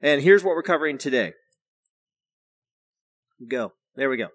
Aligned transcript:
And 0.00 0.22
here's 0.22 0.44
what 0.44 0.54
we're 0.54 0.62
covering 0.62 0.98
today. 0.98 1.32
Go. 3.46 3.72
There 3.96 4.10
we 4.10 4.16
go. 4.16 4.28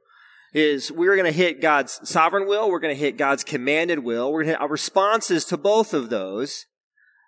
Is 0.54 0.92
we're 0.92 1.16
going 1.16 1.32
to 1.32 1.38
hit 1.38 1.62
God's 1.62 2.00
sovereign 2.08 2.48
will. 2.48 2.70
We're 2.70 2.80
going 2.80 2.96
to 2.96 3.00
hit 3.00 3.18
God's 3.18 3.44
commanded 3.44 4.00
will. 4.00 4.32
We're 4.32 4.44
going 4.44 4.54
to 4.54 4.60
hit 4.60 4.62
our 4.62 4.70
responses 4.70 5.46
to 5.46 5.58
both 5.58 5.94
of 5.94 6.10
those. 6.10 6.66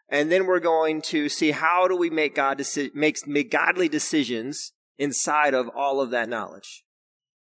And 0.09 0.31
then 0.31 0.45
we're 0.45 0.59
going 0.59 1.01
to 1.03 1.29
see 1.29 1.51
how 1.51 1.87
do 1.87 1.97
we 1.97 2.09
make 2.09 2.35
God 2.35 2.59
deci- 2.59 2.93
make, 2.93 3.25
make 3.27 3.49
godly 3.49 3.89
decisions 3.89 4.73
inside 4.97 5.53
of 5.53 5.69
all 5.75 5.99
of 5.99 6.11
that 6.11 6.29
knowledge. 6.29 6.83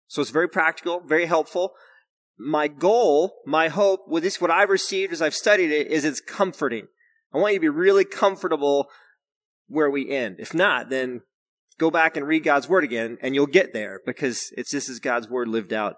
So 0.08 0.22
it's 0.22 0.30
very 0.30 0.48
practical, 0.48 1.00
very 1.00 1.26
helpful. 1.26 1.74
My 2.38 2.66
goal, 2.66 3.36
my 3.46 3.68
hope 3.68 4.08
with 4.08 4.22
this, 4.22 4.40
what 4.40 4.50
I've 4.50 4.70
received 4.70 5.12
as 5.12 5.22
I've 5.22 5.34
studied 5.34 5.70
it 5.70 5.88
is 5.88 6.04
it's 6.04 6.20
comforting. 6.20 6.88
I 7.32 7.38
want 7.38 7.52
you 7.52 7.58
to 7.58 7.62
be 7.62 7.68
really 7.68 8.04
comfortable 8.04 8.88
where 9.68 9.90
we 9.90 10.10
end. 10.10 10.36
If 10.38 10.54
not, 10.54 10.90
then 10.90 11.22
go 11.78 11.90
back 11.90 12.16
and 12.16 12.26
read 12.26 12.42
God's 12.42 12.68
word 12.68 12.84
again 12.84 13.18
and 13.22 13.34
you'll 13.34 13.46
get 13.46 13.72
there 13.72 14.00
because 14.04 14.52
it's 14.56 14.72
this 14.72 14.88
is 14.88 14.98
God's 14.98 15.28
word 15.28 15.48
lived 15.48 15.72
out 15.72 15.96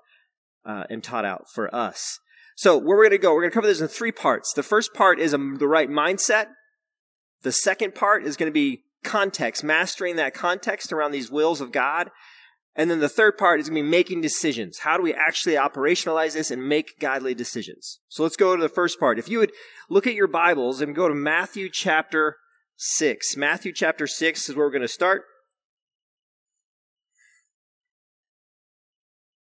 uh, 0.65 0.85
and 0.91 1.03
taught 1.03 1.25
out 1.25 1.47
for 1.53 1.75
us. 1.75 2.19
So 2.57 2.77
where 2.77 2.97
we're 2.99 3.05
going 3.05 3.13
to 3.13 3.19
go, 3.19 3.33
we're 3.33 3.41
going 3.41 3.51
to 3.51 3.55
cover 3.55 3.67
this 3.67 3.81
in 3.81 3.89
three 3.89 4.13
parts. 4.13 4.53
The 4.53 4.63
first 4.63 4.93
part 4.93 5.19
is 5.19 5.33
the 5.33 5.39
right 5.39 5.89
mindset. 5.89 6.49
The 7.43 7.53
second 7.53 7.95
part 7.95 8.25
is 8.25 8.37
going 8.37 8.51
to 8.51 8.55
be 8.55 8.83
context, 9.03 9.65
mastering 9.65 10.17
that 10.17 10.35
context 10.35 10.93
around 10.93 11.13
these 11.13 11.31
wills 11.31 11.63
of 11.63 11.73
God. 11.73 12.11
And 12.77 12.91
then 12.91 13.01
the 13.01 13.09
third 13.09 13.39
part 13.39 13.61
is 13.61 13.69
going 13.69 13.83
to 13.83 13.87
be 13.87 13.91
making 13.91 14.21
decisions. 14.21 14.81
How 14.81 14.97
do 14.97 15.03
we 15.03 15.15
actually 15.15 15.55
operationalize 15.55 16.35
this 16.35 16.51
and 16.51 16.69
make 16.69 17.01
godly 17.01 17.35
decisions? 17.35 18.01
So 18.09 18.23
let's 18.23 18.37
go 18.37 18.55
to 18.55 18.63
the 18.63 18.69
first 18.69 19.01
part. 19.01 19.19
If 19.19 19.29
you 19.29 19.39
would 19.39 19.53
look 19.89 20.07
at 20.07 20.15
your 20.15 20.29
Bibles 20.29 20.81
and 20.81 20.95
go 20.95 21.09
to 21.09 21.15
Matthew 21.15 21.69
chapter 21.71 22.37
6. 22.83 23.37
Matthew 23.37 23.75
chapter 23.75 24.07
6 24.07 24.49
is 24.49 24.57
where 24.57 24.65
we're 24.65 24.71
going 24.73 24.81
to 24.81 24.89
start. 24.89 25.25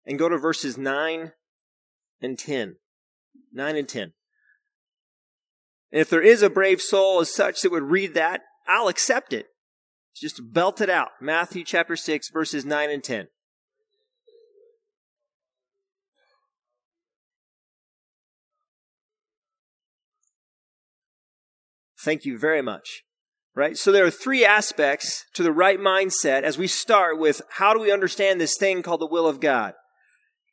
And 0.04 0.18
go 0.18 0.28
to 0.28 0.36
verses 0.36 0.76
9 0.76 1.30
and 2.20 2.36
10. 2.36 2.76
9 3.52 3.76
and 3.76 3.88
10. 3.88 4.12
And 5.92 6.00
if 6.00 6.10
there 6.10 6.20
is 6.20 6.42
a 6.42 6.50
brave 6.50 6.80
soul 6.80 7.20
as 7.20 7.32
such 7.32 7.60
that 7.60 7.70
would 7.70 7.84
read 7.84 8.14
that, 8.14 8.40
I'll 8.66 8.88
accept 8.88 9.32
it. 9.32 9.46
Just 10.16 10.52
belt 10.52 10.80
it 10.80 10.90
out. 10.90 11.10
Matthew 11.20 11.62
chapter 11.62 11.94
6, 11.94 12.30
verses 12.30 12.64
9 12.64 12.90
and 12.90 13.04
10. 13.04 13.28
Thank 22.00 22.24
you 22.24 22.36
very 22.36 22.62
much. 22.62 23.04
Right? 23.58 23.76
So 23.76 23.90
there 23.90 24.06
are 24.06 24.10
three 24.10 24.44
aspects 24.44 25.24
to 25.34 25.42
the 25.42 25.50
right 25.50 25.80
mindset 25.80 26.44
as 26.44 26.56
we 26.56 26.68
start 26.68 27.18
with 27.18 27.42
how 27.54 27.74
do 27.74 27.80
we 27.80 27.90
understand 27.90 28.40
this 28.40 28.56
thing 28.56 28.84
called 28.84 29.00
the 29.00 29.06
will 29.06 29.26
of 29.26 29.40
God? 29.40 29.74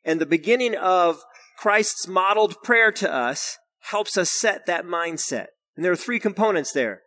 And 0.04 0.20
the 0.20 0.26
beginning 0.26 0.74
of 0.74 1.20
Christ's 1.56 2.08
modeled 2.08 2.60
prayer 2.64 2.90
to 2.90 3.08
us 3.08 3.58
helps 3.90 4.18
us 4.18 4.28
set 4.28 4.66
that 4.66 4.86
mindset. 4.86 5.46
And 5.76 5.84
there 5.84 5.92
are 5.92 5.96
three 5.96 6.18
components 6.18 6.72
there. 6.72 7.02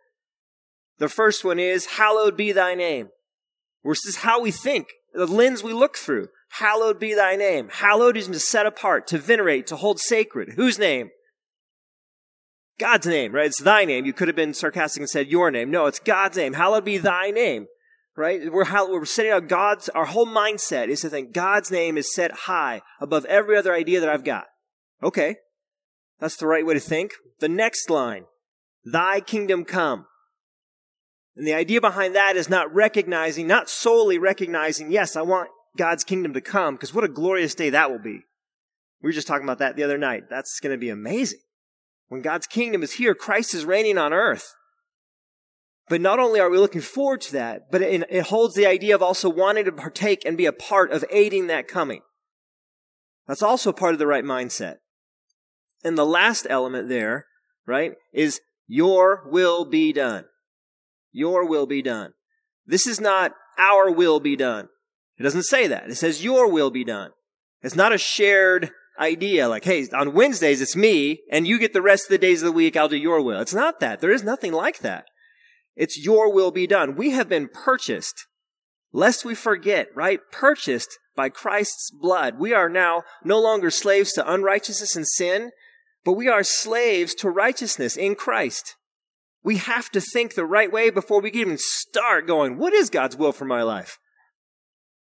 The 0.96 1.10
first 1.10 1.44
one 1.44 1.58
is, 1.58 1.84
hallowed 1.84 2.34
be 2.34 2.50
thy 2.50 2.74
name. 2.74 3.10
This 3.84 4.06
is 4.06 4.16
how 4.16 4.40
we 4.40 4.50
think, 4.50 4.86
the 5.12 5.26
lens 5.26 5.62
we 5.62 5.74
look 5.74 5.98
through. 5.98 6.28
Hallowed 6.52 6.98
be 6.98 7.12
thy 7.12 7.36
name. 7.36 7.68
Hallowed 7.70 8.16
is 8.16 8.26
to 8.26 8.40
set 8.40 8.64
apart, 8.64 9.06
to 9.08 9.18
venerate, 9.18 9.66
to 9.66 9.76
hold 9.76 10.00
sacred. 10.00 10.54
Whose 10.56 10.78
name? 10.78 11.10
God's 12.80 13.06
name, 13.06 13.32
right? 13.32 13.46
It's 13.46 13.62
thy 13.62 13.84
name. 13.84 14.06
You 14.06 14.14
could 14.14 14.28
have 14.28 14.36
been 14.36 14.54
sarcastic 14.54 15.00
and 15.00 15.10
said 15.10 15.28
your 15.28 15.50
name. 15.50 15.70
No, 15.70 15.84
it's 15.86 15.98
God's 15.98 16.38
name. 16.38 16.54
Hallowed 16.54 16.86
be 16.86 16.96
thy 16.96 17.30
name, 17.30 17.66
right? 18.16 18.50
We're, 18.50 18.64
we're 18.90 19.04
setting 19.04 19.30
out 19.30 19.48
God's, 19.48 19.90
our 19.90 20.06
whole 20.06 20.26
mindset 20.26 20.88
is 20.88 21.02
to 21.02 21.10
think 21.10 21.32
God's 21.32 21.70
name 21.70 21.98
is 21.98 22.12
set 22.12 22.32
high 22.32 22.80
above 22.98 23.26
every 23.26 23.56
other 23.56 23.74
idea 23.74 24.00
that 24.00 24.08
I've 24.08 24.24
got. 24.24 24.46
Okay. 25.02 25.36
That's 26.18 26.36
the 26.36 26.46
right 26.46 26.64
way 26.64 26.74
to 26.74 26.80
think. 26.80 27.12
The 27.38 27.48
next 27.48 27.90
line, 27.90 28.24
thy 28.84 29.20
kingdom 29.20 29.64
come. 29.64 30.06
And 31.36 31.46
the 31.46 31.54
idea 31.54 31.80
behind 31.80 32.14
that 32.14 32.36
is 32.36 32.48
not 32.48 32.74
recognizing, 32.74 33.46
not 33.46 33.68
solely 33.68 34.18
recognizing, 34.18 34.90
yes, 34.90 35.16
I 35.16 35.22
want 35.22 35.50
God's 35.76 36.02
kingdom 36.02 36.32
to 36.32 36.40
come, 36.40 36.74
because 36.74 36.94
what 36.94 37.04
a 37.04 37.08
glorious 37.08 37.54
day 37.54 37.70
that 37.70 37.90
will 37.90 38.00
be. 38.00 38.24
We 39.02 39.08
were 39.08 39.12
just 39.12 39.26
talking 39.26 39.44
about 39.44 39.58
that 39.58 39.76
the 39.76 39.82
other 39.82 39.98
night. 39.98 40.24
That's 40.28 40.60
going 40.60 40.74
to 40.74 40.78
be 40.78 40.90
amazing. 40.90 41.40
When 42.10 42.22
God's 42.22 42.48
kingdom 42.48 42.82
is 42.82 42.94
here, 42.94 43.14
Christ 43.14 43.54
is 43.54 43.64
reigning 43.64 43.96
on 43.96 44.12
earth. 44.12 44.56
But 45.88 46.00
not 46.00 46.18
only 46.18 46.40
are 46.40 46.50
we 46.50 46.58
looking 46.58 46.80
forward 46.80 47.20
to 47.22 47.32
that, 47.34 47.70
but 47.70 47.82
it, 47.82 48.04
it 48.10 48.26
holds 48.26 48.56
the 48.56 48.66
idea 48.66 48.96
of 48.96 49.02
also 49.02 49.30
wanting 49.30 49.64
to 49.66 49.72
partake 49.72 50.24
and 50.26 50.36
be 50.36 50.44
a 50.44 50.52
part 50.52 50.90
of 50.90 51.04
aiding 51.10 51.46
that 51.46 51.68
coming. 51.68 52.00
That's 53.28 53.44
also 53.44 53.72
part 53.72 53.92
of 53.92 54.00
the 54.00 54.08
right 54.08 54.24
mindset. 54.24 54.78
And 55.84 55.96
the 55.96 56.04
last 56.04 56.48
element 56.50 56.88
there, 56.88 57.26
right, 57.64 57.92
is 58.12 58.40
your 58.66 59.22
will 59.30 59.64
be 59.64 59.92
done. 59.92 60.24
Your 61.12 61.46
will 61.46 61.66
be 61.66 61.80
done. 61.80 62.14
This 62.66 62.88
is 62.88 63.00
not 63.00 63.34
our 63.56 63.88
will 63.88 64.18
be 64.18 64.34
done. 64.34 64.68
It 65.16 65.22
doesn't 65.22 65.44
say 65.44 65.68
that. 65.68 65.88
It 65.88 65.94
says 65.94 66.24
your 66.24 66.50
will 66.50 66.70
be 66.70 66.84
done. 66.84 67.12
It's 67.62 67.76
not 67.76 67.92
a 67.92 67.98
shared 67.98 68.72
idea 69.00 69.48
like, 69.48 69.64
hey, 69.64 69.88
on 69.94 70.12
Wednesdays 70.12 70.60
it's 70.60 70.76
me 70.76 71.20
and 71.30 71.46
you 71.46 71.58
get 71.58 71.72
the 71.72 71.82
rest 71.82 72.04
of 72.04 72.10
the 72.10 72.18
days 72.18 72.42
of 72.42 72.46
the 72.46 72.52
week, 72.52 72.76
I'll 72.76 72.88
do 72.88 72.96
your 72.96 73.22
will. 73.22 73.40
It's 73.40 73.54
not 73.54 73.80
that. 73.80 74.00
There 74.00 74.12
is 74.12 74.22
nothing 74.22 74.52
like 74.52 74.80
that. 74.80 75.06
It's 75.74 76.04
your 76.04 76.32
will 76.32 76.50
be 76.50 76.66
done. 76.66 76.96
We 76.96 77.10
have 77.10 77.28
been 77.28 77.48
purchased, 77.48 78.26
lest 78.92 79.24
we 79.24 79.34
forget, 79.34 79.88
right? 79.94 80.20
Purchased 80.30 80.98
by 81.16 81.28
Christ's 81.28 81.90
blood. 81.90 82.38
We 82.38 82.52
are 82.52 82.68
now 82.68 83.02
no 83.24 83.40
longer 83.40 83.70
slaves 83.70 84.12
to 84.12 84.32
unrighteousness 84.32 84.94
and 84.94 85.06
sin, 85.06 85.50
but 86.04 86.12
we 86.12 86.28
are 86.28 86.42
slaves 86.42 87.14
to 87.16 87.30
righteousness 87.30 87.96
in 87.96 88.14
Christ. 88.14 88.76
We 89.42 89.56
have 89.56 89.90
to 89.90 90.00
think 90.00 90.34
the 90.34 90.44
right 90.44 90.70
way 90.70 90.90
before 90.90 91.20
we 91.20 91.30
can 91.30 91.40
even 91.40 91.58
start 91.58 92.26
going, 92.26 92.58
what 92.58 92.74
is 92.74 92.90
God's 92.90 93.16
will 93.16 93.32
for 93.32 93.46
my 93.46 93.62
life? 93.62 93.98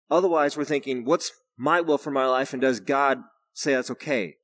Otherwise, 0.09 0.55
we're 0.55 0.63
thinking, 0.63 1.03
what's 1.03 1.31
my 1.57 1.81
will 1.81 1.97
for 1.97 2.11
my 2.11 2.25
life? 2.25 2.53
And 2.53 2.61
does 2.61 2.79
God 2.79 3.19
say 3.53 3.73
that's 3.73 3.91
okay? 3.91 4.35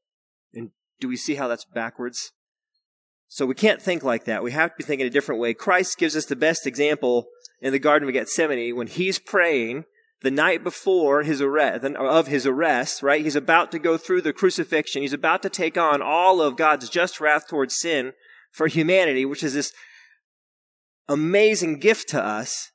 And 0.53 0.71
do 0.99 1.07
we 1.07 1.17
see 1.17 1.35
how 1.35 1.47
that's 1.47 1.65
backwards? 1.65 2.31
So 3.27 3.45
we 3.45 3.53
can't 3.53 3.81
think 3.81 4.03
like 4.03 4.25
that. 4.25 4.43
We 4.43 4.51
have 4.51 4.71
to 4.71 4.77
be 4.77 4.83
thinking 4.83 5.05
a 5.05 5.11
different 5.11 5.39
way. 5.39 5.53
Christ 5.53 5.97
gives 5.97 6.15
us 6.15 6.25
the 6.25 6.35
best 6.35 6.65
example 6.65 7.27
in 7.61 7.71
the 7.71 7.79
Garden 7.79 8.07
of 8.07 8.13
Gethsemane 8.13 8.75
when 8.75 8.87
he's 8.87 9.19
praying 9.19 9.85
the 10.21 10.31
night 10.31 10.63
before 10.63 11.23
his 11.23 11.39
arrest, 11.39 11.83
of 11.83 12.27
his 12.27 12.45
arrest, 12.45 13.01
right? 13.03 13.23
He's 13.23 13.35
about 13.35 13.71
to 13.71 13.79
go 13.79 13.97
through 13.97 14.21
the 14.21 14.33
crucifixion. 14.33 15.01
He's 15.01 15.13
about 15.13 15.41
to 15.43 15.49
take 15.49 15.77
on 15.77 16.01
all 16.01 16.41
of 16.41 16.57
God's 16.57 16.89
just 16.89 17.21
wrath 17.21 17.47
towards 17.47 17.75
sin 17.75 18.13
for 18.51 18.67
humanity, 18.67 19.25
which 19.25 19.43
is 19.43 19.53
this 19.53 19.71
amazing 21.07 21.79
gift 21.79 22.09
to 22.09 22.23
us. 22.23 22.71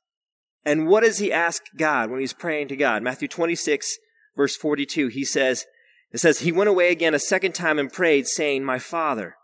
And 0.63 0.87
what 0.87 1.03
does 1.03 1.19
he 1.19 1.31
ask 1.31 1.61
God 1.77 2.09
when 2.09 2.19
he's 2.19 2.33
praying 2.33 2.69
to 2.69 2.75
God? 2.75 3.03
Matthew 3.03 3.27
26, 3.27 3.97
verse 4.35 4.55
42, 4.55 5.09
he 5.09 5.23
says, 5.23 5.65
it 6.15 6.21
says, 6.21 6.39
He 6.39 6.53
went 6.53 6.69
away 6.69 6.91
again 6.91 7.13
a 7.13 7.19
second 7.19 7.55
time 7.55 7.77
and 7.77 7.91
prayed, 7.91 8.25
saying, 8.25 8.63
My 8.63 8.79
Father, 8.79 9.35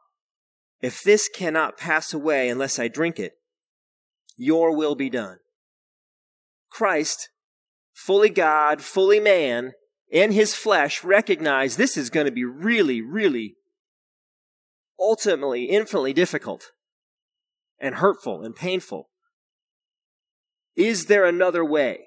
if 0.81 1.03
this 1.03 1.27
cannot 1.27 1.77
pass 1.77 2.13
away 2.13 2.47
unless 2.47 2.79
I 2.79 2.87
drink 2.87 3.19
it, 3.19 3.33
your 4.37 4.73
will 4.73 4.95
be 4.95 5.09
done. 5.09 5.39
Christ, 6.69 7.27
fully 7.93 8.29
God, 8.29 8.81
fully 8.81 9.19
man, 9.19 9.73
in 10.09 10.31
his 10.31 10.55
flesh, 10.55 11.03
recognized 11.03 11.77
this 11.77 11.97
is 11.97 12.09
going 12.09 12.25
to 12.25 12.31
be 12.31 12.45
really, 12.45 13.01
really 13.01 13.55
ultimately 14.97 15.65
infinitely 15.65 16.13
difficult 16.13 16.71
and 17.81 17.95
hurtful 17.95 18.45
and 18.45 18.55
painful. 18.55 19.09
Is 20.77 21.07
there 21.07 21.25
another 21.25 21.65
way? 21.65 22.05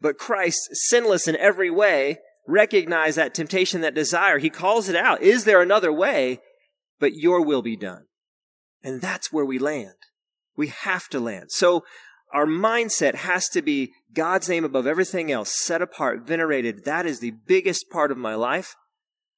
But 0.00 0.18
Christ, 0.18 0.70
sinless 0.72 1.28
in 1.28 1.36
every 1.36 1.70
way, 1.70 2.18
recognized 2.46 3.16
that 3.16 3.34
temptation, 3.34 3.80
that 3.80 3.94
desire. 3.94 4.38
He 4.38 4.50
calls 4.50 4.88
it 4.88 4.96
out. 4.96 5.22
Is 5.22 5.44
there 5.44 5.62
another 5.62 5.92
way? 5.92 6.40
But 7.00 7.14
your 7.14 7.44
will 7.44 7.62
be 7.62 7.76
done. 7.76 8.06
And 8.82 9.00
that's 9.00 9.32
where 9.32 9.44
we 9.44 9.58
land. 9.58 9.94
We 10.56 10.68
have 10.68 11.08
to 11.08 11.20
land. 11.20 11.46
So 11.50 11.84
our 12.32 12.46
mindset 12.46 13.14
has 13.14 13.48
to 13.50 13.62
be 13.62 13.92
God's 14.12 14.48
name 14.48 14.64
above 14.64 14.86
everything 14.86 15.32
else, 15.32 15.58
set 15.58 15.80
apart, 15.80 16.26
venerated. 16.26 16.84
That 16.84 17.06
is 17.06 17.20
the 17.20 17.32
biggest 17.46 17.90
part 17.90 18.10
of 18.10 18.18
my 18.18 18.34
life. 18.34 18.76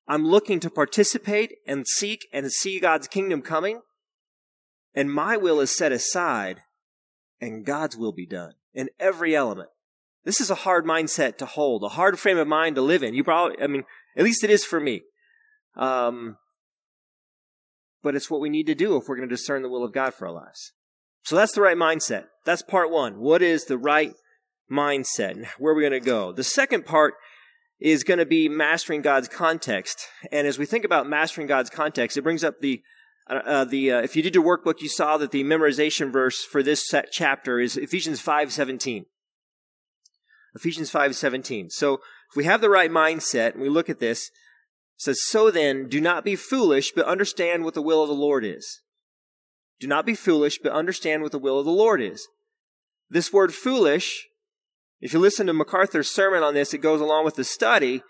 I'm 0.09 0.27
looking 0.27 0.61
to 0.61 0.71
participate 0.71 1.55
and 1.67 1.87
seek 1.87 2.27
and 2.33 2.51
see 2.51 2.81
God's 2.81 3.09
kingdom 3.09 3.43
coming. 3.43 3.81
And 4.95 5.13
my 5.13 5.37
will 5.37 5.61
is 5.61 5.77
set 5.77 5.93
aside 5.93 6.61
and 7.41 7.67
God's 7.67 7.97
will 7.97 8.13
be 8.13 8.27
done 8.27 8.55
in 8.73 8.89
every 8.99 9.37
element. 9.37 9.69
This 10.27 10.41
is 10.41 10.51
a 10.51 10.57
hard 10.57 10.85
mindset 10.85 11.39
to 11.39 11.47
hold, 11.47 11.85
a 11.85 11.91
hard 11.91 12.19
frame 12.19 12.37
of 12.37 12.49
mind 12.49 12.75
to 12.75 12.83
live 12.83 13.05
in. 13.05 13.15
You 13.15 13.23
probably, 13.23 13.63
I 13.63 13.69
mean, 13.69 13.85
at 14.17 14.25
least 14.25 14.43
it 14.43 14.51
is 14.51 14.65
for 14.65 14.81
me. 14.81 15.03
Um, 15.77 16.37
but 18.03 18.17
it's 18.17 18.29
what 18.29 18.41
we 18.41 18.51
need 18.51 18.67
to 18.67 18.75
do 18.75 18.97
if 18.97 19.05
we're 19.07 19.15
going 19.15 19.29
to 19.29 19.35
discern 19.35 19.63
the 19.63 19.69
will 19.69 19.85
of 19.85 19.93
God 19.93 20.15
for 20.15 20.27
our 20.27 20.35
lives. 20.35 20.73
So 21.23 21.37
that's 21.37 21.53
the 21.53 21.61
right 21.61 21.77
mindset. 21.77 22.25
That's 22.45 22.63
part 22.63 22.91
one. 22.91 23.21
What 23.21 23.41
is 23.41 23.67
the 23.67 23.79
right 23.79 24.15
mindset? 24.71 25.47
Where 25.61 25.73
are 25.73 25.77
we 25.77 25.83
going 25.83 25.93
to 25.93 26.01
go? 26.01 26.33
The 26.33 26.43
second 26.43 26.87
part 26.87 27.15
is 27.79 28.03
going 28.03 28.19
to 28.19 28.27
be 28.27 28.49
mastering 28.49 29.03
God's 29.03 29.29
context. 29.29 30.09
And 30.33 30.49
as 30.49 30.59
we 30.59 30.67
think 30.67 30.85
about 30.85 31.09
mastering 31.09 31.47
God's 31.47 31.71
context, 31.71 32.17
it 32.17 32.23
brings 32.23 32.43
up 32.43 32.59
the 32.59 32.83
uh, 33.31 33.43
uh 33.45 33.65
the 33.65 33.93
uh, 33.93 34.01
if 34.01 34.17
you 34.17 34.23
did 34.23 34.35
your 34.35 34.45
workbook, 34.45 34.81
you 34.81 34.89
saw 34.89 35.19
that 35.19 35.31
the 35.31 35.45
memorization 35.45 36.13
verse 36.13 36.45
for 36.45 36.65
this 36.65 36.93
chapter 37.13 37.61
is 37.61 37.77
Ephesians 37.77 38.21
five 38.21 38.53
seventeen. 38.53 39.07
Ephesians 40.57 40.91
five 40.91 41.15
seventeen. 41.15 41.71
So 41.71 42.01
if 42.31 42.37
we 42.37 42.45
have 42.45 42.61
the 42.61 42.71
right 42.71 42.91
mindset 42.91 43.53
and 43.53 43.63
we 43.63 43.69
look 43.69 43.89
at 43.89 44.01
this, 44.01 44.31
says, 44.97 45.21
So 45.23 45.51
then, 45.51 45.89
do 45.89 46.01
not 46.01 46.25
be 46.25 46.35
foolish, 46.35 46.93
but 46.93 47.07
understand 47.07 47.65
what 47.65 47.75
the 47.75 47.83
will 47.83 48.03
of 48.03 48.09
the 48.09 48.15
Lord 48.15 48.45
is. 48.45 48.81
Do 49.79 49.87
not 49.87 50.07
be 50.07 50.15
foolish, 50.15 50.59
but 50.59 50.73
understand 50.73 51.23
what 51.23 51.33
the 51.33 51.39
will 51.39 51.59
of 51.59 51.67
the 51.67 51.71
Lord 51.71 52.01
is. 52.01 52.27
This 53.11 53.33
word 53.33 53.55
foolish, 53.55 54.27
if 55.01 55.13
you 55.13 55.19
listen 55.19 55.47
to 55.47 55.53
MacArthur's 55.53 56.11
sermon 56.11 56.43
on 56.43 56.55
this, 56.55 56.73
it 56.73 56.79
goes 56.79 57.01
along 57.01 57.25
with 57.25 57.37
the 57.37 57.45
study. 57.45 58.03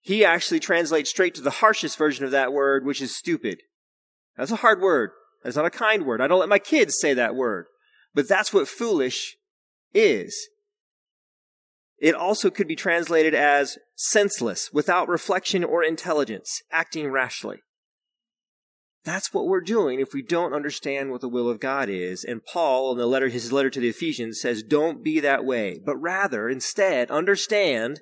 He 0.00 0.24
actually 0.24 0.60
translates 0.60 1.10
straight 1.10 1.34
to 1.36 1.40
the 1.40 1.50
harshest 1.50 1.96
version 1.96 2.24
of 2.24 2.30
that 2.30 2.52
word, 2.52 2.84
which 2.84 3.00
is 3.00 3.16
stupid. 3.16 3.62
That's 4.36 4.50
a 4.50 4.56
hard 4.56 4.80
word. 4.80 5.10
That's 5.42 5.56
not 5.56 5.64
a 5.64 5.70
kind 5.70 6.04
word. 6.04 6.20
I 6.20 6.28
don't 6.28 6.40
let 6.40 6.48
my 6.48 6.58
kids 6.58 6.98
say 7.00 7.14
that 7.14 7.34
word. 7.34 7.66
But 8.14 8.28
that's 8.28 8.52
what 8.52 8.68
foolish 8.68 9.36
is. 9.94 10.48
It 12.02 12.16
also 12.16 12.50
could 12.50 12.66
be 12.66 12.74
translated 12.74 13.32
as 13.32 13.78
senseless, 13.94 14.72
without 14.72 15.08
reflection 15.08 15.62
or 15.62 15.84
intelligence, 15.84 16.60
acting 16.72 17.12
rashly. 17.12 17.58
That's 19.04 19.32
what 19.32 19.46
we're 19.46 19.60
doing 19.60 20.00
if 20.00 20.12
we 20.12 20.20
don't 20.20 20.52
understand 20.52 21.12
what 21.12 21.20
the 21.20 21.28
will 21.28 21.48
of 21.48 21.60
God 21.60 21.88
is. 21.88 22.24
And 22.24 22.44
Paul, 22.44 22.90
in 22.90 22.98
the 22.98 23.06
letter, 23.06 23.28
his 23.28 23.52
letter 23.52 23.70
to 23.70 23.78
the 23.78 23.88
Ephesians, 23.88 24.40
says, 24.40 24.64
don't 24.64 25.04
be 25.04 25.20
that 25.20 25.44
way, 25.44 25.78
but 25.84 25.94
rather, 25.96 26.48
instead, 26.48 27.08
understand 27.08 28.00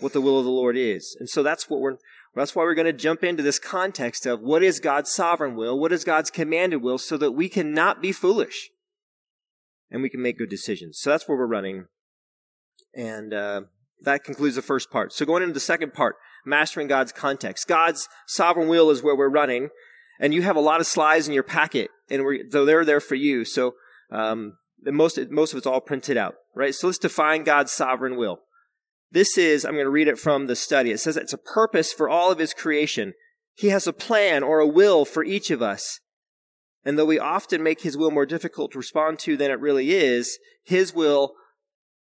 what 0.00 0.12
the 0.12 0.20
will 0.20 0.40
of 0.40 0.44
the 0.44 0.50
Lord 0.50 0.76
is. 0.76 1.16
And 1.20 1.30
so 1.30 1.44
that's 1.44 1.70
what 1.70 1.78
we're, 1.78 1.98
that's 2.34 2.56
why 2.56 2.64
we're 2.64 2.74
going 2.74 2.86
to 2.86 2.92
jump 2.92 3.22
into 3.22 3.42
this 3.42 3.60
context 3.60 4.26
of 4.26 4.40
what 4.40 4.64
is 4.64 4.80
God's 4.80 5.12
sovereign 5.12 5.54
will? 5.54 5.78
What 5.78 5.92
is 5.92 6.02
God's 6.02 6.30
commanded 6.30 6.82
will 6.82 6.98
so 6.98 7.16
that 7.18 7.32
we 7.32 7.48
cannot 7.48 8.02
be 8.02 8.10
foolish 8.10 8.70
and 9.92 10.02
we 10.02 10.10
can 10.10 10.22
make 10.22 10.38
good 10.38 10.50
decisions. 10.50 10.98
So 10.98 11.10
that's 11.10 11.28
where 11.28 11.38
we're 11.38 11.46
running 11.46 11.86
and 12.96 13.32
uh, 13.32 13.62
that 14.02 14.24
concludes 14.24 14.56
the 14.56 14.62
first 14.62 14.90
part. 14.90 15.12
So 15.12 15.24
going 15.24 15.42
into 15.42 15.54
the 15.54 15.60
second 15.60 15.92
part, 15.92 16.16
mastering 16.44 16.86
God's 16.86 17.12
context. 17.12 17.68
God's 17.68 18.08
sovereign 18.26 18.68
will 18.68 18.90
is 18.90 19.02
where 19.02 19.16
we're 19.16 19.28
running, 19.28 19.68
and 20.18 20.32
you 20.32 20.42
have 20.42 20.56
a 20.56 20.60
lot 20.60 20.80
of 20.80 20.86
slides 20.86 21.28
in 21.28 21.34
your 21.34 21.42
packet, 21.42 21.90
and 22.08 22.24
so 22.50 22.64
they're 22.64 22.84
there 22.84 23.00
for 23.00 23.16
you. 23.16 23.44
So 23.44 23.74
um, 24.10 24.54
most 24.82 25.18
most 25.30 25.52
of 25.52 25.58
it's 25.58 25.66
all 25.66 25.80
printed 25.80 26.16
out, 26.16 26.34
right? 26.54 26.74
So 26.74 26.86
let's 26.86 26.98
define 26.98 27.44
God's 27.44 27.72
sovereign 27.72 28.16
will. 28.16 28.40
This 29.10 29.36
is 29.36 29.64
I'm 29.64 29.74
going 29.74 29.84
to 29.84 29.90
read 29.90 30.08
it 30.08 30.18
from 30.18 30.46
the 30.46 30.56
study. 30.56 30.90
It 30.90 30.98
says 30.98 31.16
it's 31.16 31.32
a 31.32 31.38
purpose 31.38 31.92
for 31.92 32.08
all 32.08 32.30
of 32.30 32.38
His 32.38 32.54
creation. 32.54 33.12
He 33.54 33.68
has 33.68 33.86
a 33.86 33.92
plan 33.92 34.42
or 34.42 34.60
a 34.60 34.66
will 34.66 35.04
for 35.04 35.24
each 35.24 35.50
of 35.50 35.62
us. 35.62 36.00
And 36.84 36.98
though 36.98 37.06
we 37.06 37.18
often 37.18 37.62
make 37.62 37.82
His 37.82 37.96
will 37.96 38.10
more 38.10 38.26
difficult 38.26 38.72
to 38.72 38.78
respond 38.78 39.18
to 39.20 39.36
than 39.36 39.50
it 39.50 39.60
really 39.60 39.92
is, 39.92 40.38
His 40.64 40.94
will 40.94 41.34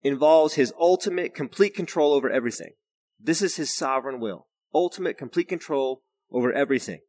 involves 0.03 0.55
his 0.55 0.73
ultimate, 0.79 1.35
complete 1.35 1.75
control 1.75 2.13
over 2.13 2.31
everything. 2.31 2.73
This 3.21 3.43
is 3.43 3.57
his 3.57 3.77
sovereign 3.77 4.21
will. 4.21 4.47
Ultimate, 4.75 5.17
complete 5.17 5.49
control 5.49 6.03
over 6.31 6.53
everything. 6.53 7.01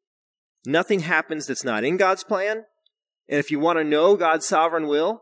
Nothing 0.65 1.01
happens 1.01 1.47
that's 1.47 1.63
not 1.63 1.83
in 1.83 1.97
God's 1.97 2.23
plan. 2.23 2.65
And 3.27 3.39
if 3.39 3.51
you 3.51 3.59
want 3.59 3.79
to 3.79 3.83
know 3.83 4.15
God's 4.15 4.45
sovereign 4.45 4.87
will, 4.87 5.21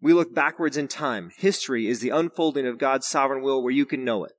we 0.00 0.12
look 0.12 0.34
backwards 0.34 0.76
in 0.76 0.88
time. 0.88 1.30
History 1.36 1.86
is 1.86 2.00
the 2.00 2.10
unfolding 2.10 2.66
of 2.66 2.78
God's 2.78 3.06
sovereign 3.06 3.42
will 3.42 3.62
where 3.62 3.72
you 3.72 3.86
can 3.86 4.04
know 4.04 4.24
it. 4.24 4.32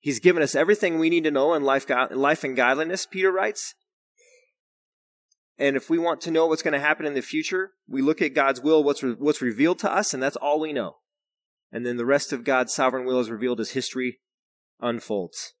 He's 0.00 0.20
given 0.20 0.42
us 0.42 0.54
everything 0.54 0.98
we 0.98 1.10
need 1.10 1.24
to 1.24 1.30
know 1.30 1.54
in 1.54 1.62
life, 1.62 1.86
life 2.10 2.44
and 2.44 2.56
godliness, 2.56 3.06
Peter 3.06 3.32
writes. 3.32 3.74
And 5.58 5.76
if 5.76 5.90
we 5.90 5.98
want 5.98 6.20
to 6.22 6.30
know 6.30 6.46
what's 6.46 6.62
going 6.62 6.72
to 6.72 6.80
happen 6.80 7.04
in 7.04 7.14
the 7.14 7.22
future, 7.22 7.72
we 7.88 8.00
look 8.00 8.22
at 8.22 8.34
God's 8.34 8.60
will, 8.60 8.84
what's, 8.84 9.02
re- 9.02 9.16
what's 9.18 9.42
revealed 9.42 9.80
to 9.80 9.92
us, 9.92 10.14
and 10.14 10.22
that's 10.22 10.36
all 10.36 10.60
we 10.60 10.72
know. 10.72 10.96
And 11.72 11.84
then 11.84 11.96
the 11.96 12.06
rest 12.06 12.32
of 12.32 12.44
God's 12.44 12.72
sovereign 12.72 13.04
will 13.04 13.18
is 13.18 13.30
revealed 13.30 13.60
as 13.60 13.72
history 13.72 14.20
unfolds. 14.80 15.54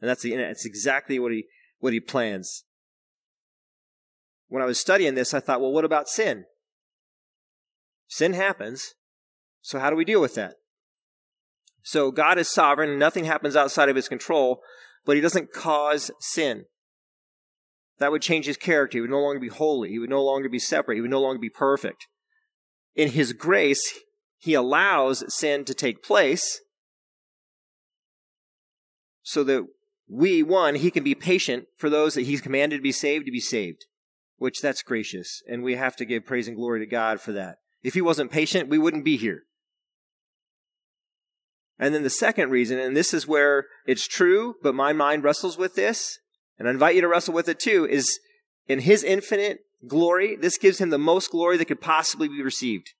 And 0.00 0.08
that's 0.08 0.22
the, 0.22 0.34
it's 0.34 0.66
exactly 0.66 1.18
what 1.18 1.32
he, 1.32 1.44
what 1.78 1.92
he 1.92 2.00
plans. 2.00 2.64
When 4.48 4.62
I 4.62 4.66
was 4.66 4.80
studying 4.80 5.14
this, 5.14 5.32
I 5.32 5.40
thought, 5.40 5.60
well, 5.60 5.72
what 5.72 5.84
about 5.84 6.08
sin? 6.08 6.44
Sin 8.08 8.32
happens. 8.32 8.94
So 9.62 9.78
how 9.78 9.90
do 9.90 9.96
we 9.96 10.04
deal 10.04 10.20
with 10.20 10.34
that? 10.34 10.56
So 11.82 12.10
God 12.10 12.38
is 12.38 12.48
sovereign. 12.48 12.98
Nothing 12.98 13.24
happens 13.24 13.54
outside 13.54 13.88
of 13.88 13.96
his 13.96 14.08
control, 14.08 14.60
but 15.04 15.14
he 15.14 15.22
doesn't 15.22 15.52
cause 15.52 16.10
sin. 16.18 16.64
That 18.00 18.10
would 18.10 18.22
change 18.22 18.46
his 18.46 18.56
character. 18.56 18.96
He 18.96 19.02
would 19.02 19.10
no 19.10 19.20
longer 19.20 19.38
be 19.38 19.48
holy. 19.48 19.90
He 19.90 19.98
would 19.98 20.10
no 20.10 20.24
longer 20.24 20.48
be 20.48 20.58
separate. 20.58 20.96
He 20.96 21.02
would 21.02 21.10
no 21.10 21.20
longer 21.20 21.38
be 21.38 21.50
perfect. 21.50 22.06
In 22.96 23.10
his 23.10 23.34
grace, 23.34 24.00
he 24.38 24.54
allows 24.54 25.22
sin 25.32 25.64
to 25.66 25.74
take 25.74 26.02
place 26.02 26.60
so 29.22 29.44
that 29.44 29.66
we, 30.08 30.42
one, 30.42 30.76
he 30.76 30.90
can 30.90 31.04
be 31.04 31.14
patient 31.14 31.66
for 31.76 31.90
those 31.90 32.14
that 32.14 32.22
he's 32.22 32.40
commanded 32.40 32.78
to 32.78 32.82
be 32.82 32.90
saved 32.90 33.26
to 33.26 33.32
be 33.32 33.38
saved, 33.38 33.84
which 34.38 34.60
that's 34.60 34.82
gracious. 34.82 35.42
And 35.46 35.62
we 35.62 35.76
have 35.76 35.94
to 35.96 36.06
give 36.06 36.24
praise 36.24 36.48
and 36.48 36.56
glory 36.56 36.80
to 36.80 36.86
God 36.86 37.20
for 37.20 37.32
that. 37.32 37.58
If 37.82 37.94
he 37.94 38.00
wasn't 38.00 38.32
patient, 38.32 38.70
we 38.70 38.78
wouldn't 38.78 39.04
be 39.04 39.18
here. 39.18 39.42
And 41.78 41.94
then 41.94 42.02
the 42.02 42.10
second 42.10 42.50
reason, 42.50 42.78
and 42.78 42.96
this 42.96 43.14
is 43.14 43.28
where 43.28 43.66
it's 43.86 44.08
true, 44.08 44.54
but 44.62 44.74
my 44.74 44.92
mind 44.92 45.22
wrestles 45.22 45.56
with 45.56 45.74
this, 45.74 46.18
and 46.60 46.68
I 46.68 46.72
invite 46.72 46.94
you 46.94 47.00
to 47.00 47.08
wrestle 47.08 47.32
with 47.32 47.48
it 47.48 47.58
too, 47.58 47.86
is 47.90 48.20
in 48.68 48.80
his 48.80 49.02
infinite 49.02 49.60
glory, 49.88 50.36
this 50.36 50.58
gives 50.58 50.78
him 50.78 50.90
the 50.90 50.98
most 50.98 51.30
glory 51.30 51.56
that 51.56 51.64
could 51.64 51.80
possibly 51.80 52.28
be 52.28 52.42
received. 52.42 52.90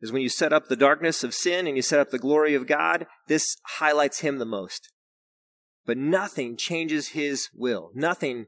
Is 0.00 0.12
when 0.12 0.22
you 0.22 0.28
set 0.28 0.52
up 0.52 0.68
the 0.68 0.76
darkness 0.76 1.24
of 1.24 1.34
sin 1.34 1.66
and 1.66 1.74
you 1.74 1.82
set 1.82 1.98
up 1.98 2.10
the 2.10 2.18
glory 2.18 2.54
of 2.54 2.68
God, 2.68 3.06
this 3.26 3.56
highlights 3.78 4.20
him 4.20 4.38
the 4.38 4.46
most. 4.46 4.92
But 5.84 5.98
nothing 5.98 6.56
changes 6.56 7.08
his 7.08 7.48
will. 7.52 7.90
Nothing 7.92 8.46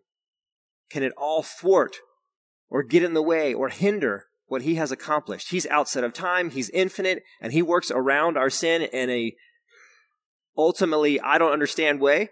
can 0.88 1.02
at 1.02 1.12
all 1.18 1.42
thwart 1.42 1.96
or 2.70 2.84
get 2.84 3.02
in 3.02 3.14
the 3.14 3.22
way 3.22 3.52
or 3.52 3.70
hinder 3.70 4.26
what 4.46 4.62
he 4.62 4.76
has 4.76 4.92
accomplished. 4.92 5.50
He's 5.50 5.66
outside 5.66 6.04
of 6.04 6.12
time, 6.12 6.50
he's 6.50 6.70
infinite, 6.70 7.24
and 7.40 7.52
he 7.52 7.60
works 7.60 7.90
around 7.90 8.36
our 8.36 8.50
sin 8.50 8.82
in 8.82 9.10
a 9.10 9.34
ultimately 10.56 11.20
I 11.20 11.38
don't 11.38 11.52
understand 11.52 12.00
way 12.00 12.28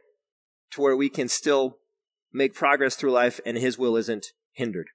to 0.71 0.81
where 0.81 0.97
we 0.97 1.09
can 1.09 1.29
still 1.29 1.80
make 2.33 2.55
progress 2.55 2.97
through 2.97 3.13
life 3.13 3.41
and 3.45 3.57
his 3.57 3.79
will 3.79 3.97
isn't 3.97 4.29
hindered. 4.53 4.89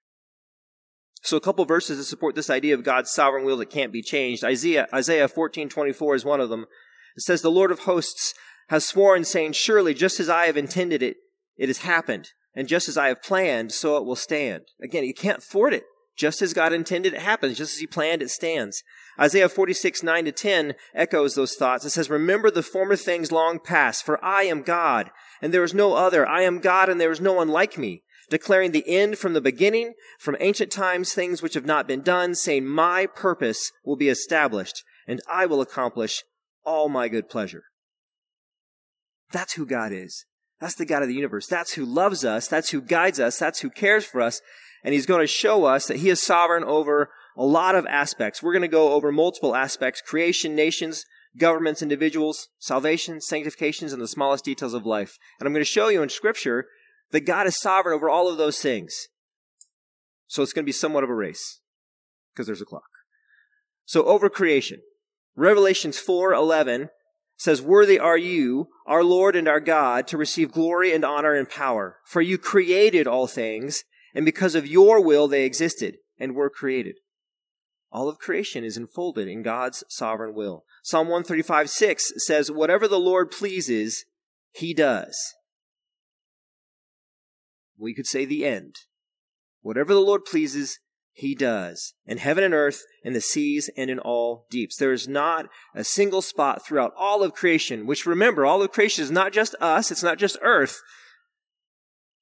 So 1.22 1.38
a 1.38 1.42
couple 1.42 1.66
verses 1.66 1.98
to 1.98 2.04
support 2.04 2.36
this 2.36 2.52
idea 2.52 2.76
of 2.76 2.84
God's 2.84 3.12
sovereign 3.12 3.46
will 3.46 3.58
that 3.58 3.72
can't 3.72 3.92
be 3.92 4.04
changed. 4.04 4.44
Isaiah, 4.44 4.88
Isaiah 4.94 5.28
14:24 5.28 6.16
is 6.16 6.26
one 6.26 6.40
of 6.40 6.50
them. 6.50 6.68
It 7.16 7.24
says, 7.24 7.42
"The 7.42 7.50
Lord 7.50 7.72
of 7.72 7.80
hosts 7.80 8.36
has 8.70 8.86
sworn, 8.86 9.24
saying, 9.24 9.54
Surely, 9.54 9.94
just 9.94 10.20
as 10.20 10.30
I 10.30 10.46
have 10.46 10.58
intended 10.58 11.02
it, 11.02 11.18
it 11.58 11.68
has 11.68 11.80
happened, 11.80 12.30
and 12.54 12.68
just 12.68 12.88
as 12.88 12.98
I 12.98 13.08
have 13.08 13.24
planned, 13.24 13.72
so 13.72 13.98
it 13.98 14.06
will 14.06 14.16
stand." 14.16 14.66
Again, 14.82 15.04
you 15.04 15.14
can't 15.14 15.42
thwart 15.42 15.74
it. 15.74 15.86
Just 16.16 16.42
as 16.42 16.54
God 16.54 16.72
intended, 16.72 17.14
it 17.14 17.22
happens. 17.22 17.58
Just 17.58 17.74
as 17.74 17.80
He 17.80 17.88
planned, 17.88 18.22
it 18.22 18.30
stands. 18.30 18.84
Isaiah 19.20 19.50
46, 19.50 20.04
9 20.04 20.26
to 20.26 20.32
10 20.32 20.76
echoes 20.94 21.36
those 21.36 21.56
thoughts. 21.56 21.86
It 21.86 21.90
says, 21.90 22.10
Remember 22.10 22.52
the 22.52 22.64
former 22.64 22.96
things 22.96 23.32
long 23.32 23.60
past, 23.60 24.06
for 24.06 24.24
I 24.24 24.44
am 24.44 24.62
God, 24.62 25.10
and 25.42 25.54
there 25.54 25.64
is 25.64 25.74
no 25.74 25.94
other. 25.94 26.28
I 26.28 26.42
am 26.42 26.60
God, 26.60 26.90
and 26.90 27.00
there 27.00 27.12
is 27.12 27.22
no 27.22 27.34
one 27.34 27.50
like 27.50 27.78
me, 27.78 28.04
declaring 28.30 28.72
the 28.72 28.88
end 28.88 29.18
from 29.18 29.34
the 29.34 29.42
beginning, 29.42 29.94
from 30.20 30.38
ancient 30.40 30.72
times, 30.72 31.14
things 31.14 31.42
which 31.42 31.54
have 31.54 31.66
not 31.66 31.88
been 31.88 32.02
done, 32.02 32.36
saying, 32.36 32.66
My 32.66 33.06
purpose 33.06 33.72
will 33.84 33.98
be 33.98 34.10
established, 34.10 34.84
and 35.08 35.22
I 35.30 35.46
will 35.46 35.62
accomplish 35.62 36.24
all 36.64 36.90
my 36.90 37.08
good 37.08 37.30
pleasure. 37.30 37.64
That's 39.32 39.54
who 39.54 39.66
God 39.66 39.92
is. 39.92 40.26
That's 40.62 40.76
the 40.76 40.86
God 40.86 41.02
of 41.02 41.10
the 41.10 41.16
universe. 41.16 41.48
That's 41.48 41.74
who 41.74 41.86
loves 41.86 42.24
us. 42.24 42.48
That's 42.48 42.70
who 42.70 42.82
guides 42.82 43.20
us. 43.20 43.38
That's 43.38 43.60
who 43.60 43.70
cares 43.70 44.06
for 44.06 44.22
us 44.22 44.42
and 44.86 44.94
he's 44.94 45.08
going 45.08 45.22
to 45.22 45.28
show 45.28 45.66
us 45.66 45.88
that 45.88 45.98
he 45.98 46.10
is 46.10 46.22
sovereign 46.22 46.64
over 46.64 47.10
a 47.36 47.44
lot 47.44 47.76
of 47.76 47.88
aspects. 47.88 48.42
We're 48.42 48.54
going 48.54 48.62
to 48.62 48.68
go 48.68 48.94
over 48.94 49.12
multiple 49.12 49.56
aspects 49.56 50.00
creation, 50.00 50.56
nations, 50.56 51.04
governments, 51.38 51.82
individuals, 51.82 52.48
salvation, 52.60 53.22
sanctifications, 53.22 53.94
and 53.94 54.02
the 54.02 54.08
smallest 54.08 54.46
details 54.46 54.74
of 54.74 54.86
life. 54.86 55.18
And 55.40 55.48
I'm 55.48 55.54
going 55.54 55.64
to 55.64 55.70
show 55.70 55.90
you 55.90 56.02
in 56.02 56.10
Scripture 56.10 56.68
that 57.12 57.22
God 57.22 57.48
is 57.48 57.60
sovereign 57.60 57.96
over 57.96 58.10
all 58.10 58.30
of 58.30 58.38
those 58.38 58.60
things. 58.60 59.08
So 60.28 60.42
it's 60.42 60.54
going 60.54 60.64
to 60.64 60.68
be 60.68 60.72
somewhat 60.72 61.04
of 61.04 61.10
a 61.10 61.16
race 61.16 61.60
because 62.34 62.48
there's 62.48 62.62
a 62.62 62.66
clock. 62.66 62.90
So 63.86 64.04
over 64.06 64.30
creation. 64.30 64.82
Revelations 65.36 66.02
4:11 66.02 66.90
says, 67.38 67.62
Worthy 67.62 68.00
are 68.00 68.18
you, 68.18 68.70
our 68.86 69.04
Lord 69.04 69.36
and 69.36 69.48
our 69.48 69.60
God, 69.60 70.08
to 70.08 70.18
receive 70.18 70.52
glory 70.52 70.94
and 70.94 71.04
honor 71.04 71.34
and 71.34 71.50
power. 71.50 71.98
For 72.06 72.22
you 72.22 72.38
created 72.38 73.08
all 73.08 73.28
things, 73.28 73.84
and 74.14 74.26
because 74.26 74.56
of 74.56 74.68
your 74.68 75.04
will 75.04 75.28
they 75.28 75.44
existed, 75.44 75.98
and 76.18 76.36
were 76.36 76.50
created. 76.50 76.96
All 77.96 78.10
of 78.10 78.20
creation 78.20 78.66
is 78.66 78.76
enfolded 78.76 79.30
in 79.30 79.42
God's 79.42 79.86
sovereign 79.88 80.36
will. 80.36 80.66
Psalm 80.84 81.08
135 81.08 81.70
6 81.70 82.12
says, 82.18 82.52
Whatever 82.52 82.90
the 82.90 83.00
Lord 83.00 83.32
pleases, 83.32 84.04
he 84.52 84.74
does. 84.74 85.18
We 87.78 87.94
could 87.94 88.06
say 88.06 88.26
the 88.26 88.46
end. 88.46 88.76
Whatever 89.62 89.94
the 89.94 90.02
Lord 90.02 90.26
pleases, 90.26 90.78
he 91.14 91.36
does. 91.36 91.94
In 92.06 92.18
heaven 92.18 92.44
and 92.44 92.54
earth, 92.54 92.84
in 93.02 93.14
the 93.14 93.22
seas, 93.22 93.70
and 93.78 93.90
in 93.90 94.00
all 94.00 94.46
deeps. 94.50 94.76
There 94.76 94.92
is 94.92 95.08
not 95.08 95.46
a 95.74 95.86
single 95.86 96.22
spot 96.22 96.66
throughout 96.66 96.92
all 96.98 97.24
of 97.24 97.34
creation, 97.34 97.86
which 97.86 98.06
remember, 98.06 98.46
all 98.46 98.62
of 98.62 98.74
creation 98.74 99.06
is 99.06 99.12
not 99.12 99.32
just 99.32 99.56
us, 99.62 99.90
it's 99.90 100.04
not 100.04 100.18
just 100.18 100.38
earth. 100.42 100.82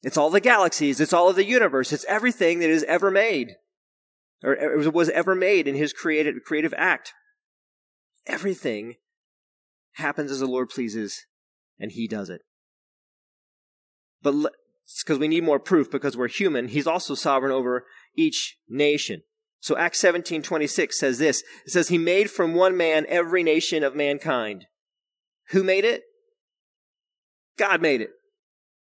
It's 0.03 0.17
all 0.17 0.29
the 0.29 0.39
galaxies, 0.39 1.01
it's 1.01 1.13
all 1.13 1.29
of 1.29 1.35
the 1.35 1.45
universe, 1.45 1.91
it's 1.91 2.05
everything 2.05 2.59
that 2.59 2.69
is 2.69 2.83
ever 2.83 3.09
made, 3.09 3.55
or 4.43 4.91
was 4.91 5.09
ever 5.09 5.35
made 5.35 5.67
in 5.67 5.75
his 5.75 5.93
creative, 5.93 6.35
creative 6.45 6.73
act. 6.77 7.13
Everything 8.27 8.95
happens 9.93 10.31
as 10.31 10.39
the 10.39 10.47
Lord 10.47 10.69
pleases, 10.69 11.25
and 11.79 11.91
he 11.91 12.07
does 12.07 12.29
it. 12.29 12.41
But 14.21 14.53
because 15.03 15.19
we 15.19 15.27
need 15.27 15.43
more 15.43 15.59
proof 15.59 15.89
because 15.89 16.17
we're 16.17 16.27
human, 16.27 16.67
he's 16.67 16.87
also 16.87 17.15
sovereign 17.15 17.51
over 17.51 17.85
each 18.15 18.57
nation. 18.67 19.21
So 19.59 19.77
Acts 19.77 19.99
17, 19.99 20.41
26 20.41 20.99
says 20.99 21.19
this. 21.19 21.41
It 21.65 21.71
says, 21.71 21.87
He 21.87 21.97
made 21.97 22.29
from 22.29 22.53
one 22.53 22.75
man 22.75 23.05
every 23.07 23.43
nation 23.43 23.83
of 23.83 23.95
mankind. 23.95 24.65
Who 25.51 25.63
made 25.63 25.85
it? 25.85 26.03
God 27.57 27.81
made 27.81 28.01
it. 28.01 28.09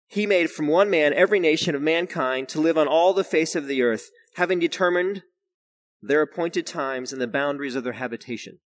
He 0.06 0.26
made 0.26 0.50
from 0.50 0.68
one 0.68 0.88
man 0.88 1.12
every 1.12 1.40
nation 1.40 1.74
of 1.74 1.82
mankind 1.82 2.48
to 2.50 2.60
live 2.60 2.78
on 2.78 2.86
all 2.86 3.12
the 3.12 3.24
face 3.24 3.54
of 3.54 3.66
the 3.66 3.82
earth, 3.82 4.10
having 4.36 4.58
determined 4.58 5.22
their 6.06 6.22
appointed 6.22 6.66
times 6.66 7.12
and 7.12 7.20
the 7.20 7.26
boundaries 7.26 7.74
of 7.74 7.84
their 7.84 7.94
habitation. 7.94 8.58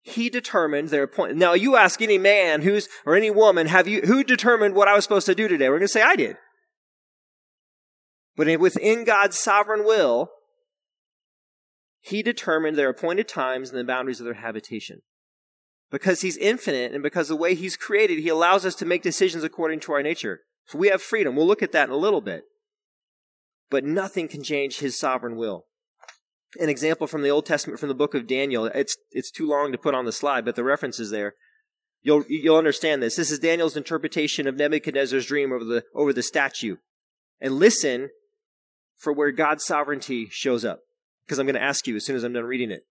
He 0.00 0.28
determined 0.28 0.88
their 0.88 1.04
appointed. 1.04 1.36
Now 1.36 1.52
you 1.52 1.76
ask 1.76 2.02
any 2.02 2.18
man 2.18 2.62
who's, 2.62 2.88
or 3.06 3.14
any 3.14 3.30
woman, 3.30 3.68
have 3.68 3.86
you, 3.86 4.00
who 4.02 4.24
determined 4.24 4.74
what 4.74 4.88
I 4.88 4.94
was 4.94 5.04
supposed 5.04 5.26
to 5.26 5.34
do 5.34 5.46
today? 5.46 5.68
We're 5.68 5.78
going 5.78 5.86
to 5.86 5.92
say, 5.92 6.02
I 6.02 6.16
did. 6.16 6.36
But 8.36 8.58
within 8.58 9.04
God's 9.04 9.38
sovereign 9.38 9.84
will, 9.84 10.30
He 12.00 12.22
determined 12.22 12.76
their 12.76 12.88
appointed 12.88 13.28
times 13.28 13.70
and 13.70 13.78
the 13.78 13.84
boundaries 13.84 14.18
of 14.20 14.24
their 14.24 14.34
habitation. 14.34 15.02
Because 15.90 16.22
He's 16.22 16.38
infinite 16.38 16.92
and 16.92 17.02
because 17.02 17.28
the 17.28 17.36
way 17.36 17.54
He's 17.54 17.76
created, 17.76 18.18
He 18.18 18.28
allows 18.28 18.64
us 18.64 18.74
to 18.76 18.86
make 18.86 19.02
decisions 19.02 19.44
according 19.44 19.80
to 19.80 19.92
our 19.92 20.02
nature. 20.02 20.40
So 20.66 20.78
we 20.78 20.88
have 20.88 21.02
freedom. 21.02 21.36
We'll 21.36 21.46
look 21.46 21.62
at 21.62 21.72
that 21.72 21.88
in 21.88 21.94
a 21.94 21.98
little 21.98 22.22
bit. 22.22 22.44
But 23.70 23.84
nothing 23.84 24.26
can 24.26 24.42
change 24.42 24.78
His 24.78 24.98
sovereign 24.98 25.36
will. 25.36 25.66
An 26.60 26.68
example 26.68 27.06
from 27.06 27.22
the 27.22 27.30
Old 27.30 27.46
Testament, 27.46 27.80
from 27.80 27.88
the 27.88 27.94
book 27.94 28.14
of 28.14 28.26
Daniel. 28.26 28.66
It's, 28.66 28.96
it's 29.10 29.30
too 29.30 29.48
long 29.48 29.72
to 29.72 29.78
put 29.78 29.94
on 29.94 30.04
the 30.04 30.12
slide, 30.12 30.44
but 30.44 30.54
the 30.54 30.64
reference 30.64 31.00
is 31.00 31.10
there. 31.10 31.34
You'll, 32.02 32.24
you'll 32.28 32.56
understand 32.56 33.02
this. 33.02 33.16
This 33.16 33.30
is 33.30 33.38
Daniel's 33.38 33.76
interpretation 33.76 34.46
of 34.46 34.56
Nebuchadnezzar's 34.56 35.26
dream 35.26 35.52
over 35.52 35.64
the, 35.64 35.84
over 35.94 36.12
the 36.12 36.22
statue. 36.22 36.76
And 37.40 37.54
listen 37.54 38.10
for 38.96 39.12
where 39.12 39.30
God's 39.30 39.64
sovereignty 39.64 40.28
shows 40.30 40.64
up. 40.64 40.80
Because 41.24 41.38
I'm 41.38 41.46
going 41.46 41.54
to 41.54 41.62
ask 41.62 41.86
you 41.86 41.96
as 41.96 42.04
soon 42.04 42.16
as 42.16 42.24
I'm 42.24 42.32
done 42.32 42.44
reading 42.44 42.70
it. 42.70 42.82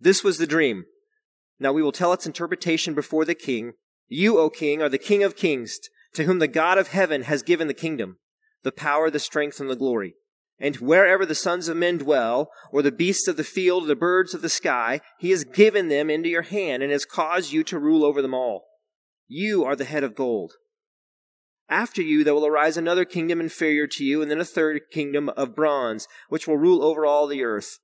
This 0.00 0.24
was 0.24 0.38
the 0.38 0.46
dream. 0.46 0.84
Now 1.58 1.72
we 1.72 1.82
will 1.82 1.92
tell 1.92 2.12
its 2.12 2.26
interpretation 2.26 2.94
before 2.94 3.24
the 3.24 3.34
king. 3.34 3.74
You, 4.08 4.38
O 4.38 4.50
king, 4.50 4.82
are 4.82 4.88
the 4.88 4.98
king 4.98 5.22
of 5.22 5.36
kings, 5.36 5.78
to 6.14 6.24
whom 6.24 6.40
the 6.40 6.48
God 6.48 6.78
of 6.78 6.88
heaven 6.88 7.22
has 7.22 7.42
given 7.42 7.68
the 7.68 7.74
kingdom, 7.74 8.18
the 8.62 8.72
power, 8.72 9.10
the 9.10 9.18
strength, 9.18 9.60
and 9.60 9.70
the 9.70 9.76
glory. 9.76 10.14
And 10.60 10.76
wherever 10.76 11.24
the 11.24 11.34
sons 11.34 11.68
of 11.68 11.76
men 11.76 11.98
dwell, 11.98 12.50
or 12.70 12.82
the 12.82 12.92
beasts 12.92 13.26
of 13.26 13.38
the 13.38 13.44
field, 13.44 13.84
or 13.84 13.86
the 13.86 13.96
birds 13.96 14.34
of 14.34 14.42
the 14.42 14.50
sky, 14.50 15.00
he 15.18 15.30
has 15.30 15.42
given 15.44 15.88
them 15.88 16.10
into 16.10 16.28
your 16.28 16.42
hand, 16.42 16.82
and 16.82 16.92
has 16.92 17.06
caused 17.06 17.50
you 17.50 17.64
to 17.64 17.78
rule 17.78 18.04
over 18.04 18.20
them 18.20 18.34
all. 18.34 18.66
You 19.26 19.64
are 19.64 19.74
the 19.74 19.86
head 19.86 20.04
of 20.04 20.14
gold. 20.14 20.52
After 21.70 22.02
you, 22.02 22.24
there 22.24 22.34
will 22.34 22.46
arise 22.46 22.76
another 22.76 23.04
kingdom 23.04 23.40
inferior 23.40 23.86
to 23.86 24.04
you, 24.04 24.20
and 24.20 24.30
then 24.30 24.40
a 24.40 24.44
third 24.44 24.82
kingdom 24.92 25.30
of 25.30 25.54
bronze, 25.54 26.06
which 26.28 26.46
will 26.46 26.58
rule 26.58 26.84
over 26.84 27.06
all 27.06 27.26
the 27.26 27.42
earth. 27.42 27.78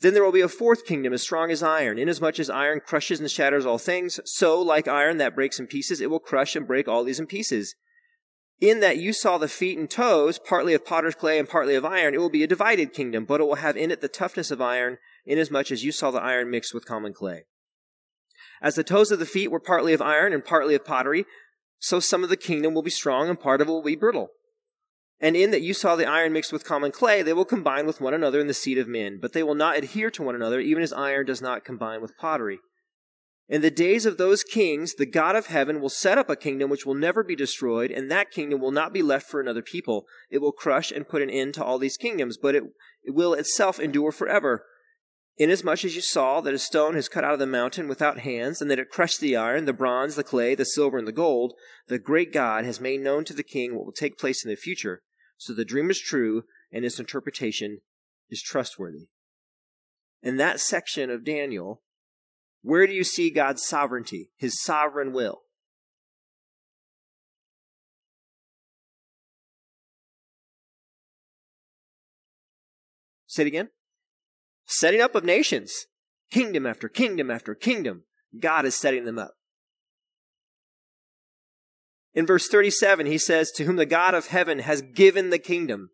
Then 0.00 0.14
there 0.14 0.24
will 0.24 0.32
be 0.32 0.40
a 0.40 0.48
fourth 0.48 0.84
kingdom 0.84 1.12
as 1.12 1.22
strong 1.22 1.50
as 1.50 1.62
iron, 1.62 1.98
inasmuch 1.98 2.40
as 2.40 2.50
iron 2.50 2.80
crushes 2.84 3.20
and 3.20 3.30
shatters 3.30 3.64
all 3.64 3.78
things, 3.78 4.18
so, 4.24 4.60
like 4.60 4.88
iron 4.88 5.18
that 5.18 5.34
breaks 5.34 5.60
in 5.60 5.66
pieces, 5.66 6.00
it 6.00 6.10
will 6.10 6.18
crush 6.18 6.56
and 6.56 6.66
break 6.66 6.88
all 6.88 7.04
these 7.04 7.20
in 7.20 7.26
pieces. 7.26 7.74
In 8.60 8.80
that 8.80 8.98
you 8.98 9.12
saw 9.12 9.36
the 9.36 9.48
feet 9.48 9.78
and 9.78 9.90
toes, 9.90 10.38
partly 10.38 10.74
of 10.74 10.84
potter's 10.84 11.14
clay 11.14 11.38
and 11.38 11.48
partly 11.48 11.74
of 11.74 11.84
iron, 11.84 12.14
it 12.14 12.18
will 12.18 12.30
be 12.30 12.44
a 12.44 12.48
divided 12.48 12.92
kingdom, 12.92 13.24
but 13.24 13.40
it 13.40 13.44
will 13.44 13.56
have 13.56 13.76
in 13.76 13.90
it 13.90 14.00
the 14.00 14.08
toughness 14.08 14.50
of 14.50 14.60
iron, 14.60 14.98
inasmuch 15.26 15.70
as 15.70 15.84
you 15.84 15.92
saw 15.92 16.10
the 16.10 16.22
iron 16.22 16.50
mixed 16.50 16.72
with 16.72 16.86
common 16.86 17.12
clay. 17.12 17.44
As 18.62 18.76
the 18.76 18.84
toes 18.84 19.10
of 19.10 19.18
the 19.18 19.26
feet 19.26 19.50
were 19.50 19.60
partly 19.60 19.92
of 19.92 20.00
iron 20.00 20.32
and 20.32 20.44
partly 20.44 20.74
of 20.74 20.84
pottery, 20.84 21.26
so 21.78 22.00
some 22.00 22.22
of 22.22 22.30
the 22.30 22.36
kingdom 22.36 22.74
will 22.74 22.82
be 22.82 22.90
strong 22.90 23.28
and 23.28 23.38
part 23.38 23.60
of 23.60 23.68
it 23.68 23.70
will 23.70 23.82
be 23.82 23.96
brittle. 23.96 24.28
And 25.20 25.36
in 25.36 25.50
that 25.50 25.62
you 25.62 25.74
saw 25.74 25.96
the 25.96 26.06
iron 26.06 26.32
mixed 26.32 26.52
with 26.52 26.64
common 26.64 26.92
clay, 26.92 27.22
they 27.22 27.32
will 27.32 27.44
combine 27.44 27.86
with 27.86 28.00
one 28.00 28.14
another 28.14 28.40
in 28.40 28.46
the 28.46 28.54
seed 28.54 28.78
of 28.78 28.88
men, 28.88 29.18
but 29.20 29.32
they 29.32 29.42
will 29.42 29.54
not 29.54 29.76
adhere 29.76 30.10
to 30.12 30.22
one 30.22 30.34
another, 30.34 30.60
even 30.60 30.82
as 30.82 30.92
iron 30.92 31.26
does 31.26 31.42
not 31.42 31.64
combine 31.64 32.00
with 32.00 32.16
pottery. 32.16 32.58
In 33.46 33.60
the 33.60 33.70
days 33.70 34.06
of 34.06 34.16
those 34.16 34.42
kings, 34.42 34.94
the 34.94 35.04
God 35.04 35.36
of 35.36 35.46
heaven 35.46 35.80
will 35.80 35.90
set 35.90 36.16
up 36.16 36.30
a 36.30 36.36
kingdom 36.36 36.70
which 36.70 36.86
will 36.86 36.94
never 36.94 37.22
be 37.22 37.36
destroyed, 37.36 37.90
and 37.90 38.10
that 38.10 38.30
kingdom 38.30 38.60
will 38.60 38.70
not 38.70 38.92
be 38.92 39.02
left 39.02 39.28
for 39.28 39.38
another 39.38 39.60
people. 39.60 40.06
It 40.30 40.38
will 40.38 40.52
crush 40.52 40.90
and 40.90 41.08
put 41.08 41.20
an 41.20 41.28
end 41.28 41.54
to 41.54 41.64
all 41.64 41.78
these 41.78 41.98
kingdoms, 41.98 42.38
but 42.38 42.54
it, 42.54 42.64
it 43.02 43.14
will 43.14 43.34
itself 43.34 43.78
endure 43.78 44.12
forever. 44.12 44.64
Inasmuch 45.36 45.84
as 45.84 45.94
you 45.94 46.00
saw 46.00 46.40
that 46.40 46.54
a 46.54 46.58
stone 46.58 46.94
has 46.94 47.08
cut 47.08 47.24
out 47.24 47.34
of 47.34 47.38
the 47.38 47.46
mountain 47.46 47.86
without 47.86 48.20
hands, 48.20 48.62
and 48.62 48.70
that 48.70 48.78
it 48.78 48.88
crushed 48.88 49.20
the 49.20 49.36
iron, 49.36 49.66
the 49.66 49.72
bronze, 49.74 50.14
the 50.14 50.24
clay, 50.24 50.54
the 50.54 50.64
silver, 50.64 50.96
and 50.96 51.06
the 51.08 51.12
gold, 51.12 51.52
the 51.88 51.98
great 51.98 52.32
God 52.32 52.64
has 52.64 52.80
made 52.80 53.00
known 53.00 53.24
to 53.26 53.34
the 53.34 53.42
king 53.42 53.74
what 53.74 53.84
will 53.84 53.92
take 53.92 54.16
place 54.16 54.42
in 54.42 54.50
the 54.50 54.56
future. 54.56 55.02
So 55.36 55.52
the 55.52 55.66
dream 55.66 55.90
is 55.90 56.00
true, 56.00 56.44
and 56.72 56.84
its 56.84 56.98
interpretation 56.98 57.80
is 58.30 58.40
trustworthy. 58.40 59.08
In 60.22 60.38
that 60.38 60.60
section 60.60 61.10
of 61.10 61.24
Daniel, 61.24 61.82
where 62.64 62.86
do 62.86 62.94
you 62.94 63.04
see 63.04 63.30
God's 63.30 63.62
sovereignty, 63.62 64.30
his 64.36 64.60
sovereign 64.60 65.12
will? 65.12 65.42
Say 73.26 73.42
it 73.42 73.48
again 73.48 73.68
setting 74.66 75.00
up 75.00 75.14
of 75.14 75.24
nations, 75.24 75.86
kingdom 76.30 76.66
after 76.66 76.88
kingdom 76.88 77.30
after 77.30 77.54
kingdom. 77.54 78.04
God 78.40 78.64
is 78.64 78.74
setting 78.74 79.04
them 79.04 79.18
up. 79.18 79.34
In 82.14 82.26
verse 82.26 82.48
37, 82.48 83.06
he 83.06 83.18
says, 83.18 83.50
To 83.52 83.64
whom 83.64 83.76
the 83.76 83.86
God 83.86 84.14
of 84.14 84.28
heaven 84.28 84.60
has 84.60 84.82
given 84.82 85.30
the 85.30 85.38
kingdom. 85.38 85.90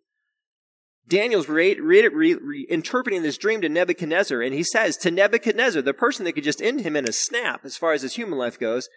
Daniel's 1.08 1.48
re- 1.48 1.78
re- 1.80 2.08
re- 2.08 2.66
interpreting 2.70 3.22
this 3.22 3.38
dream 3.38 3.60
to 3.62 3.68
Nebuchadnezzar, 3.68 4.40
and 4.40 4.54
he 4.54 4.62
says 4.62 4.96
to 4.98 5.10
Nebuchadnezzar, 5.10 5.82
the 5.82 5.94
person 5.94 6.24
that 6.24 6.32
could 6.32 6.44
just 6.44 6.62
end 6.62 6.82
him 6.82 6.96
in 6.96 7.08
a 7.08 7.12
snap 7.12 7.64
as 7.64 7.76
far 7.76 7.92
as 7.92 8.02
his 8.02 8.14
human 8.14 8.38
life 8.38 8.58
goes, 8.58 8.88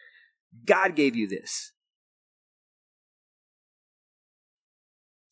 God 0.65 0.95
gave 0.95 1.15
you 1.15 1.27
this. 1.27 1.71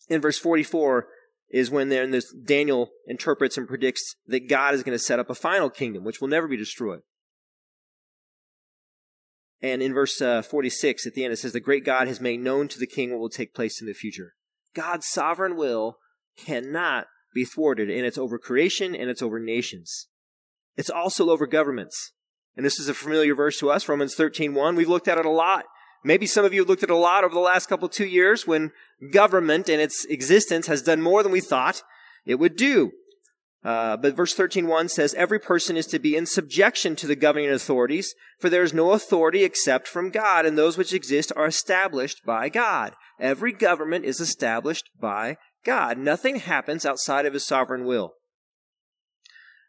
In 0.09 0.21
verse 0.21 0.39
44, 0.39 1.07
is 1.51 1.69
when 1.69 1.89
then 1.89 2.11
this 2.11 2.33
Daniel 2.33 2.91
interprets 3.05 3.57
and 3.57 3.67
predicts 3.67 4.15
that 4.25 4.49
God 4.49 4.73
is 4.73 4.83
going 4.83 4.97
to 4.97 5.03
set 5.03 5.19
up 5.19 5.29
a 5.29 5.35
final 5.35 5.69
kingdom, 5.69 6.03
which 6.03 6.21
will 6.21 6.27
never 6.27 6.47
be 6.47 6.57
destroyed. 6.57 7.01
And 9.61 9.81
in 9.81 9.93
verse 9.93 10.21
uh, 10.21 10.41
46 10.41 11.05
at 11.05 11.13
the 11.13 11.23
end, 11.23 11.33
it 11.33 11.37
says, 11.37 11.51
The 11.51 11.59
great 11.59 11.85
God 11.85 12.07
has 12.07 12.19
made 12.19 12.39
known 12.39 12.67
to 12.69 12.79
the 12.79 12.87
king 12.87 13.11
what 13.11 13.19
will 13.19 13.29
take 13.29 13.53
place 13.53 13.79
in 13.79 13.87
the 13.87 13.93
future. 13.93 14.33
God's 14.73 15.07
sovereign 15.07 15.55
will 15.55 15.97
cannot 16.37 17.07
be 17.33 17.45
thwarted, 17.45 17.89
and 17.89 18.05
it's 18.05 18.17
over 18.17 18.37
creation 18.37 18.95
and 18.95 19.09
it's 19.09 19.21
over 19.21 19.39
nations. 19.39 20.07
It's 20.75 20.89
also 20.89 21.29
over 21.29 21.47
governments. 21.47 22.11
And 22.55 22.65
this 22.65 22.79
is 22.79 22.89
a 22.89 22.93
familiar 22.93 23.33
verse 23.33 23.57
to 23.59 23.69
us, 23.69 23.87
Romans 23.87 24.15
13.1. 24.15 24.75
We've 24.75 24.89
looked 24.89 25.07
at 25.07 25.17
it 25.17 25.25
a 25.25 25.29
lot 25.29 25.65
Maybe 26.03 26.25
some 26.25 26.45
of 26.45 26.53
you 26.53 26.61
have 26.61 26.69
looked 26.69 26.83
at 26.83 26.89
it 26.89 26.93
a 26.93 26.97
lot 26.97 27.23
over 27.23 27.33
the 27.33 27.39
last 27.39 27.67
couple 27.67 27.87
two 27.87 28.05
years 28.05 28.47
when 28.47 28.71
government 29.11 29.69
and 29.69 29.79
its 29.79 30.05
existence 30.05 30.67
has 30.67 30.81
done 30.81 31.01
more 31.01 31.21
than 31.21 31.31
we 31.31 31.41
thought 31.41 31.83
it 32.25 32.35
would 32.35 32.55
do. 32.55 32.91
Uh, 33.63 33.95
but 33.95 34.15
verse 34.15 34.35
13.1 34.35 34.89
says, 34.89 35.13
Every 35.13 35.39
person 35.39 35.77
is 35.77 35.85
to 35.87 35.99
be 35.99 36.15
in 36.15 36.25
subjection 36.25 36.95
to 36.95 37.05
the 37.05 37.15
governing 37.15 37.51
authorities, 37.51 38.15
for 38.39 38.49
there 38.49 38.63
is 38.63 38.73
no 38.73 38.93
authority 38.93 39.43
except 39.43 39.87
from 39.87 40.09
God, 40.09 40.47
and 40.47 40.57
those 40.57 40.77
which 40.77 40.93
exist 40.93 41.31
are 41.35 41.45
established 41.45 42.25
by 42.25 42.49
God. 42.49 42.95
Every 43.19 43.51
government 43.51 44.03
is 44.03 44.19
established 44.19 44.89
by 44.99 45.37
God. 45.63 45.97
Nothing 45.97 46.37
happens 46.37 46.85
outside 46.85 47.25
of 47.25 47.33
his 47.33 47.45
sovereign 47.45 47.85
will. 47.85 48.13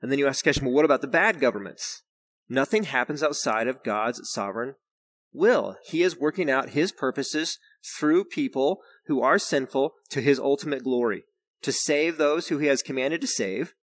And 0.01 0.11
then 0.11 0.19
you 0.19 0.27
ask 0.27 0.43
the 0.43 0.49
question, 0.49 0.67
well, 0.67 0.75
what 0.75 0.85
about 0.85 1.01
the 1.01 1.07
bad 1.07 1.41
governments? 1.41 2.03
Nothing 2.49 2.85
happens 2.85 3.23
outside 3.23 3.69
of 3.69 3.85
God's 3.85 4.21
sovereign 4.25 4.75
will. 5.33 5.77
He 5.85 6.03
is 6.03 6.19
working 6.19 6.51
out 6.51 6.71
his 6.71 6.93
purposes 6.93 7.59
through 7.99 8.25
people 8.25 8.81
who 9.07 9.23
are 9.23 9.39
sinful 9.39 9.95
to 10.11 10.21
his 10.21 10.39
ultimate 10.39 10.85
glory. 10.85 11.25
to 11.63 11.73
save 11.73 12.17
those 12.19 12.49
who 12.49 12.59
he 12.59 12.67
has 12.67 12.83
commanded 12.83 13.21
to 13.21 13.27
save, 13.27 13.75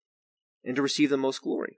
and 0.63 0.75
to 0.75 0.81
receive 0.81 1.09
the 1.09 1.17
most 1.17 1.41
glory. 1.41 1.77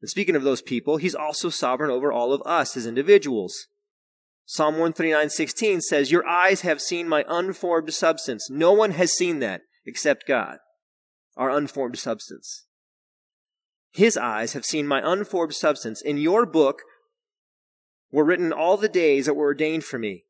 And 0.00 0.08
speaking 0.08 0.36
of 0.36 0.42
those 0.42 0.62
people, 0.62 0.98
he's 0.98 1.14
also 1.14 1.48
sovereign 1.48 1.90
over 1.90 2.12
all 2.12 2.32
of 2.32 2.42
us 2.44 2.76
as 2.76 2.86
individuals. 2.86 3.66
Psalm 4.50 4.76
139:16 4.78 5.82
says, 5.82 6.10
"Your 6.10 6.26
eyes 6.26 6.62
have 6.62 6.80
seen 6.80 7.06
my 7.06 7.22
unformed 7.28 7.92
substance. 7.92 8.48
No 8.48 8.72
one 8.72 8.92
has 8.92 9.12
seen 9.12 9.40
that 9.40 9.60
except 9.84 10.26
God, 10.26 10.58
our 11.36 11.50
unformed 11.50 11.98
substance. 11.98 12.64
His 13.90 14.16
eyes 14.16 14.54
have 14.54 14.64
seen 14.64 14.86
my 14.86 15.02
unformed 15.04 15.54
substance. 15.54 16.00
In 16.00 16.16
your 16.16 16.46
book 16.46 16.80
were 18.10 18.24
written 18.24 18.50
all 18.50 18.78
the 18.78 18.88
days 18.88 19.26
that 19.26 19.34
were 19.34 19.44
ordained 19.44 19.84
for 19.84 19.98
me, 19.98 20.24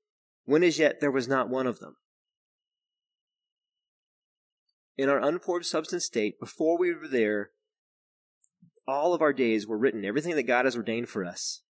when 0.46 0.64
as 0.64 0.80
yet 0.80 0.98
there 0.98 1.12
was 1.12 1.28
not 1.28 1.48
one 1.48 1.68
of 1.68 1.78
them." 1.78 1.96
In 4.96 5.08
our 5.08 5.20
unformed 5.20 5.64
substance 5.64 6.06
state, 6.06 6.40
before 6.40 6.76
we 6.76 6.92
were 6.92 7.06
there, 7.06 7.52
all 8.84 9.14
of 9.14 9.22
our 9.22 9.32
days 9.32 9.64
were 9.64 9.78
written, 9.78 10.04
everything 10.04 10.34
that 10.34 10.42
God 10.42 10.64
has 10.64 10.74
ordained 10.74 11.08
for 11.08 11.24
us. 11.24 11.62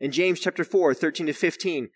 In 0.00 0.10
James 0.10 0.40
chapter 0.40 0.64
4, 0.64 0.94
13 0.94 1.26
to 1.26 1.32
15, 1.32 1.90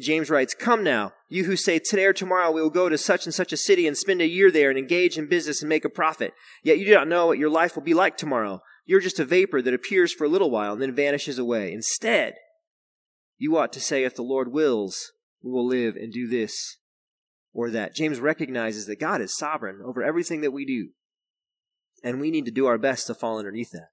James 0.00 0.30
writes, 0.30 0.54
Come 0.54 0.82
now, 0.82 1.12
you 1.28 1.44
who 1.44 1.56
say, 1.56 1.78
Today 1.78 2.06
or 2.06 2.12
tomorrow 2.12 2.50
we 2.50 2.62
will 2.62 2.70
go 2.70 2.88
to 2.88 2.98
such 2.98 3.26
and 3.26 3.34
such 3.34 3.52
a 3.52 3.56
city 3.56 3.86
and 3.86 3.96
spend 3.96 4.20
a 4.20 4.26
year 4.26 4.50
there 4.50 4.70
and 4.70 4.78
engage 4.78 5.18
in 5.18 5.28
business 5.28 5.62
and 5.62 5.68
make 5.68 5.84
a 5.84 5.90
profit. 5.90 6.32
Yet 6.62 6.78
you 6.78 6.86
do 6.86 6.94
not 6.94 7.08
know 7.08 7.26
what 7.26 7.38
your 7.38 7.50
life 7.50 7.76
will 7.76 7.82
be 7.82 7.94
like 7.94 8.16
tomorrow. 8.16 8.60
You're 8.86 9.00
just 9.00 9.20
a 9.20 9.24
vapor 9.24 9.62
that 9.62 9.74
appears 9.74 10.12
for 10.12 10.24
a 10.24 10.28
little 10.28 10.50
while 10.50 10.72
and 10.72 10.82
then 10.82 10.94
vanishes 10.94 11.38
away. 11.38 11.72
Instead, 11.72 12.34
you 13.38 13.56
ought 13.56 13.72
to 13.74 13.80
say, 13.80 14.04
If 14.04 14.14
the 14.14 14.22
Lord 14.22 14.52
wills, 14.52 15.12
we 15.42 15.50
will 15.50 15.66
live 15.66 15.96
and 15.96 16.12
do 16.12 16.26
this 16.26 16.78
or 17.52 17.70
that. 17.70 17.94
James 17.94 18.20
recognizes 18.20 18.86
that 18.86 19.00
God 19.00 19.20
is 19.20 19.36
sovereign 19.36 19.80
over 19.84 20.02
everything 20.02 20.40
that 20.40 20.52
we 20.52 20.64
do 20.64 20.90
and 22.04 22.20
we 22.20 22.30
need 22.30 22.44
to 22.44 22.50
do 22.50 22.66
our 22.66 22.78
best 22.78 23.06
to 23.06 23.14
fall 23.14 23.38
underneath 23.38 23.70
that. 23.72 23.88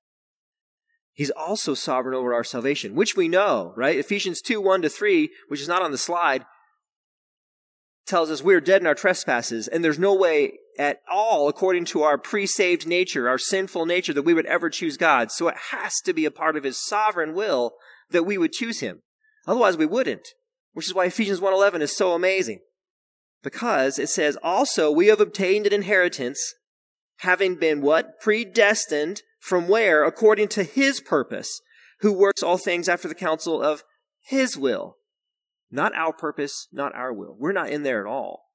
He's 1.13 1.31
also 1.31 1.73
sovereign 1.73 2.15
over 2.15 2.33
our 2.33 2.43
salvation, 2.43 2.95
which 2.95 3.15
we 3.15 3.27
know, 3.27 3.73
right? 3.75 3.97
Ephesians 3.97 4.41
2 4.41 4.61
1 4.61 4.83
to 4.83 4.89
3, 4.89 5.29
which 5.49 5.61
is 5.61 5.67
not 5.67 5.81
on 5.81 5.91
the 5.91 5.97
slide, 5.97 6.45
tells 8.05 8.31
us 8.31 8.41
we're 8.41 8.61
dead 8.61 8.81
in 8.81 8.87
our 8.87 8.95
trespasses, 8.95 9.67
and 9.67 9.83
there's 9.83 9.99
no 9.99 10.13
way 10.13 10.53
at 10.79 11.01
all, 11.11 11.47
according 11.47 11.85
to 11.85 12.03
our 12.03 12.17
pre 12.17 12.45
saved 12.45 12.87
nature, 12.87 13.27
our 13.27 13.37
sinful 13.37 13.85
nature, 13.85 14.13
that 14.13 14.23
we 14.23 14.33
would 14.33 14.45
ever 14.45 14.69
choose 14.69 14.97
God. 14.97 15.31
So 15.31 15.47
it 15.47 15.57
has 15.71 15.99
to 16.05 16.13
be 16.13 16.25
a 16.25 16.31
part 16.31 16.55
of 16.55 16.63
His 16.63 16.83
sovereign 16.83 17.33
will 17.33 17.73
that 18.09 18.23
we 18.23 18.37
would 18.37 18.53
choose 18.53 18.79
Him. 18.79 19.01
Otherwise, 19.47 19.77
we 19.77 19.85
wouldn't, 19.85 20.29
which 20.73 20.87
is 20.87 20.93
why 20.93 21.05
Ephesians 21.05 21.39
1.11 21.39 21.81
is 21.81 21.95
so 21.95 22.13
amazing. 22.13 22.59
Because 23.43 23.97
it 23.97 24.09
says, 24.09 24.37
also, 24.43 24.91
we 24.91 25.07
have 25.07 25.19
obtained 25.19 25.65
an 25.65 25.73
inheritance 25.73 26.53
having 27.17 27.55
been 27.55 27.81
what? 27.81 28.19
Predestined 28.19 29.21
from 29.41 29.67
where? 29.67 30.05
According 30.05 30.47
to 30.49 30.63
his 30.63 31.01
purpose, 31.01 31.61
who 31.99 32.13
works 32.13 32.43
all 32.43 32.57
things 32.57 32.87
after 32.87 33.07
the 33.07 33.15
counsel 33.15 33.61
of 33.61 33.83
his 34.21 34.55
will. 34.55 34.97
Not 35.71 35.95
our 35.95 36.13
purpose, 36.13 36.67
not 36.71 36.93
our 36.95 37.11
will. 37.11 37.35
We're 37.37 37.51
not 37.51 37.69
in 37.69 37.83
there 37.83 37.99
at 37.99 38.09
all. 38.09 38.45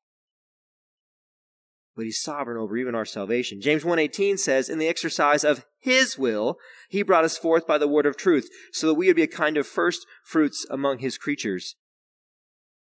But 1.97 2.05
he's 2.05 2.21
sovereign 2.21 2.59
over 2.59 2.77
even 2.77 2.95
our 2.95 3.05
salvation. 3.05 3.61
James 3.61 3.85
1:18 3.85 4.39
says, 4.39 4.69
"In 4.69 4.79
the 4.79 4.89
exercise 4.89 5.45
of 5.45 5.65
his 5.79 6.19
will, 6.19 6.59
he 6.89 7.03
brought 7.03 7.25
us 7.25 7.39
forth 7.39 7.67
by 7.67 7.79
the 7.79 7.89
word 7.89 8.07
of 8.07 8.17
truth, 8.17 8.49
so 8.71 8.87
that 8.87 8.95
we 8.95 9.07
would 9.07 9.17
be 9.17 9.23
a 9.23 9.27
kind 9.27 9.57
of 9.57 9.67
first 9.67 10.07
fruits 10.23 10.67
among 10.71 10.99
his 10.99 11.19
creatures." 11.19 11.75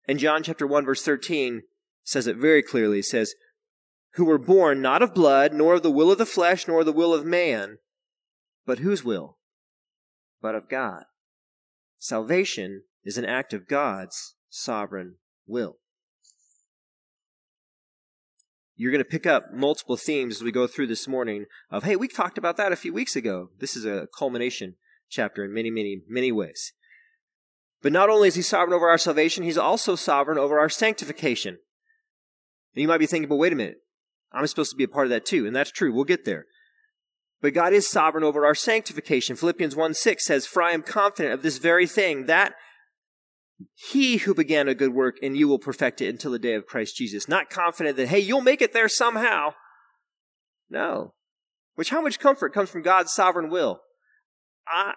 And 0.09 0.18
John 0.18 0.42
chapter 0.42 0.66
1 0.66 0.85
verse 0.85 1.02
13 1.02 1.62
says 2.02 2.26
it 2.26 2.37
very 2.37 2.62
clearly. 2.62 3.00
It 3.00 3.04
says, 3.04 3.35
who 4.14 4.25
were 4.25 4.38
born 4.38 4.82
not 4.82 5.02
of 5.02 5.14
blood, 5.14 5.52
nor 5.54 5.75
of 5.75 5.82
the 5.82 5.90
will 5.90 6.11
of 6.11 6.18
the 6.18 6.26
flesh, 6.26 6.68
nor 6.68 6.85
the 6.85 6.92
will 6.92 7.14
of 7.14 7.25
man, 7.25 7.78
but 8.66 8.79
whose 8.79 9.05
will? 9.05 9.38
But 10.40 10.55
of 10.55 10.68
God. 10.68 11.05
Salvation 11.98 12.83
is 13.05 13.18
an 13.18 13.25
act 13.25 13.53
of 13.53 13.68
God's 13.68 14.35
sovereign 14.48 15.16
will. 15.46 15.77
You're 18.75 18.90
going 18.90 19.05
to 19.05 19.09
pick 19.09 19.27
up 19.27 19.53
multiple 19.53 19.96
themes 19.96 20.37
as 20.37 20.42
we 20.42 20.51
go 20.51 20.66
through 20.66 20.88
this 20.88 21.07
morning 21.07 21.44
of, 21.70 21.85
hey, 21.85 21.94
we 21.94 22.09
talked 22.09 22.38
about 22.38 22.57
that 22.57 22.72
a 22.72 22.77
few 22.77 22.92
weeks 22.92 23.14
ago. 23.14 23.51
This 23.61 23.77
is 23.77 23.85
a 23.85 24.09
culmination 24.16 24.77
chapter 25.09 25.44
in 25.44 25.53
many, 25.53 25.70
many, 25.70 26.03
many 26.09 26.33
ways. 26.33 26.72
But 27.83 27.92
not 27.92 28.11
only 28.11 28.29
is 28.29 28.35
he 28.35 28.42
sovereign 28.42 28.75
over 28.75 28.88
our 28.88 28.98
salvation, 28.98 29.44
he's 29.44 29.59
also 29.59 29.94
sovereign 29.94 30.38
over 30.38 30.59
our 30.59 30.68
sanctification. 30.68 31.59
And 32.75 32.83
you 32.83 32.88
might 32.88 32.98
be 32.98 33.07
thinking, 33.07 33.29
but 33.29 33.37
wait 33.37 33.53
a 33.53 33.57
minute. 33.57 33.79
I'm 34.33 34.46
supposed 34.46 34.70
to 34.70 34.77
be 34.77 34.85
a 34.85 34.88
part 34.88 35.07
of 35.07 35.11
that 35.11 35.27
too, 35.27 35.46
and 35.46 35.55
that's 35.55 35.70
true. 35.70 35.92
We'll 35.92 36.05
get 36.05 36.25
there. 36.25 36.46
But 37.42 37.55
God 37.55 37.72
is 37.72 37.90
sovereign 37.90 38.22
over 38.22 38.46
our 38.46 38.55
sanctification. 38.55 39.35
Philippians 39.35 39.74
1 39.74 39.94
6 39.94 40.24
says, 40.24 40.46
For 40.46 40.62
I 40.62 40.70
am 40.70 40.83
confident 40.83 41.35
of 41.35 41.42
this 41.42 41.59
very 41.59 41.88
thing, 41.88 42.26
that 42.26 42.55
he 43.74 44.18
who 44.18 44.33
began 44.33 44.68
a 44.68 44.74
good 44.74 44.94
work 44.94 45.16
and 45.22 45.37
you 45.37 45.48
will 45.48 45.59
perfect 45.59 46.00
it 46.00 46.09
until 46.09 46.31
the 46.31 46.38
day 46.38 46.55
of 46.55 46.66
Christ 46.66 46.96
Jesus. 46.96 47.28
Not 47.28 47.50
confident 47.50 47.96
that, 47.96 48.09
hey, 48.09 48.20
you'll 48.20 48.40
make 48.40 48.62
it 48.62 48.72
there 48.72 48.88
somehow. 48.88 49.55
No. 50.70 51.14
Which, 51.74 51.90
how 51.90 52.00
much 52.00 52.20
comfort 52.20 52.55
comes 52.55 52.70
from 52.70 52.83
God's 52.83 53.12
sovereign 53.12 53.50
will? 53.50 53.81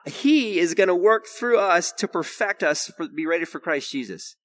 He 0.06 0.60
is 0.60 0.76
going 0.76 0.88
to 0.88 0.96
work 0.96 1.26
through 1.26 1.60
us 1.60 1.92
to 1.94 2.08
perfect 2.08 2.62
us, 2.62 2.92
for, 2.96 3.08
be 3.08 3.26
ready 3.26 3.46
for 3.46 3.60
Christ 3.60 3.92
Jesus. 3.92 4.36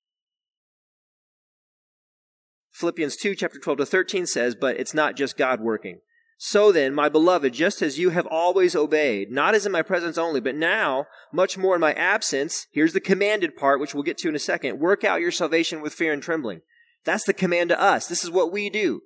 Philippians 2.73 3.17
2, 3.17 3.35
chapter 3.35 3.59
12 3.59 3.79
to 3.79 3.87
13 3.87 4.27
says, 4.27 4.55
But 4.55 4.79
it's 4.79 4.95
not 4.95 5.17
just 5.17 5.37
God 5.37 5.61
working. 5.61 6.01
So 6.43 6.73
then, 6.73 6.95
my 6.95 7.11
beloved, 7.11 7.53
just 7.53 7.83
as 7.83 7.99
you 7.99 8.11
have 8.11 8.27
always 8.27 8.75
obeyed, 8.75 9.31
not 9.31 9.55
as 9.55 9.67
in 9.67 9.73
my 9.73 9.83
presence 9.83 10.17
only, 10.17 10.41
but 10.41 10.55
now, 10.55 11.05
much 11.35 11.59
more 11.59 11.75
in 11.75 11.83
my 11.83 11.93
absence, 11.93 12.67
here's 12.73 12.95
the 12.95 13.01
commanded 13.01 13.59
part, 13.59 13.79
which 13.79 13.93
we'll 13.93 14.05
get 14.05 14.17
to 14.19 14.31
in 14.31 14.35
a 14.35 14.39
second. 14.39 14.81
Work 14.81 15.05
out 15.05 15.21
your 15.21 15.33
salvation 15.33 15.83
with 15.83 15.93
fear 15.93 16.15
and 16.15 16.23
trembling. 16.23 16.63
That's 17.05 17.25
the 17.25 17.35
command 17.35 17.69
to 17.69 17.79
us. 17.79 18.07
This 18.07 18.25
is 18.25 18.31
what 18.31 18.51
we 18.51 18.71
do. 18.71 19.03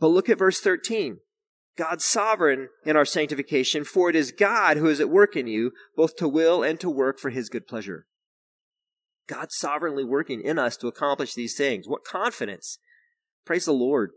But 0.00 0.08
look 0.08 0.28
at 0.28 0.38
verse 0.38 0.58
13. 0.58 1.18
God's 1.78 2.04
sovereign 2.04 2.68
in 2.84 2.96
our 2.96 3.04
sanctification, 3.04 3.84
for 3.84 4.10
it 4.10 4.16
is 4.16 4.32
God 4.32 4.76
who 4.76 4.88
is 4.88 4.98
at 4.98 5.08
work 5.08 5.36
in 5.36 5.46
you, 5.46 5.70
both 5.96 6.16
to 6.16 6.26
will 6.26 6.64
and 6.64 6.80
to 6.80 6.90
work 6.90 7.20
for 7.20 7.30
his 7.30 7.48
good 7.48 7.68
pleasure. 7.68 8.06
God's 9.28 9.54
sovereignly 9.56 10.02
working 10.02 10.40
in 10.40 10.58
us 10.58 10.76
to 10.78 10.88
accomplish 10.88 11.34
these 11.34 11.56
things. 11.56 11.86
What 11.86 12.02
confidence! 12.02 12.78
Praise 13.46 13.66
the 13.66 13.72
Lord. 13.72 14.10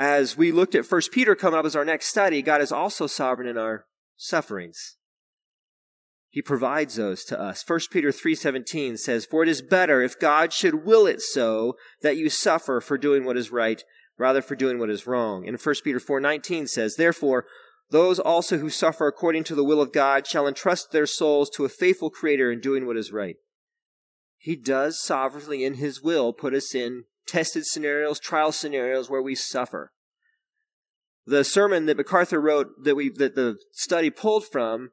As 0.00 0.34
we 0.34 0.50
looked 0.50 0.74
at 0.74 0.86
First 0.86 1.12
Peter 1.12 1.34
coming 1.34 1.60
up 1.60 1.66
as 1.66 1.76
our 1.76 1.84
next 1.84 2.06
study, 2.06 2.40
God 2.40 2.62
is 2.62 2.72
also 2.72 3.06
sovereign 3.06 3.46
in 3.46 3.58
our 3.58 3.84
sufferings. 4.16 4.96
He 6.30 6.40
provides 6.40 6.94
those 6.94 7.22
to 7.24 7.38
us. 7.38 7.62
First 7.62 7.90
Peter 7.90 8.10
3:17 8.10 8.96
says, 8.96 9.26
"For 9.26 9.42
it 9.42 9.48
is 9.50 9.60
better 9.60 10.00
if 10.00 10.18
God 10.18 10.54
should 10.54 10.86
will 10.86 11.06
it 11.06 11.20
so 11.20 11.76
that 12.00 12.16
you 12.16 12.30
suffer 12.30 12.80
for 12.80 12.96
doing 12.96 13.24
what 13.24 13.36
is 13.36 13.52
right 13.52 13.84
rather 14.16 14.40
for 14.40 14.56
doing 14.56 14.78
what 14.78 14.88
is 14.88 15.06
wrong." 15.06 15.46
And 15.46 15.60
First 15.60 15.84
Peter 15.84 16.00
4:19 16.00 16.66
says, 16.66 16.96
"Therefore 16.96 17.46
those 17.90 18.18
also 18.18 18.56
who 18.56 18.70
suffer 18.70 19.06
according 19.06 19.44
to 19.44 19.54
the 19.54 19.64
will 19.64 19.82
of 19.82 19.92
God 19.92 20.26
shall 20.26 20.48
entrust 20.48 20.92
their 20.92 21.06
souls 21.06 21.50
to 21.50 21.66
a 21.66 21.68
faithful 21.68 22.08
Creator 22.08 22.50
in 22.50 22.60
doing 22.60 22.86
what 22.86 22.96
is 22.96 23.12
right. 23.12 23.36
He 24.38 24.56
does 24.56 24.98
sovereignly 24.98 25.62
in 25.62 25.74
His 25.74 26.00
will 26.00 26.32
put 26.32 26.54
us 26.54 26.74
in 26.74 27.04
tested 27.30 27.64
scenarios, 27.64 28.18
trial 28.18 28.52
scenarios 28.52 29.08
where 29.08 29.22
we 29.22 29.34
suffer. 29.34 29.92
The 31.26 31.44
sermon 31.44 31.86
that 31.86 31.96
MacArthur 31.96 32.40
wrote 32.40 32.68
that 32.82 32.96
we 32.96 33.08
that 33.10 33.36
the 33.36 33.56
study 33.72 34.10
pulled 34.10 34.44
from 34.50 34.90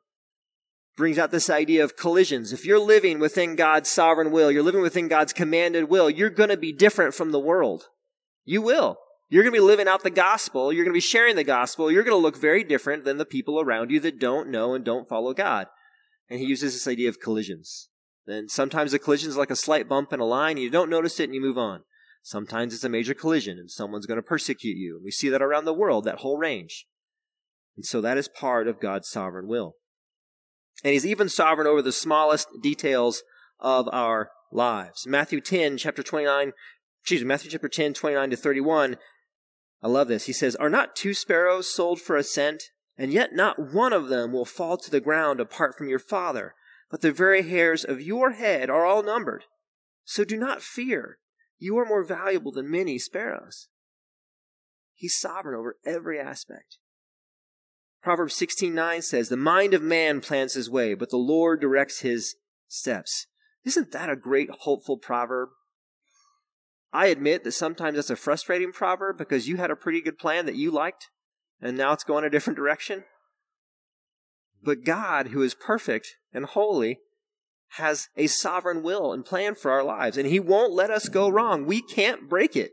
brings 0.95 1.17
out 1.17 1.31
this 1.31 1.49
idea 1.49 1.83
of 1.83 1.95
collisions. 1.95 2.53
If 2.53 2.65
you're 2.65 2.79
living 2.79 3.19
within 3.19 3.55
God's 3.55 3.89
sovereign 3.89 4.31
will, 4.31 4.51
you're 4.51 4.63
living 4.63 4.81
within 4.81 5.07
God's 5.07 5.33
commanded 5.33 5.89
will, 5.89 6.09
you're 6.09 6.29
going 6.29 6.49
to 6.49 6.57
be 6.57 6.71
different 6.71 7.13
from 7.13 7.31
the 7.31 7.39
world. 7.39 7.85
You 8.45 8.61
will. 8.61 8.97
You're 9.29 9.43
going 9.43 9.53
to 9.53 9.59
be 9.59 9.65
living 9.65 9.87
out 9.87 10.03
the 10.03 10.09
gospel. 10.09 10.71
You're 10.71 10.85
going 10.85 10.93
to 10.93 10.97
be 10.97 11.01
sharing 11.01 11.35
the 11.35 11.43
gospel. 11.43 11.91
You're 11.91 12.03
going 12.03 12.17
to 12.17 12.21
look 12.21 12.37
very 12.37 12.63
different 12.63 13.03
than 13.03 13.17
the 13.17 13.25
people 13.25 13.59
around 13.59 13.91
you 13.91 13.99
that 14.01 14.19
don't 14.19 14.49
know 14.49 14.73
and 14.73 14.85
don't 14.85 15.09
follow 15.09 15.33
God. 15.33 15.67
And 16.29 16.39
he 16.39 16.45
uses 16.45 16.73
this 16.73 16.87
idea 16.87 17.09
of 17.09 17.19
collisions. 17.19 17.89
Then 18.25 18.49
sometimes 18.49 18.93
a 18.93 18.99
collision 18.99 19.29
is 19.29 19.37
like 19.37 19.51
a 19.51 19.55
slight 19.55 19.87
bump 19.89 20.13
in 20.13 20.19
a 20.19 20.25
line. 20.25 20.57
You 20.57 20.69
don't 20.69 20.89
notice 20.89 21.19
it 21.19 21.25
and 21.25 21.35
you 21.35 21.41
move 21.41 21.57
on. 21.57 21.83
Sometimes 22.27 22.73
it's 22.73 22.83
a 22.83 22.89
major 22.89 23.13
collision 23.13 23.57
and 23.57 23.71
someone's 23.71 24.05
going 24.05 24.17
to 24.17 24.21
persecute 24.21 24.75
you. 24.75 24.97
And 24.97 25.05
we 25.05 25.11
see 25.11 25.29
that 25.29 25.41
around 25.41 25.63
the 25.63 25.73
world, 25.73 26.03
that 26.03 26.17
whole 26.17 26.37
range. 26.37 26.85
And 27.77 27.85
so 27.85 28.01
that 28.01 28.17
is 28.17 28.27
part 28.27 28.67
of 28.67 28.81
God's 28.81 29.07
sovereign 29.07 29.47
will. 29.47 29.75
And 30.83 30.91
he's 30.91 31.05
even 31.05 31.29
sovereign 31.29 31.67
over 31.67 31.81
the 31.81 31.93
smallest 31.93 32.49
details 32.61 33.23
of 33.61 33.87
our 33.93 34.31
lives. 34.51 35.07
Matthew 35.07 35.39
10, 35.39 35.77
chapter 35.77 36.03
29, 36.03 36.51
excuse 37.01 37.21
me, 37.21 37.27
Matthew 37.27 37.49
chapter 37.49 37.69
10, 37.69 37.93
29 37.93 38.29
to 38.31 38.35
31 38.35 38.97
I 39.81 39.87
love 39.87 40.09
this. 40.09 40.25
He 40.25 40.33
says, 40.33 40.57
Are 40.57 40.69
not 40.69 40.97
two 40.97 41.13
sparrows 41.13 41.73
sold 41.73 42.01
for 42.01 42.17
a 42.17 42.23
cent? 42.23 42.63
And 42.97 43.13
yet 43.13 43.33
not 43.33 43.71
one 43.71 43.93
of 43.93 44.09
them 44.09 44.33
will 44.33 44.43
fall 44.43 44.75
to 44.75 44.91
the 44.91 44.99
ground 44.99 45.39
apart 45.39 45.77
from 45.77 45.87
your 45.87 45.99
Father, 45.99 46.55
but 46.91 46.99
the 46.99 47.13
very 47.13 47.47
hairs 47.47 47.85
of 47.85 48.01
your 48.01 48.31
head 48.31 48.69
are 48.69 48.85
all 48.85 49.01
numbered. 49.01 49.45
So 50.03 50.25
do 50.25 50.35
not 50.35 50.61
fear. 50.61 51.19
You 51.57 51.77
are 51.77 51.85
more 51.85 52.03
valuable 52.03 52.51
than 52.51 52.69
many 52.69 52.99
sparrows. 52.99 53.67
He's 54.93 55.17
sovereign 55.17 55.57
over 55.57 55.77
every 55.85 56.19
aspect. 56.19 56.77
Proverbs 58.01 58.35
16:9 58.35 59.01
says, 59.01 59.29
"The 59.29 59.37
mind 59.37 59.73
of 59.73 59.81
man 59.81 60.21
plans 60.21 60.53
his 60.53 60.69
way, 60.69 60.93
but 60.93 61.09
the 61.09 61.17
Lord 61.17 61.59
directs 61.59 61.99
his 61.99 62.35
steps." 62.67 63.27
Isn't 63.63 63.91
that 63.91 64.09
a 64.09 64.15
great 64.15 64.49
hopeful 64.49 64.97
proverb? 64.97 65.49
I 66.93 67.07
admit 67.07 67.43
that 67.43 67.51
sometimes 67.51 67.95
that's 67.95 68.09
a 68.09 68.15
frustrating 68.15 68.71
proverb 68.71 69.17
because 69.17 69.47
you 69.47 69.57
had 69.57 69.71
a 69.71 69.75
pretty 69.75 70.01
good 70.01 70.17
plan 70.17 70.45
that 70.45 70.55
you 70.55 70.71
liked 70.71 71.09
and 71.61 71.77
now 71.77 71.93
it's 71.93 72.03
going 72.03 72.23
a 72.23 72.29
different 72.29 72.57
direction. 72.57 73.05
But 74.61 74.83
God, 74.83 75.27
who 75.27 75.41
is 75.41 75.53
perfect 75.53 76.17
and 76.31 76.45
holy, 76.45 76.99
has 77.71 78.07
a 78.15 78.27
sovereign 78.27 78.83
will 78.83 79.13
and 79.13 79.25
plan 79.25 79.55
for 79.55 79.71
our 79.71 79.83
lives, 79.83 80.17
and 80.17 80.27
He 80.27 80.39
won't 80.39 80.73
let 80.73 80.89
us 80.89 81.09
go 81.09 81.29
wrong. 81.29 81.65
We 81.65 81.81
can't 81.81 82.29
break 82.29 82.55
it. 82.55 82.71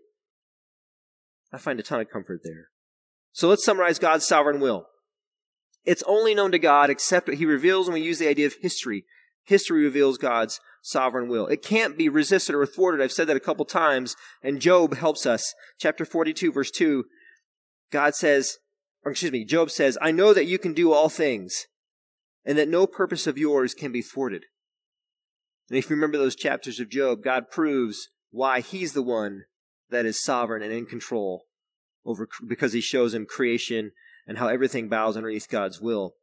I 1.52 1.59
find 1.59 1.78
a 1.78 1.83
ton 1.83 2.00
of 2.00 2.11
comfort 2.11 2.40
there. 2.44 2.68
So 3.33 3.48
let's 3.48 3.64
summarize 3.64 3.98
God's 3.98 4.26
sovereign 4.26 4.61
will. 4.61 4.87
It's 5.85 6.04
only 6.07 6.35
known 6.35 6.52
to 6.52 6.59
God 6.59 6.90
except 6.90 7.28
what 7.28 7.37
He 7.37 7.46
reveals 7.46 7.87
when 7.87 7.94
we 7.94 8.07
use 8.07 8.18
the 8.18 8.28
idea 8.28 8.46
of 8.46 8.54
history. 8.61 9.04
History 9.44 9.85
reveals 9.85 10.16
God's 10.16 10.61
sovereign 10.83 11.28
will. 11.28 11.46
It 11.46 11.62
can't 11.62 11.98
be 11.98 12.09
resisted 12.09 12.54
or 12.54 12.64
thwarted. 12.64 13.02
I've 13.02 13.12
said 13.12 13.26
that 13.26 13.37
a 13.37 13.40
couple 13.40 13.64
times, 13.64 14.16
and 14.42 14.61
Job 14.61 14.96
helps 14.96 15.26
us. 15.26 15.54
Chapter 15.78 16.04
42, 16.04 16.52
verse 16.52 16.70
2, 16.70 17.04
God 17.90 18.14
says, 18.14 18.57
or 19.04 19.11
excuse 19.11 19.33
me, 19.33 19.44
Job 19.44 19.70
says, 19.70 19.98
I 20.00 20.12
know 20.12 20.33
that 20.33 20.46
you 20.46 20.59
can 20.59 20.72
do 20.72 20.92
all 20.92 21.09
things, 21.09 21.66
and 22.44 22.57
that 22.57 22.68
no 22.68 22.87
purpose 22.87 23.26
of 23.26 23.37
yours 23.37 23.74
can 23.74 23.92
be 23.92 24.02
thwarted. 24.02 24.44
And 25.68 25.79
if 25.79 25.88
you 25.88 25.96
remember 25.96 26.18
those 26.18 26.37
chapters 26.37 26.79
of 26.81 26.90
Job, 26.90 27.22
God 27.22 27.50
proves 27.50 28.09
why 28.31 28.61
he's 28.61 28.92
the 28.92 29.03
one 29.03 29.44
that 29.90 30.07
is 30.07 30.22
sovereign 30.22 30.62
and 30.62 30.72
in 30.72 30.87
control 30.87 31.44
over 32.05 32.29
because 32.46 32.72
he 32.72 32.81
shows 32.81 33.14
him 33.14 33.27
creation 33.27 33.92
and 34.27 34.38
how 34.38 34.48
everything 34.48 34.88
bows 34.88 35.16
underneath 35.16 35.48
God's 35.48 35.81
will. 35.81 36.14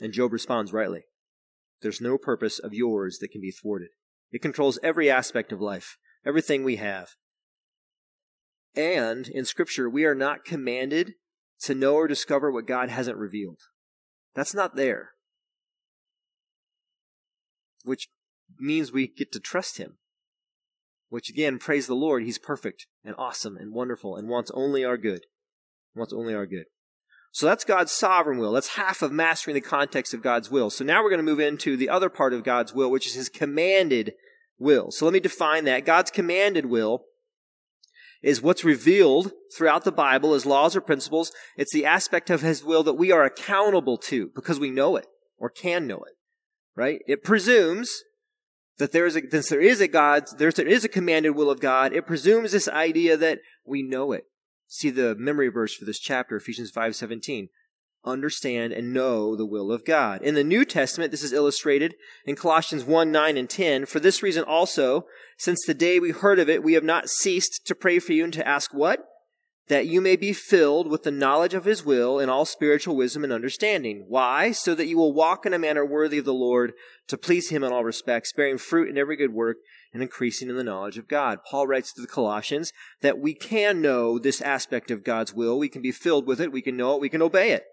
And 0.00 0.12
Job 0.12 0.32
responds 0.32 0.72
rightly. 0.72 1.02
There's 1.82 2.00
no 2.00 2.18
purpose 2.18 2.58
of 2.58 2.74
yours 2.74 3.18
that 3.18 3.30
can 3.30 3.40
be 3.40 3.50
thwarted. 3.50 3.90
It 4.32 4.42
controls 4.42 4.78
every 4.82 5.10
aspect 5.10 5.52
of 5.52 5.60
life, 5.60 5.98
everything 6.24 6.64
we 6.64 6.76
have. 6.76 7.10
And 8.74 9.28
in 9.28 9.44
Scripture, 9.44 9.88
we 9.88 10.04
are 10.04 10.14
not 10.14 10.44
commanded 10.44 11.14
to 11.60 11.74
know 11.74 11.94
or 11.94 12.08
discover 12.08 12.50
what 12.50 12.66
God 12.66 12.88
hasn't 12.88 13.18
revealed. 13.18 13.60
That's 14.34 14.54
not 14.54 14.74
there. 14.74 15.10
Which 17.84 18.08
means 18.58 18.92
we 18.92 19.06
get 19.08 19.32
to 19.32 19.40
trust 19.40 19.78
Him. 19.78 19.98
Which 21.08 21.30
again, 21.30 21.58
praise 21.58 21.86
the 21.86 21.94
Lord, 21.94 22.24
He's 22.24 22.38
perfect 22.38 22.86
and 23.04 23.14
awesome 23.18 23.56
and 23.56 23.72
wonderful 23.72 24.16
and 24.16 24.28
wants 24.28 24.50
only 24.54 24.84
our 24.84 24.96
good. 24.96 25.22
Wants 25.94 26.12
only 26.12 26.34
our 26.34 26.46
good. 26.46 26.64
So 27.30 27.46
that's 27.46 27.64
God's 27.64 27.90
sovereign 27.90 28.38
will. 28.38 28.52
That's 28.52 28.76
half 28.76 29.02
of 29.02 29.10
mastering 29.10 29.54
the 29.54 29.60
context 29.60 30.14
of 30.14 30.22
God's 30.22 30.52
will. 30.52 30.70
So 30.70 30.84
now 30.84 31.02
we're 31.02 31.10
going 31.10 31.18
to 31.18 31.24
move 31.24 31.40
into 31.40 31.76
the 31.76 31.88
other 31.88 32.08
part 32.08 32.32
of 32.32 32.44
God's 32.44 32.72
will, 32.72 32.90
which 32.90 33.08
is 33.08 33.14
His 33.14 33.28
commanded 33.28 34.12
will. 34.58 34.92
So 34.92 35.04
let 35.04 35.12
me 35.12 35.20
define 35.20 35.64
that. 35.64 35.84
God's 35.84 36.12
commanded 36.12 36.66
will 36.66 37.06
is 38.22 38.40
what's 38.40 38.64
revealed 38.64 39.32
throughout 39.56 39.84
the 39.84 39.92
Bible 39.92 40.32
as 40.32 40.46
laws 40.46 40.76
or 40.76 40.80
principles. 40.80 41.32
It's 41.56 41.72
the 41.72 41.84
aspect 41.84 42.30
of 42.30 42.40
His 42.40 42.64
will 42.64 42.84
that 42.84 42.94
we 42.94 43.10
are 43.10 43.24
accountable 43.24 43.98
to 43.98 44.30
because 44.34 44.60
we 44.60 44.70
know 44.70 44.96
it 44.96 45.06
or 45.36 45.50
can 45.50 45.88
know 45.88 46.04
it, 46.04 46.14
right? 46.76 47.00
It 47.08 47.24
presumes 47.24 48.02
that 48.78 48.92
there 48.92 49.06
is 49.06 49.16
a, 49.16 49.30
since 49.30 49.48
there 49.48 49.60
is 49.60 49.80
a 49.80 49.88
God, 49.88 50.24
there 50.38 50.48
is 50.48 50.84
a 50.84 50.88
commanded 50.88 51.30
will 51.30 51.50
of 51.50 51.60
God, 51.60 51.92
it 51.92 52.06
presumes 52.06 52.52
this 52.52 52.68
idea 52.68 53.16
that 53.16 53.40
we 53.64 53.82
know 53.82 54.12
it. 54.12 54.24
See 54.66 54.90
the 54.90 55.14
memory 55.14 55.48
verse 55.48 55.74
for 55.74 55.84
this 55.84 55.98
chapter, 55.98 56.36
Ephesians 56.36 56.72
5:17 56.72 57.48
understand 58.04 58.72
and 58.72 58.92
know 58.92 59.34
the 59.34 59.46
will 59.46 59.72
of 59.72 59.84
God. 59.84 60.22
In 60.22 60.34
the 60.34 60.44
New 60.44 60.64
Testament, 60.64 61.10
this 61.10 61.22
is 61.22 61.32
illustrated 61.32 61.94
in 62.26 62.36
Colossians 62.36 62.84
1, 62.84 63.10
9, 63.10 63.36
and 63.36 63.48
10. 63.48 63.86
For 63.86 64.00
this 64.00 64.22
reason 64.22 64.44
also, 64.44 65.06
since 65.38 65.64
the 65.64 65.74
day 65.74 65.98
we 65.98 66.10
heard 66.10 66.38
of 66.38 66.48
it, 66.48 66.62
we 66.62 66.74
have 66.74 66.84
not 66.84 67.08
ceased 67.08 67.62
to 67.66 67.74
pray 67.74 67.98
for 67.98 68.12
you 68.12 68.24
and 68.24 68.32
to 68.32 68.46
ask 68.46 68.72
what? 68.72 69.00
That 69.68 69.86
you 69.86 70.02
may 70.02 70.16
be 70.16 70.34
filled 70.34 70.90
with 70.90 71.04
the 71.04 71.10
knowledge 71.10 71.54
of 71.54 71.64
his 71.64 71.84
will 71.84 72.18
in 72.18 72.28
all 72.28 72.44
spiritual 72.44 72.96
wisdom 72.96 73.24
and 73.24 73.32
understanding. 73.32 74.04
Why? 74.08 74.52
So 74.52 74.74
that 74.74 74.86
you 74.86 74.98
will 74.98 75.14
walk 75.14 75.46
in 75.46 75.54
a 75.54 75.58
manner 75.58 75.86
worthy 75.86 76.18
of 76.18 76.26
the 76.26 76.34
Lord 76.34 76.74
to 77.08 77.16
please 77.16 77.48
him 77.48 77.64
in 77.64 77.72
all 77.72 77.82
respects, 77.82 78.32
bearing 78.32 78.58
fruit 78.58 78.90
in 78.90 78.98
every 78.98 79.16
good 79.16 79.32
work 79.32 79.56
and 79.94 80.02
increasing 80.02 80.50
in 80.50 80.56
the 80.56 80.64
knowledge 80.64 80.98
of 80.98 81.08
God. 81.08 81.38
Paul 81.48 81.66
writes 81.66 81.94
to 81.94 82.02
the 82.02 82.08
Colossians 82.08 82.72
that 83.00 83.18
we 83.18 83.32
can 83.32 83.80
know 83.80 84.18
this 84.18 84.42
aspect 84.42 84.90
of 84.90 85.04
God's 85.04 85.32
will. 85.32 85.58
We 85.58 85.70
can 85.70 85.80
be 85.80 85.92
filled 85.92 86.26
with 86.26 86.40
it. 86.40 86.52
We 86.52 86.62
can 86.62 86.76
know 86.76 86.96
it. 86.96 87.00
We 87.00 87.08
can 87.08 87.22
obey 87.22 87.52
it. 87.52 87.64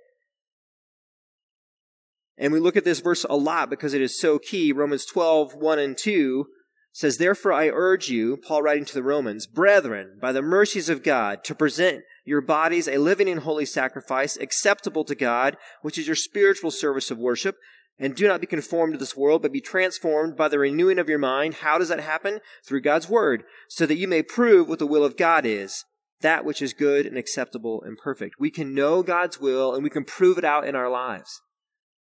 And 2.38 2.54
we 2.54 2.60
look 2.60 2.78
at 2.78 2.86
this 2.86 3.02
verse 3.02 3.26
a 3.30 3.36
lot 3.36 3.70
because 3.70 3.94
it 3.94 4.02
is 4.02 4.20
so 4.20 4.40
key. 4.40 4.72
Romans 4.72 5.06
12, 5.06 5.56
1 5.56 5.80
and 5.80 5.98
2 5.98 6.48
says, 6.92 7.18
Therefore 7.18 7.54
I 7.54 7.70
urge 7.70 8.10
you, 8.10 8.38
Paul 8.38 8.64
writing 8.64 8.86
to 8.86 8.94
the 8.94 9.04
Romans, 9.04 9.48
brethren, 9.48 10.18
by 10.22 10.32
the 10.32 10.42
mercies 10.42 10.90
of 10.90 11.04
God, 11.04 11.44
to 11.46 11.56
present 11.56 12.04
your 12.26 12.42
bodies 12.42 12.88
a 12.88 12.98
living 12.98 13.30
and 13.30 13.42
holy 13.42 13.66
sacrifice, 13.66 14.38
acceptable 14.38 15.04
to 15.06 15.16
God, 15.16 15.58
which 15.82 15.98
is 15.98 16.08
your 16.08 16.16
spiritual 16.16 16.72
service 16.72 17.12
of 17.12 17.18
worship. 17.18 17.56
And 18.00 18.16
do 18.16 18.28
not 18.28 18.42
be 18.42 18.48
conformed 18.48 18.94
to 18.94 18.98
this 18.98 19.16
world, 19.16 19.44
but 19.44 19.52
be 19.52 19.62
transformed 19.62 20.36
by 20.36 20.48
the 20.48 20.58
renewing 20.58 20.98
of 20.98 21.08
your 21.08 21.20
mind. 21.20 21.56
How 21.56 21.78
does 21.78 21.90
that 21.90 22.00
happen? 22.00 22.40
Through 22.66 22.82
God's 22.82 23.08
word, 23.08 23.44
so 23.70 23.86
that 23.86 23.98
you 23.98 24.08
may 24.08 24.24
prove 24.24 24.68
what 24.68 24.80
the 24.80 24.88
will 24.88 25.06
of 25.06 25.18
God 25.18 25.46
is, 25.46 25.86
that 26.22 26.44
which 26.44 26.64
is 26.64 26.74
good 26.74 27.06
and 27.06 27.16
acceptable 27.16 27.84
and 27.84 27.98
perfect. 27.98 28.36
We 28.40 28.50
can 28.50 28.74
know 28.74 29.04
God's 29.04 29.40
will 29.40 29.76
and 29.76 29.84
we 29.84 29.92
can 29.92 30.04
prove 30.04 30.40
it 30.40 30.46
out 30.46 30.68
in 30.68 30.76
our 30.76 30.90
lives 30.90 31.42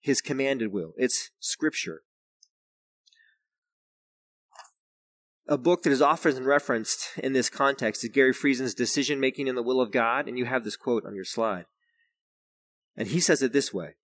his 0.07 0.20
commanded 0.20 0.72
will. 0.72 0.92
It's 0.96 1.31
scripture. 1.40 2.03
A 5.48 5.56
book 5.56 5.85
that 5.85 5.92
is 5.92 6.02
often 6.02 6.44
referenced 6.44 7.11
in 7.18 7.32
this 7.32 7.48
context 7.48 8.02
is 8.02 8.11
Garry 8.11 8.32
Friesen's 8.32 8.74
Decision 8.74 9.20
Making 9.20 9.46
in 9.46 9.54
the 9.54 9.62
Will 9.62 9.80
of 9.80 9.92
God, 9.92 10.26
and 10.26 10.37
you 10.37 10.44
have 10.44 10.64
this 10.64 10.76
quote 10.76 11.06
on 11.06 11.14
your 11.14 11.24
slide. 11.24 11.66
And 12.96 13.09
he 13.09 13.20
says 13.20 13.42
it 13.42 13.52
this 13.52 13.72
way 13.72 13.94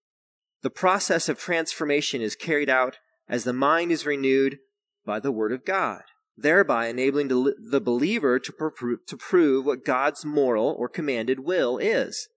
The 0.63 0.71
process 0.71 1.29
of 1.29 1.41
transformation 1.41 2.21
is 2.21 2.37
carried 2.37 2.71
out 2.71 2.99
as 3.29 3.43
the 3.43 3.53
mind 3.53 3.91
is 3.91 4.07
renewed 4.07 4.59
by 5.05 5.19
the 5.19 5.33
Word 5.33 5.51
of 5.51 5.65
God, 5.65 6.03
thereby 6.37 6.87
enabling 6.87 7.27
the 7.29 7.81
believer 7.81 8.39
to, 8.39 8.99
to 9.05 9.17
prove 9.17 9.67
what 9.67 9.85
God's 9.85 10.25
moral 10.25 10.77
or 10.79 10.89
commanded 10.89 11.41
will 11.41 11.77
is. 11.79 12.29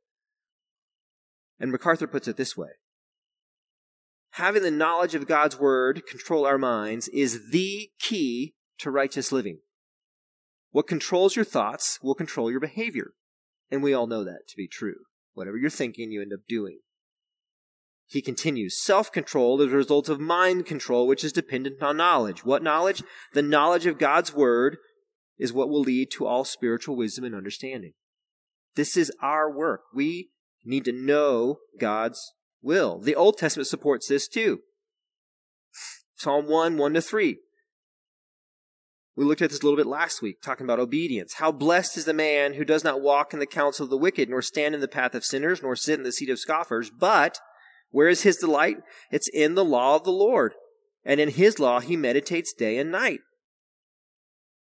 And 1.59 1.71
MacArthur 1.71 2.07
puts 2.07 2.27
it 2.27 2.37
this 2.37 2.57
way 2.57 2.69
having 4.31 4.63
the 4.63 4.71
knowledge 4.71 5.15
of 5.15 5.27
God's 5.27 5.57
word 5.57 6.01
control 6.09 6.45
our 6.45 6.57
minds 6.57 7.07
is 7.09 7.51
the 7.51 7.89
key 7.99 8.53
to 8.79 8.91
righteous 8.91 9.31
living. 9.31 9.59
What 10.71 10.88
controls 10.88 11.35
your 11.35 11.45
thoughts 11.45 11.99
will 12.01 12.15
control 12.15 12.51
your 12.51 12.59
behavior. 12.59 13.11
And 13.71 13.81
we 13.81 13.93
all 13.93 14.07
know 14.07 14.23
that 14.23 14.47
to 14.49 14.57
be 14.57 14.67
true. 14.67 15.05
Whatever 15.33 15.57
you're 15.57 15.69
thinking, 15.69 16.11
you 16.11 16.21
end 16.21 16.33
up 16.33 16.41
doing. 16.47 16.79
He 18.07 18.21
continues, 18.21 18.81
self 18.81 19.11
control 19.11 19.59
is 19.61 19.73
a 19.73 19.75
result 19.75 20.09
of 20.09 20.19
mind 20.19 20.65
control, 20.65 21.07
which 21.07 21.23
is 21.23 21.33
dependent 21.33 21.81
on 21.81 21.97
knowledge. 21.97 22.45
What 22.45 22.61
knowledge? 22.61 23.03
The 23.33 23.41
knowledge 23.41 23.85
of 23.85 23.97
God's 23.97 24.33
word 24.33 24.77
is 25.38 25.51
what 25.51 25.69
will 25.69 25.81
lead 25.81 26.11
to 26.11 26.25
all 26.25 26.45
spiritual 26.45 26.95
wisdom 26.95 27.25
and 27.25 27.35
understanding. 27.35 27.93
This 28.75 28.95
is 28.95 29.11
our 29.21 29.51
work. 29.51 29.81
We 29.93 30.29
need 30.63 30.85
to 30.85 30.91
know 30.91 31.59
God's 31.79 32.33
will. 32.61 32.99
The 32.99 33.15
Old 33.15 33.38
Testament 33.38 33.67
supports 33.67 34.07
this 34.07 34.27
too. 34.27 34.59
Psalm 36.17 36.47
1, 36.47 36.77
1 36.77 36.93
to 36.93 37.01
3. 37.01 37.38
We 39.15 39.23
looked 39.23 39.41
at 39.41 39.49
this 39.49 39.62
a 39.62 39.63
little 39.63 39.78
bit 39.78 39.86
last 39.86 40.21
week, 40.21 40.41
talking 40.41 40.65
about 40.65 40.80
obedience. 40.80 41.36
How 41.36 41.51
blessed 41.51 41.97
is 41.97 42.06
the 42.06 42.13
man 42.13 42.56
who 42.56 42.65
does 42.65 42.84
not 42.84 43.01
walk 43.01 43.34
in 43.34 43.39
the 43.39 43.45
counsel 43.45 43.86
of 43.86 43.89
the 43.89 43.97
wicked, 43.97 44.30
nor 44.30 44.41
stand 44.41 44.75
in 44.75 44.82
the 44.82 44.88
path 44.88 45.15
of 45.15 45.23
sinners, 45.23 45.62
nor 45.63 45.75
sit 45.75 45.97
in 45.97 46.04
the 46.04 46.12
seat 46.12 46.30
of 46.30 46.39
scoffers. 46.39 46.89
But 46.89 47.39
where 47.91 48.10
is 48.10 48.23
his 48.23 48.38
delight? 48.38 48.78
It's 49.12 49.30
in 49.30 49.56
the 49.56 49.63
law 49.63 49.95
of 49.95 50.04
the 50.04 50.12
Lord. 50.12 50.54
And 51.06 51.19
in 51.19 51.30
his 51.30 51.60
law 51.60 51.80
he 51.80 51.95
meditates 51.95 52.54
day 52.54 52.78
and 52.78 52.91
night. 52.91 53.19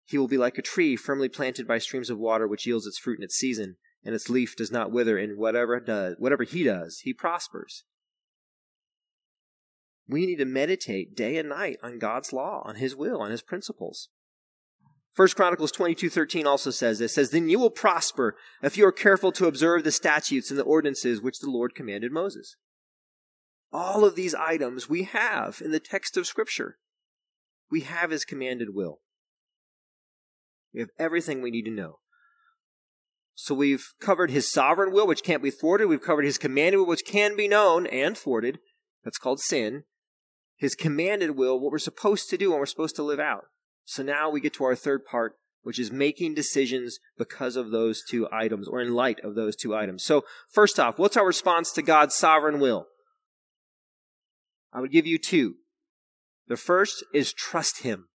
He 0.06 0.17
will 0.17 0.28
be 0.28 0.38
like 0.38 0.58
a 0.58 0.62
tree 0.62 0.95
firmly 0.95 1.30
planted 1.30 1.67
by 1.67 1.80
streams 1.80 2.10
of 2.10 2.19
water, 2.19 2.47
which 2.47 2.67
yields 2.67 2.86
its 2.86 3.00
fruit 3.00 3.17
in 3.17 3.23
its 3.23 3.36
season 3.36 3.78
and 4.08 4.15
its 4.15 4.30
leaf 4.30 4.56
does 4.56 4.71
not 4.71 4.89
wither, 4.89 5.17
and 5.17 5.38
whatever 5.38 5.80
does, 5.82 6.15
whatever 6.17 6.43
he 6.43 6.63
does, 6.63 7.00
he 7.00 7.13
prospers. 7.13 7.84
We 10.08 10.26
need 10.26 10.38
to 10.38 10.45
meditate 10.45 11.13
day 11.13 11.38
and 11.38 11.50
night 11.50 11.76
on 11.84 12.00
God's 12.00 12.32
law, 12.32 12.62
on 12.63 12.76
his 12.76 12.95
will, 12.95 13.21
on 13.21 13.32
his 13.32 13.41
principles. 13.41 14.08
First 15.17 15.36
Chronicles 15.36 15.71
22:13 15.71 16.45
also 16.45 16.69
says 16.69 16.99
this 16.99 17.15
says 17.15 17.32
then 17.32 17.49
you 17.49 17.58
will 17.58 17.71
prosper 17.71 18.38
if 18.62 18.77
you 18.77 18.86
are 18.86 18.91
careful 18.91 19.32
to 19.32 19.47
observe 19.47 19.84
the 19.84 19.91
statutes 19.91 20.51
and 20.51 20.60
the 20.60 20.63
ordinances 20.63 21.19
which 21.19 21.39
the 21.39 21.49
Lord 21.49 21.73
commanded 21.73 22.12
Moses. 22.12 22.56
All 23.71 24.06
of 24.06 24.13
these 24.13 24.36
items 24.36 24.88
we 24.88 25.03
have 25.03 25.60
in 25.65 25.71
the 25.71 25.80
text 25.80 26.17
of 26.17 26.27
scripture. 26.27 26.77
We 27.71 27.82
have 27.82 28.12
his 28.12 28.25
commanded 28.25 28.75
will. 28.75 28.99
We 30.71 30.82
have 30.82 30.91
everything 30.99 31.41
we 31.41 31.49
need 31.49 31.65
to 31.65 31.71
know. 31.71 31.97
So 33.34 33.56
we've 33.56 33.88
covered 33.99 34.30
his 34.30 34.51
sovereign 34.51 34.93
will, 34.93 35.08
which 35.08 35.23
can't 35.23 35.41
be 35.41 35.49
thwarted. 35.49 35.88
We've 35.88 35.99
covered 35.99 36.25
his 36.25 36.38
commanded 36.38 36.77
will, 36.77 36.86
which 36.86 37.06
can 37.08 37.36
be 37.36 37.47
known 37.47 37.88
and 37.88 38.15
thwarted. 38.15 38.60
That's 39.03 39.17
called 39.17 39.39
sin. 39.39 39.86
His 40.58 40.75
commanded 40.75 41.32
will, 41.32 41.60
what 41.60 41.71
we're 41.71 41.80
supposed 41.80 42.30
to 42.30 42.38
do 42.38 42.51
and 42.51 42.60
we're 42.60 42.67
supposed 42.67 42.95
to 42.97 43.03
live 43.03 43.19
out. 43.19 43.45
So 43.89 44.04
now 44.04 44.30
we 44.30 44.41
get 44.41 44.54
to 44.56 44.65
our 44.65 44.76
third 44.76 45.06
part, 45.06 45.38
which 45.63 45.80
is 45.80 45.93
making 45.93 46.36
decisions 46.36 47.00
because 47.17 47.56
of 47.56 47.71
those 47.71 48.04
two 48.04 48.28
items 48.34 48.67
or 48.67 48.82
in 48.82 48.93
light 48.93 49.21
of 49.23 49.34
those 49.34 49.56
two 49.56 49.73
items. 49.73 50.04
So 50.04 50.26
first 50.50 50.78
off, 50.78 51.00
what's 51.00 51.15
our 51.15 51.26
response 51.26 51.71
to 51.71 51.82
God's 51.82 52.13
sovereign 52.13 52.60
will? 52.60 52.88
I 54.73 54.82
would 54.82 54.91
give 54.91 55.08
you 55.08 55.17
two. 55.17 55.56
The 56.47 56.58
first 56.58 57.06
is 57.13 57.32
trust 57.32 57.84
Him. 57.84 58.10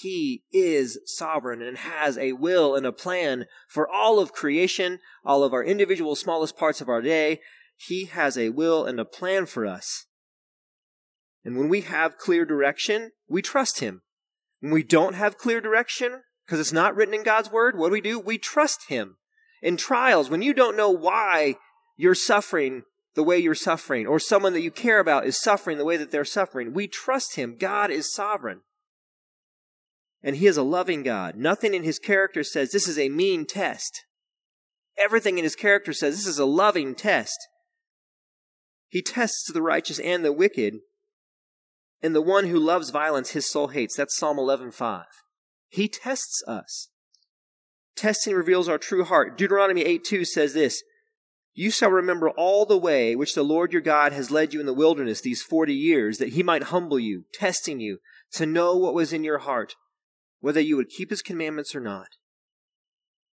He 0.00 0.44
is 0.50 0.98
sovereign 1.04 1.60
and 1.60 1.76
has 1.76 2.16
a 2.16 2.32
will 2.32 2.74
and 2.74 2.86
a 2.86 2.92
plan 2.92 3.44
for 3.68 3.86
all 3.86 4.18
of 4.18 4.32
creation, 4.32 5.00
all 5.22 5.44
of 5.44 5.52
our 5.52 5.62
individual 5.62 6.16
smallest 6.16 6.56
parts 6.56 6.80
of 6.80 6.88
our 6.88 7.02
day. 7.02 7.40
He 7.76 8.06
has 8.06 8.38
a 8.38 8.48
will 8.48 8.86
and 8.86 8.98
a 8.98 9.04
plan 9.04 9.44
for 9.44 9.66
us. 9.66 10.06
And 11.44 11.58
when 11.58 11.68
we 11.68 11.82
have 11.82 12.16
clear 12.16 12.46
direction, 12.46 13.10
we 13.28 13.42
trust 13.42 13.80
Him. 13.80 14.00
When 14.60 14.72
we 14.72 14.82
don't 14.82 15.14
have 15.14 15.38
clear 15.38 15.60
direction, 15.60 16.22
because 16.46 16.60
it's 16.60 16.72
not 16.72 16.94
written 16.94 17.14
in 17.14 17.22
God's 17.22 17.50
Word, 17.50 17.76
what 17.76 17.88
do 17.88 17.92
we 17.92 18.00
do? 18.00 18.18
We 18.18 18.38
trust 18.38 18.88
Him. 18.88 19.16
In 19.62 19.76
trials, 19.76 20.30
when 20.30 20.42
you 20.42 20.54
don't 20.54 20.76
know 20.76 20.90
why 20.90 21.56
you're 21.96 22.14
suffering 22.14 22.82
the 23.14 23.22
way 23.22 23.38
you're 23.38 23.54
suffering, 23.54 24.06
or 24.06 24.20
someone 24.20 24.52
that 24.52 24.62
you 24.62 24.70
care 24.70 25.00
about 25.00 25.26
is 25.26 25.40
suffering 25.40 25.78
the 25.78 25.84
way 25.84 25.96
that 25.96 26.12
they're 26.12 26.24
suffering, 26.24 26.72
we 26.72 26.86
trust 26.86 27.36
Him. 27.36 27.56
God 27.58 27.90
is 27.90 28.12
sovereign. 28.12 28.60
And 30.22 30.36
he 30.36 30.46
is 30.46 30.56
a 30.56 30.62
loving 30.62 31.02
God. 31.02 31.36
Nothing 31.36 31.74
in 31.74 31.82
his 31.82 31.98
character 31.98 32.44
says 32.44 32.70
this 32.70 32.88
is 32.88 32.98
a 32.98 33.08
mean 33.08 33.46
test. 33.46 34.04
Everything 34.98 35.38
in 35.38 35.44
his 35.44 35.56
character 35.56 35.92
says 35.92 36.16
this 36.16 36.26
is 36.26 36.38
a 36.38 36.44
loving 36.44 36.94
test. 36.94 37.38
He 38.88 39.02
tests 39.02 39.50
the 39.50 39.62
righteous 39.62 39.98
and 40.00 40.24
the 40.24 40.32
wicked. 40.32 40.80
And 42.02 42.14
the 42.14 42.22
one 42.22 42.46
who 42.46 42.58
loves 42.58 42.90
violence, 42.90 43.30
his 43.30 43.50
soul 43.50 43.68
hates. 43.68 43.96
That's 43.96 44.16
Psalm 44.16 44.38
11:5. 44.38 45.04
He 45.68 45.88
tests 45.88 46.42
us. 46.46 46.88
Testing 47.94 48.34
reveals 48.34 48.68
our 48.68 48.78
true 48.78 49.04
heart. 49.04 49.36
Deuteronomy 49.36 49.84
8:2 49.84 50.26
says 50.26 50.54
this, 50.54 50.82
you 51.52 51.70
shall 51.70 51.90
remember 51.90 52.30
all 52.30 52.64
the 52.64 52.78
way 52.78 53.16
which 53.16 53.34
the 53.34 53.42
Lord 53.42 53.72
your 53.72 53.82
God 53.82 54.12
has 54.12 54.30
led 54.30 54.54
you 54.54 54.60
in 54.60 54.66
the 54.66 54.72
wilderness 54.72 55.20
these 55.20 55.42
forty 55.42 55.74
years, 55.74 56.18
that 56.18 56.30
he 56.30 56.42
might 56.42 56.64
humble 56.64 56.98
you, 56.98 57.24
testing 57.34 57.80
you, 57.80 57.98
to 58.32 58.46
know 58.46 58.76
what 58.76 58.94
was 58.94 59.12
in 59.12 59.24
your 59.24 59.38
heart, 59.38 59.74
whether 60.38 60.60
you 60.60 60.76
would 60.76 60.88
keep 60.88 61.10
his 61.10 61.22
commandments 61.22 61.74
or 61.74 61.80
not. 61.80 62.08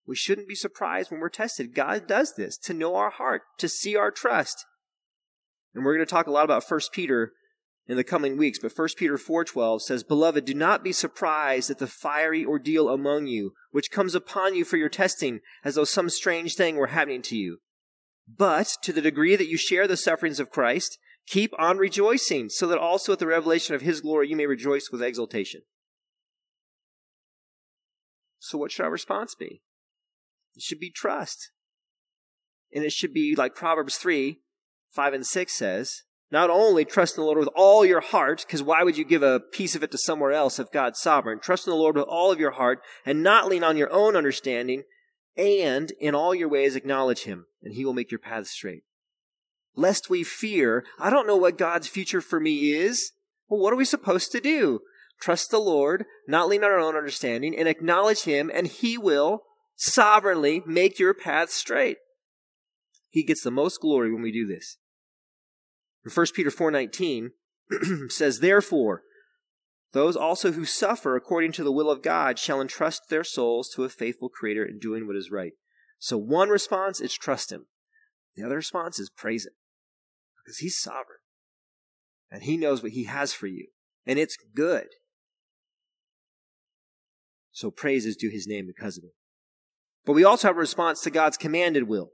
We 0.06 0.15
shouldn't 0.15 0.47
be 0.47 0.56
surprised 0.56 1.12
when 1.12 1.19
we're 1.19 1.30
tested. 1.30 1.75
God 1.75 2.08
does 2.08 2.34
this 2.36 2.58
to 2.60 2.73
know 2.73 2.95
our 2.95 3.12
heart, 3.12 3.43
to 3.60 3.69
see 3.69 3.95
our 3.95 4.10
trust. 4.10 4.65
And 5.75 5.86
we're 5.86 5.95
going 5.95 6.06
to 6.06 6.10
talk 6.10 6.27
a 6.27 6.32
lot 6.32 6.45
about 6.45 6.63
1 6.67 6.80
Peter 6.91 7.34
in 7.88 7.95
the 7.95 8.04
coming 8.04 8.38
weeks, 8.38 8.60
but 8.60 8.71
1 8.76 8.97
Peter 8.97 9.17
4:12 9.17 9.82
says, 9.82 10.04
"Beloved, 10.04 10.43
do 10.43 10.54
not 10.54 10.84
be 10.84 10.91
surprised 10.91 11.69
at 11.69 11.78
the 11.78 11.88
fiery 11.88 12.45
ordeal 12.45 12.89
among 12.89 13.28
you, 13.28 13.54
which 13.71 13.91
comes 13.91 14.13
upon 14.13 14.56
you 14.56 14.65
for 14.65 14.78
your 14.78 14.89
testing, 14.89 15.41
as 15.63 15.76
though 15.76 15.86
some 15.86 16.10
strange 16.10 16.56
thing 16.56 16.76
were 16.76 16.88
happening 16.88 17.21
to 17.23 17.38
you. 17.38 17.62
But 18.28 18.76
to 18.84 18.91
the 18.91 19.02
degree 19.02 19.38
that 19.38 19.47
you 19.47 19.58
share 19.58 19.88
the 19.88 19.95
sufferings 19.95 20.39
of 20.39 20.52
Christ, 20.52 21.00
keep 21.26 21.54
on 21.58 21.78
rejoicing, 21.78 22.50
so 22.50 22.67
that 22.67 22.78
also 22.78 23.13
at 23.13 23.19
the 23.19 23.28
revelation 23.28 23.73
of 23.73 23.82
his 23.82 24.02
glory 24.02 24.30
you 24.30 24.36
may 24.36 24.47
rejoice 24.47 24.89
with 24.91 25.02
exultation." 25.02 25.63
So, 28.39 28.58
what 28.58 28.71
should 28.71 28.84
our 28.84 28.91
response 28.91 29.34
be? 29.34 29.62
It 30.56 30.62
should 30.62 30.80
be 30.80 30.91
trust. 30.91 31.52
And 32.73 32.84
it 32.84 32.91
should 32.91 33.13
be 33.13 33.34
like 33.36 33.56
Proverbs 33.56 33.97
3 33.97 34.41
5 34.89 35.13
and 35.13 35.26
6 35.26 35.54
says 35.54 36.04
not 36.32 36.50
only 36.50 36.84
trust 36.84 37.18
in 37.18 37.22
the 37.22 37.26
Lord 37.26 37.40
with 37.40 37.50
all 37.56 37.86
your 37.86 38.02
heart, 38.02 38.44
because 38.46 38.62
why 38.62 38.84
would 38.84 38.98
you 38.98 39.06
give 39.06 39.24
a 39.24 39.40
piece 39.40 39.76
of 39.76 39.84
it 39.84 39.92
to 39.92 39.98
somewhere 39.98 40.34
else 40.34 40.60
if 40.60 40.72
God's 40.72 41.00
sovereign? 41.00 41.40
Trust 41.40 41.68
in 41.68 41.72
the 41.72 41.78
Lord 41.78 41.96
with 41.96 42.06
all 42.06 42.32
of 42.32 42.40
your 42.40 42.52
heart 42.52 42.82
and 43.06 43.24
not 43.24 43.48
lean 43.48 43.63
on 43.63 43.78
your 43.78 43.92
own 43.92 44.16
understanding, 44.16 44.84
and 45.38 45.92
in 46.00 46.16
all 46.16 46.36
your 46.36 46.50
ways 46.50 46.76
acknowledge 46.76 47.24
Him, 47.24 47.46
and 47.63 47.74
He 47.74 47.86
will 47.86 47.94
make 47.94 48.12
your 48.12 48.20
paths 48.20 48.52
straight. 48.52 48.84
Lest 49.76 50.10
we 50.10 50.24
fear, 50.24 50.84
I 51.00 51.10
don't 51.10 51.28
know 51.28 51.38
what 51.38 51.58
God's 51.58 51.88
future 51.88 52.22
for 52.22 52.40
me 52.40 52.72
is. 52.72 53.12
Well, 53.48 53.62
what 53.62 53.72
are 53.72 53.78
we 53.78 53.86
supposed 53.86 54.32
to 54.32 54.42
do? 54.42 54.82
Trust 55.22 55.50
the 55.52 55.60
Lord, 55.60 56.06
not 56.28 56.50
lean 56.50 56.63
on 56.63 56.72
our 56.72 56.80
own 56.80 56.96
understanding, 56.96 57.58
and 57.58 57.68
acknowledge 57.68 58.24
Him, 58.24 58.52
and 58.54 58.68
He 58.68 58.98
will 58.98 59.44
sovereignly 59.76 60.63
make 60.66 61.00
your 61.00 61.13
path 61.13 61.52
straight. 61.52 61.98
He 63.10 63.24
gets 63.24 63.44
the 63.44 63.52
most 63.52 63.80
glory 63.80 64.12
when 64.12 64.24
we 64.24 64.32
do 64.32 64.46
this. 64.46 64.78
In 66.08 66.12
1 66.12 66.26
Peter 66.34 66.50
4:19 66.50 67.32
says, 68.10 68.39
"Therefore, 68.39 69.04
those 69.91 70.15
also 70.15 70.54
who 70.54 70.63
suffer 70.63 71.17
according 71.17 71.52
to 71.54 71.65
the 71.65 71.72
will 71.72 71.91
of 71.91 72.02
God 72.02 72.39
shall 72.39 72.62
entrust 72.62 73.10
their 73.10 73.26
souls 73.26 73.70
to 73.72 73.84
a 73.84 73.89
faithful 73.89 74.30
Creator 74.30 74.65
in 74.65 74.80
doing 74.80 75.06
what 75.06 75.17
is 75.17 75.32
right." 75.32 75.52
So 76.00 76.17
one 76.17 76.48
response 76.48 77.02
is 77.02 77.13
trust 77.13 77.52
Him. 77.52 77.65
The 78.36 78.43
other 78.43 78.56
response 78.56 79.00
is 79.00 79.10
praise 79.10 79.46
Him. 79.46 79.52
Because 80.38 80.60
He's 80.60 80.80
sovereign. 80.80 81.20
And 82.32 82.43
He 82.43 82.56
knows 82.56 82.82
what 82.82 82.93
He 82.93 83.04
has 83.04 83.34
for 83.34 83.48
you. 83.48 83.67
And 84.06 84.17
it's 84.17 84.38
good. 84.56 84.88
So 87.52 87.70
praise 87.70 88.06
is 88.06 88.15
due 88.15 88.30
his 88.30 88.48
name 88.48 88.65
because 88.65 88.98
of 88.98 89.04
it. 89.04 89.15
But 90.06 90.13
we 90.13 90.24
also 90.24 90.48
have 90.48 90.56
a 90.56 90.60
response 90.60 91.02
to 91.02 91.10
God's 91.10 91.36
commanded 91.36 91.84
will. 91.84 92.12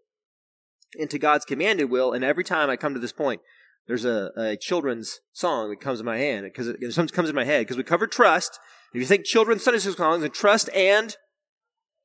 And 0.98 1.12
to 1.12 1.20
God's 1.20 1.46
commanded 1.46 1.92
will, 1.92 2.12
and 2.12 2.24
every 2.24 2.44
time 2.44 2.72
I 2.72 2.76
come 2.76 2.96
to 2.96 3.00
this 3.00 3.12
point, 3.12 3.42
there's 3.88 4.06
a, 4.06 4.32
a 4.38 4.58
children's 4.58 5.20
song 5.34 5.70
that 5.70 5.82
comes 5.82 6.00
in 6.00 6.06
my 6.06 6.18
hand 6.18 6.44
because 6.46 6.68
it, 6.68 6.78
it 6.82 7.14
comes 7.14 7.30
in 7.30 7.36
my 7.36 7.44
head 7.44 7.62
because 7.62 7.78
we 7.78 7.84
covered 7.84 8.12
trust. 8.12 8.60
If 8.94 9.02
you 9.02 9.08
think 9.08 9.26
children's 9.26 9.64
Sunday 9.64 9.80
school 9.80 9.94
songs 9.94 10.24
and 10.24 10.34
trust 10.34 10.70
and 10.74 11.16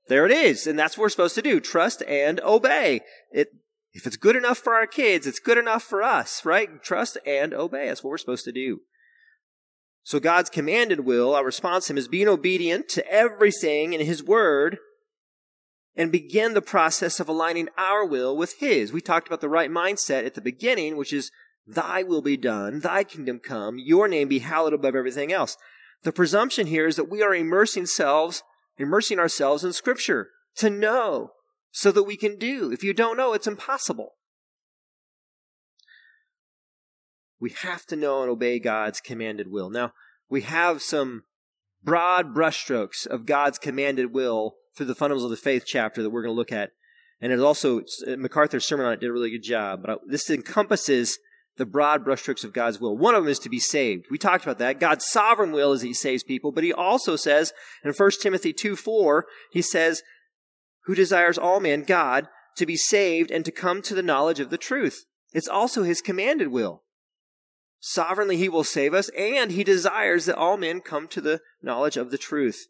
there 0.08 0.24
it 0.24 0.32
is, 0.32 0.66
and 0.66 0.78
that's 0.78 0.96
what 0.96 1.02
we're 1.02 1.10
supposed 1.10 1.34
to 1.34 1.42
do: 1.42 1.60
trust 1.60 2.02
and 2.08 2.40
obey. 2.40 3.00
It 3.30 3.48
if 3.92 4.06
it's 4.06 4.16
good 4.16 4.36
enough 4.36 4.58
for 4.58 4.74
our 4.74 4.86
kids, 4.86 5.26
it's 5.26 5.38
good 5.38 5.58
enough 5.58 5.82
for 5.82 6.02
us, 6.02 6.44
right? 6.44 6.82
Trust 6.82 7.18
and 7.26 7.54
obey. 7.54 7.88
That's 7.88 8.02
what 8.02 8.10
we're 8.10 8.18
supposed 8.18 8.44
to 8.44 8.52
do. 8.52 8.80
So 10.02 10.20
God's 10.20 10.50
commanded 10.50 11.00
will, 11.00 11.34
our 11.34 11.44
response 11.44 11.86
to 11.86 11.92
Him 11.92 11.98
is 11.98 12.08
being 12.08 12.28
obedient 12.28 12.88
to 12.90 13.06
everything 13.10 13.92
in 13.92 14.00
His 14.00 14.22
Word 14.22 14.78
and 15.96 16.12
begin 16.12 16.54
the 16.54 16.62
process 16.62 17.18
of 17.18 17.28
aligning 17.28 17.68
our 17.76 18.06
will 18.06 18.36
with 18.36 18.54
His. 18.58 18.92
We 18.92 19.00
talked 19.00 19.26
about 19.26 19.40
the 19.40 19.48
right 19.48 19.70
mindset 19.70 20.24
at 20.24 20.34
the 20.34 20.40
beginning, 20.40 20.96
which 20.96 21.12
is 21.12 21.30
Thy 21.68 22.02
will 22.02 22.22
be 22.22 22.38
done, 22.38 22.80
Thy 22.80 23.04
kingdom 23.04 23.40
come, 23.40 23.78
Your 23.78 24.08
name 24.08 24.28
be 24.28 24.38
hallowed 24.38 24.72
above 24.72 24.94
everything 24.94 25.32
else. 25.32 25.56
The 26.02 26.12
presumption 26.12 26.68
here 26.68 26.86
is 26.86 26.96
that 26.96 27.10
we 27.10 27.22
are 27.22 27.34
immersing 27.34 27.82
ourselves, 27.82 28.42
immersing 28.78 29.18
ourselves 29.18 29.64
in 29.64 29.72
Scripture 29.74 30.30
to 30.56 30.70
know 30.70 31.32
so 31.70 31.92
that 31.92 32.04
we 32.04 32.16
can 32.16 32.38
do. 32.38 32.72
If 32.72 32.82
you 32.82 32.94
don't 32.94 33.16
know, 33.16 33.34
it's 33.34 33.46
impossible. 33.46 34.14
We 37.40 37.50
have 37.62 37.84
to 37.86 37.96
know 37.96 38.22
and 38.22 38.30
obey 38.30 38.58
God's 38.58 39.00
commanded 39.00 39.50
will. 39.50 39.70
Now, 39.70 39.92
we 40.28 40.42
have 40.42 40.82
some 40.82 41.24
broad 41.84 42.34
brushstrokes 42.34 43.06
of 43.06 43.26
God's 43.26 43.58
commanded 43.58 44.12
will 44.12 44.56
through 44.74 44.86
the 44.86 44.94
fundamentals 44.94 45.24
of 45.24 45.30
the 45.30 45.36
faith 45.36 45.64
chapter 45.66 46.02
that 46.02 46.10
we're 46.10 46.22
going 46.22 46.34
to 46.34 46.38
look 46.38 46.52
at. 46.52 46.70
And 47.20 47.32
it 47.32 47.40
also, 47.40 47.80
uh, 47.80 48.16
MacArthur's 48.16 48.64
sermon 48.64 48.86
on 48.86 48.92
it 48.92 49.00
did 49.00 49.10
a 49.10 49.12
really 49.12 49.30
good 49.30 49.42
job, 49.42 49.82
but 49.84 50.00
this 50.06 50.30
encompasses 50.30 51.18
the 51.58 51.66
broad 51.66 52.04
brushstrokes 52.04 52.44
of 52.44 52.52
God's 52.52 52.80
will. 52.80 52.96
One 52.96 53.14
of 53.14 53.22
them 53.22 53.30
is 53.30 53.38
to 53.40 53.48
be 53.48 53.58
saved. 53.58 54.06
We 54.10 54.18
talked 54.18 54.44
about 54.44 54.58
that. 54.58 54.80
God's 54.80 55.06
sovereign 55.06 55.52
will 55.52 55.72
is 55.72 55.82
he 55.82 55.92
saves 55.92 56.22
people, 56.22 56.52
but 56.52 56.64
he 56.64 56.72
also 56.72 57.16
says 57.16 57.52
in 57.84 57.92
1 57.92 58.10
Timothy 58.22 58.52
2 58.52 58.76
4, 58.76 59.26
he 59.52 59.60
says, 59.60 60.02
Who 60.84 60.94
desires 60.94 61.36
all 61.36 61.60
men, 61.60 61.82
God, 61.82 62.28
to 62.56 62.66
be 62.66 62.76
saved 62.76 63.30
and 63.30 63.44
to 63.44 63.52
come 63.52 63.82
to 63.82 63.94
the 63.94 64.02
knowledge 64.02 64.40
of 64.40 64.50
the 64.50 64.58
truth. 64.58 65.04
It's 65.32 65.48
also 65.48 65.82
his 65.82 66.00
commanded 66.00 66.48
will. 66.48 66.84
Sovereignly 67.80 68.36
he 68.36 68.48
will 68.48 68.64
save 68.64 68.94
us, 68.94 69.08
and 69.10 69.52
he 69.52 69.62
desires 69.62 70.24
that 70.24 70.36
all 70.36 70.56
men 70.56 70.80
come 70.80 71.06
to 71.08 71.20
the 71.20 71.40
knowledge 71.62 71.96
of 71.96 72.10
the 72.10 72.18
truth. 72.18 72.66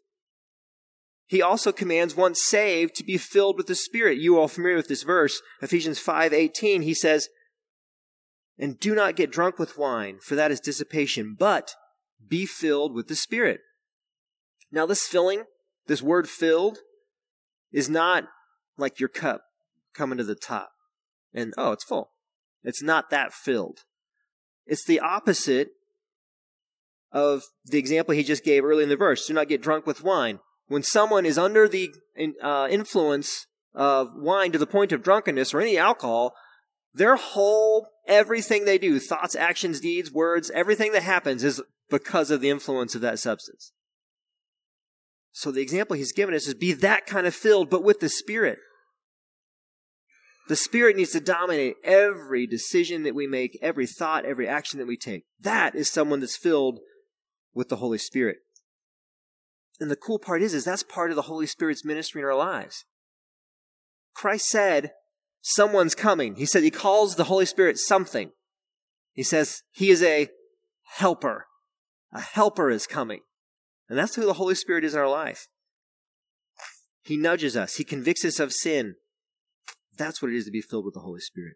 He 1.25 1.41
also 1.41 1.71
commands 1.71 2.15
once 2.15 2.43
saved 2.43 2.95
to 2.95 3.03
be 3.03 3.17
filled 3.17 3.57
with 3.57 3.67
the 3.67 3.75
Spirit. 3.75 4.17
You 4.17 4.39
all 4.39 4.47
familiar 4.47 4.77
with 4.77 4.87
this 4.87 5.03
verse, 5.03 5.41
Ephesians 5.61 5.99
5:18. 5.99 6.83
He 6.83 6.93
says, 6.93 7.29
"And 8.59 8.79
do 8.79 8.93
not 8.93 9.15
get 9.15 9.31
drunk 9.31 9.57
with 9.57 9.77
wine, 9.77 10.19
for 10.21 10.35
that 10.35 10.51
is 10.51 10.59
dissipation, 10.59 11.35
but 11.39 11.75
be 12.27 12.45
filled 12.45 12.93
with 12.93 13.07
the 13.07 13.15
Spirit." 13.15 13.61
Now 14.71 14.85
this 14.85 15.07
filling, 15.07 15.45
this 15.87 16.01
word 16.01 16.29
filled, 16.29 16.79
is 17.71 17.89
not 17.89 18.25
like 18.77 18.99
your 18.99 19.09
cup 19.09 19.45
coming 19.93 20.17
to 20.17 20.23
the 20.23 20.35
top 20.35 20.73
and 21.33 21.53
oh, 21.57 21.71
it's 21.71 21.83
full. 21.83 22.11
It's 22.63 22.83
not 22.83 23.09
that 23.09 23.33
filled. 23.33 23.79
It's 24.65 24.85
the 24.85 24.99
opposite 24.99 25.69
of 27.11 27.43
the 27.65 27.79
example 27.79 28.13
he 28.13 28.23
just 28.23 28.43
gave 28.43 28.63
early 28.63 28.83
in 28.83 28.89
the 28.89 28.95
verse. 28.95 29.25
Do 29.25 29.33
not 29.33 29.47
get 29.47 29.61
drunk 29.61 29.87
with 29.87 30.03
wine. 30.03 30.39
when 30.67 30.83
someone 30.83 31.25
is 31.25 31.39
under 31.39 31.67
the 31.67 31.91
uh, 32.43 32.67
influence 32.69 33.47
of 33.73 34.11
wine 34.15 34.51
to 34.51 34.59
the 34.59 34.67
point 34.67 34.91
of 34.91 35.01
drunkenness 35.01 35.51
or 35.51 35.61
any 35.61 35.79
alcohol, 35.79 36.35
their 36.93 37.15
whole, 37.15 37.87
everything 38.07 38.65
they 38.65 38.77
do, 38.77 38.99
thoughts, 38.99 39.35
actions, 39.35 39.79
deeds, 39.79 40.11
words, 40.11 40.51
everything 40.51 40.91
that 40.93 41.03
happens 41.03 41.43
is 41.43 41.61
because 41.89 42.31
of 42.31 42.41
the 42.41 42.49
influence 42.49 42.95
of 42.95 43.01
that 43.01 43.19
substance. 43.19 43.71
So 45.31 45.51
the 45.51 45.61
example 45.61 45.95
he's 45.95 46.11
given 46.11 46.35
us 46.35 46.47
is 46.47 46.53
be 46.53 46.73
that 46.73 47.05
kind 47.05 47.27
of 47.27 47.35
filled, 47.35 47.69
but 47.69 47.83
with 47.83 47.99
the 47.99 48.09
Spirit. 48.09 48.59
The 50.47 50.55
Spirit 50.55 50.97
needs 50.97 51.11
to 51.11 51.19
dominate 51.19 51.75
every 51.83 52.47
decision 52.47 53.03
that 53.03 53.13
we 53.13 53.27
make, 53.27 53.57
every 53.61 53.85
thought, 53.85 54.25
every 54.25 54.47
action 54.47 54.79
that 54.79 54.87
we 54.87 54.97
take. 54.97 55.25
That 55.39 55.75
is 55.75 55.87
someone 55.89 56.19
that's 56.19 56.35
filled 56.35 56.79
with 57.53 57.69
the 57.69 57.75
Holy 57.75 57.99
Spirit. 57.99 58.37
And 59.79 59.91
the 59.91 59.95
cool 59.95 60.19
part 60.19 60.41
is, 60.41 60.53
is 60.53 60.65
that's 60.65 60.83
part 60.83 61.11
of 61.11 61.15
the 61.15 61.23
Holy 61.23 61.45
Spirit's 61.45 61.85
ministry 61.85 62.21
in 62.21 62.25
our 62.25 62.35
lives. 62.35 62.85
Christ 64.13 64.49
said, 64.49 64.91
someone's 65.41 65.95
coming. 65.95 66.35
He 66.35 66.45
said 66.45 66.63
he 66.63 66.71
calls 66.71 67.15
the 67.15 67.25
Holy 67.25 67.45
Spirit 67.45 67.77
something. 67.77 68.31
He 69.13 69.23
says 69.23 69.63
he 69.71 69.89
is 69.89 70.03
a 70.03 70.29
helper. 70.95 71.47
A 72.13 72.21
helper 72.21 72.69
is 72.69 72.87
coming. 72.87 73.21
And 73.87 73.97
that's 73.97 74.15
who 74.15 74.25
the 74.25 74.33
Holy 74.33 74.55
Spirit 74.55 74.83
is 74.83 74.93
in 74.93 74.99
our 74.99 75.09
life. 75.09 75.47
He 77.03 77.17
nudges 77.17 77.57
us. 77.57 77.77
He 77.77 77.83
convicts 77.83 78.23
us 78.23 78.39
of 78.39 78.53
sin. 78.53 78.95
That's 79.97 80.21
what 80.21 80.31
it 80.31 80.37
is 80.37 80.45
to 80.45 80.51
be 80.51 80.61
filled 80.61 80.85
with 80.85 80.93
the 80.93 81.01
Holy 81.01 81.19
Spirit. 81.19 81.55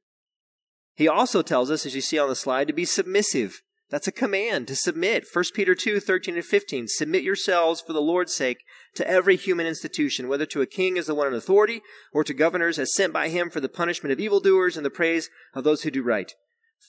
He 0.95 1.07
also 1.07 1.41
tells 1.41 1.71
us, 1.71 1.85
as 1.85 1.95
you 1.95 2.01
see 2.01 2.19
on 2.19 2.29
the 2.29 2.35
slide, 2.35 2.67
to 2.67 2.73
be 2.73 2.85
submissive. 2.85 3.61
That's 3.89 4.07
a 4.07 4.11
command 4.11 4.67
to 4.67 4.75
submit. 4.75 5.25
1 5.31 5.45
Peter 5.53 5.75
2, 5.75 5.99
13 5.99 6.35
and 6.35 6.45
15. 6.45 6.87
Submit 6.87 7.23
yourselves 7.23 7.81
for 7.81 7.93
the 7.93 8.01
Lord's 8.01 8.33
sake 8.33 8.63
to 8.95 9.07
every 9.07 9.35
human 9.35 9.65
institution, 9.65 10.27
whether 10.27 10.45
to 10.45 10.61
a 10.61 10.67
king 10.67 10.97
as 10.97 11.07
the 11.07 11.15
one 11.15 11.27
in 11.27 11.33
authority, 11.33 11.81
or 12.11 12.23
to 12.23 12.33
governors 12.33 12.77
as 12.77 12.93
sent 12.93 13.11
by 13.11 13.29
him 13.29 13.49
for 13.49 13.59
the 13.59 13.69
punishment 13.69 14.11
of 14.11 14.19
evildoers 14.19 14.77
and 14.77 14.85
the 14.85 14.89
praise 14.89 15.29
of 15.53 15.63
those 15.63 15.83
who 15.83 15.91
do 15.91 16.03
right. 16.03 16.33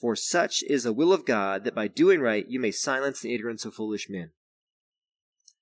For 0.01 0.17
such 0.17 0.63
is 0.65 0.83
the 0.83 0.93
will 0.93 1.13
of 1.13 1.25
God, 1.25 1.65
that 1.65 1.75
by 1.75 1.89
doing 1.89 2.21
right 2.21 2.45
you 2.49 2.61
may 2.61 2.71
silence 2.73 3.21
the 3.21 3.35
ignorance 3.35 3.65
of 3.65 3.75
foolish 3.75 4.09
men. 4.11 4.31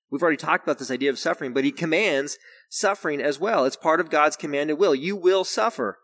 We've 0.09 0.21
already 0.21 0.37
talked 0.37 0.63
about 0.63 0.77
this 0.77 0.91
idea 0.91 1.09
of 1.09 1.17
suffering, 1.17 1.53
but 1.53 1.63
he 1.63 1.71
commands 1.71 2.37
suffering 2.69 3.21
as 3.21 3.39
well. 3.39 3.65
It's 3.65 3.75
part 3.75 3.99
of 3.99 4.11
God's 4.11 4.35
commanded 4.35 4.75
will. 4.75 4.93
You 4.93 5.15
will 5.15 5.43
suffer. 5.43 5.99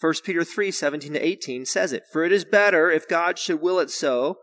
1 0.00 0.14
Peter 0.24 0.44
3, 0.44 0.70
17 0.70 1.12
to 1.12 1.26
18 1.26 1.66
says 1.66 1.92
it. 1.92 2.04
For 2.10 2.24
it 2.24 2.32
is 2.32 2.44
better, 2.44 2.90
if 2.90 3.08
God 3.08 3.38
should 3.38 3.60
will 3.60 3.78
it 3.80 3.90
so, 3.90 4.38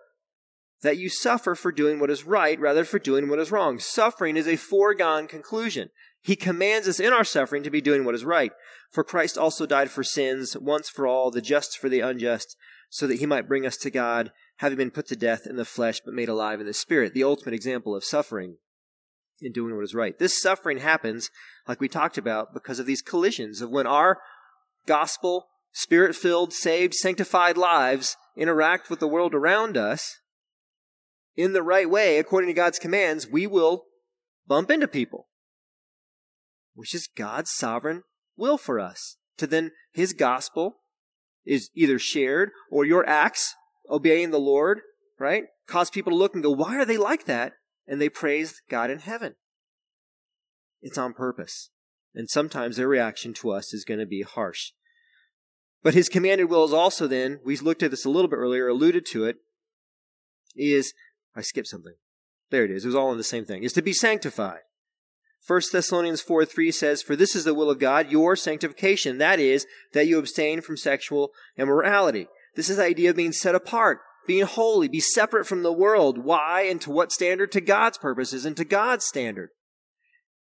that 0.81 0.97
you 0.97 1.09
suffer 1.09 1.55
for 1.55 1.71
doing 1.71 1.99
what 1.99 2.09
is 2.09 2.25
right 2.25 2.59
rather 2.59 2.83
for 2.83 2.99
doing 2.99 3.29
what 3.29 3.39
is 3.39 3.51
wrong. 3.51 3.79
Suffering 3.79 4.37
is 4.37 4.47
a 4.47 4.55
foregone 4.55 5.27
conclusion. 5.27 5.89
He 6.21 6.35
commands 6.35 6.87
us 6.87 6.99
in 6.99 7.13
our 7.13 7.23
suffering 7.23 7.63
to 7.63 7.69
be 7.69 7.81
doing 7.81 8.05
what 8.05 8.15
is 8.15 8.25
right. 8.25 8.51
For 8.91 9.03
Christ 9.03 9.37
also 9.37 9.65
died 9.65 9.89
for 9.89 10.03
sins, 10.03 10.55
once 10.57 10.89
for 10.89 11.07
all, 11.07 11.31
the 11.31 11.41
just 11.41 11.77
for 11.77 11.89
the 11.89 12.01
unjust, 12.01 12.55
so 12.89 13.07
that 13.07 13.19
he 13.19 13.25
might 13.25 13.47
bring 13.47 13.65
us 13.65 13.77
to 13.77 13.89
God, 13.89 14.31
having 14.57 14.77
been 14.77 14.91
put 14.91 15.07
to 15.07 15.15
death 15.15 15.47
in 15.47 15.55
the 15.55 15.65
flesh 15.65 15.99
but 16.03 16.13
made 16.13 16.29
alive 16.29 16.59
in 16.59 16.67
the 16.67 16.73
spirit. 16.73 17.13
The 17.13 17.23
ultimate 17.23 17.55
example 17.55 17.95
of 17.95 18.03
suffering 18.03 18.57
in 19.41 19.51
doing 19.51 19.75
what 19.75 19.83
is 19.83 19.95
right. 19.95 20.17
This 20.19 20.39
suffering 20.39 20.79
happens, 20.79 21.31
like 21.67 21.79
we 21.79 21.87
talked 21.87 22.17
about, 22.17 22.53
because 22.53 22.79
of 22.79 22.85
these 22.85 23.01
collisions 23.01 23.61
of 23.61 23.71
when 23.71 23.87
our 23.87 24.19
gospel, 24.85 25.47
spirit 25.71 26.15
filled, 26.15 26.53
saved, 26.53 26.93
sanctified 26.93 27.57
lives 27.57 28.17
interact 28.37 28.89
with 28.89 28.99
the 28.99 29.07
world 29.07 29.33
around 29.33 29.77
us 29.77 30.20
in 31.35 31.53
the 31.53 31.63
right 31.63 31.89
way, 31.89 32.17
according 32.17 32.49
to 32.49 32.53
God's 32.53 32.79
commands, 32.79 33.27
we 33.27 33.47
will 33.47 33.85
bump 34.47 34.69
into 34.69 34.87
people, 34.87 35.27
which 36.73 36.93
is 36.93 37.07
God's 37.15 37.51
sovereign 37.51 38.03
will 38.35 38.57
for 38.57 38.79
us. 38.79 39.17
To 39.37 39.47
then 39.47 39.71
his 39.91 40.13
gospel 40.13 40.77
is 41.45 41.69
either 41.75 41.97
shared 41.97 42.51
or 42.69 42.85
your 42.85 43.07
acts 43.07 43.55
obeying 43.89 44.31
the 44.31 44.39
Lord, 44.39 44.81
right? 45.19 45.45
Cause 45.67 45.89
people 45.89 46.11
to 46.11 46.17
look 46.17 46.33
and 46.33 46.43
go, 46.43 46.51
why 46.51 46.77
are 46.77 46.85
they 46.85 46.97
like 46.97 47.25
that? 47.25 47.53
and 47.91 48.01
they 48.01 48.07
praise 48.07 48.61
God 48.69 48.89
in 48.89 48.99
heaven. 48.99 49.35
It's 50.81 50.97
on 50.97 51.13
purpose. 51.13 51.69
And 52.15 52.29
sometimes 52.29 52.77
their 52.77 52.87
reaction 52.87 53.33
to 53.35 53.51
us 53.51 53.73
is 53.73 53.83
going 53.85 53.99
to 53.99 54.05
be 54.05 54.21
harsh. 54.21 54.71
But 55.83 55.93
his 55.93 56.07
commanded 56.07 56.49
will 56.49 56.63
is 56.63 56.73
also 56.73 57.05
then, 57.05 57.39
we 57.43 57.57
looked 57.57 57.83
at 57.83 57.91
this 57.91 58.05
a 58.05 58.09
little 58.09 58.29
bit 58.29 58.37
earlier, 58.37 58.67
alluded 58.67 59.05
to 59.07 59.25
it, 59.25 59.37
is, 60.55 60.93
I 61.35 61.41
skipped 61.41 61.67
something. 61.67 61.95
There 62.49 62.65
it 62.65 62.71
is. 62.71 62.83
It 62.83 62.89
was 62.89 62.95
all 62.95 63.11
in 63.11 63.17
the 63.17 63.23
same 63.23 63.45
thing. 63.45 63.63
Is 63.63 63.73
to 63.73 63.81
be 63.81 63.93
sanctified. 63.93 64.59
1 65.47 65.61
Thessalonians 65.71 66.21
4 66.21 66.45
3 66.45 66.71
says, 66.71 67.01
For 67.01 67.15
this 67.15 67.35
is 67.35 67.45
the 67.45 67.53
will 67.53 67.71
of 67.71 67.79
God, 67.79 68.11
your 68.11 68.35
sanctification. 68.35 69.17
That 69.17 69.39
is, 69.39 69.65
that 69.93 70.07
you 70.07 70.19
abstain 70.19 70.61
from 70.61 70.77
sexual 70.77 71.31
immorality. 71.57 72.27
This 72.55 72.69
is 72.69 72.77
the 72.77 72.83
idea 72.83 73.09
of 73.09 73.15
being 73.15 73.31
set 73.31 73.55
apart, 73.55 73.99
being 74.27 74.45
holy, 74.45 74.87
be 74.87 74.99
separate 74.99 75.47
from 75.47 75.63
the 75.63 75.73
world. 75.73 76.19
Why 76.19 76.63
and 76.63 76.79
to 76.81 76.91
what 76.91 77.11
standard? 77.11 77.51
To 77.53 77.61
God's 77.61 77.97
purposes 77.97 78.45
and 78.45 78.55
to 78.57 78.65
God's 78.65 79.05
standard. 79.05 79.49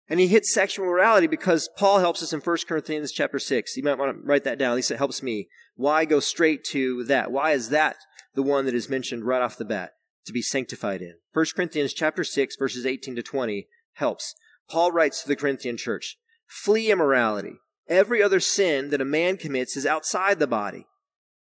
And 0.09 0.21
he 0.21 0.29
hits 0.29 0.55
sexual 0.55 0.87
morality 0.87 1.27
because 1.27 1.69
Paul 1.77 1.99
helps 1.99 2.23
us 2.23 2.33
in 2.33 2.39
1 2.39 2.57
Corinthians 2.69 3.11
chapter 3.11 3.41
6. 3.41 3.77
You 3.77 3.83
might 3.83 3.99
want 3.99 4.17
to 4.17 4.23
write 4.23 4.45
that 4.45 4.59
down. 4.59 4.71
At 4.71 4.77
least 4.77 4.93
it 4.93 4.99
helps 4.99 5.21
me. 5.21 5.49
Why 5.75 6.05
go 6.05 6.21
straight 6.21 6.63
to 6.67 7.03
that? 7.05 7.33
Why 7.33 7.53
is 7.53 7.71
that 7.71 7.97
the 8.35 8.45
one 8.45 8.67
that 8.67 8.75
is 8.75 8.89
mentioned 8.89 9.25
right 9.25 9.43
off 9.43 9.57
the 9.57 9.65
bat 9.65 9.93
to 10.27 10.33
be 10.33 10.43
sanctified 10.43 11.01
in? 11.01 11.15
1 11.33 11.47
Corinthians 11.55 11.93
chapter 11.93 12.25
6 12.25 12.57
verses 12.57 12.85
18 12.85 13.17
to 13.17 13.23
20 13.23 13.67
helps. 13.95 14.35
Paul 14.69 14.93
writes 14.93 15.23
to 15.23 15.29
the 15.29 15.37
Corinthian 15.37 15.77
church, 15.77 16.19
flee 16.47 16.91
immorality. 16.91 17.55
Every 17.89 18.23
other 18.23 18.41
sin 18.41 18.91
that 18.91 19.01
a 19.01 19.05
man 19.05 19.37
commits 19.37 19.77
is 19.77 19.87
outside 19.87 20.39
the 20.39 20.47
body 20.47 20.87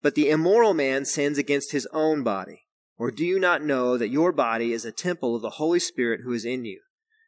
but 0.07 0.15
the 0.15 0.31
immoral 0.31 0.73
man 0.73 1.05
sins 1.05 1.37
against 1.37 1.73
his 1.73 1.89
own 1.93 2.23
body. 2.23 2.67
Or 2.97 3.11
do 3.11 3.25
you 3.25 3.41
not 3.41 3.65
know 3.65 3.99
that 3.99 4.09
your 4.09 4.31
body 4.31 4.73
is 4.73 4.85
a 4.85 4.93
temple 4.93 5.35
of 5.35 5.43
the 5.43 5.59
Holy 5.59 5.81
Spirit 5.81 6.21
who 6.23 6.33
is 6.33 6.45
in 6.45 6.65
you, 6.65 6.81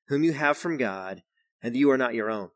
whom 0.07 0.23
you 0.23 0.33
have 0.33 0.57
from 0.57 0.77
God, 0.77 1.23
and 1.61 1.75
that 1.75 1.79
you 1.79 1.91
are 1.91 1.99
not 1.99 2.15
your 2.15 2.31
own? 2.31 2.51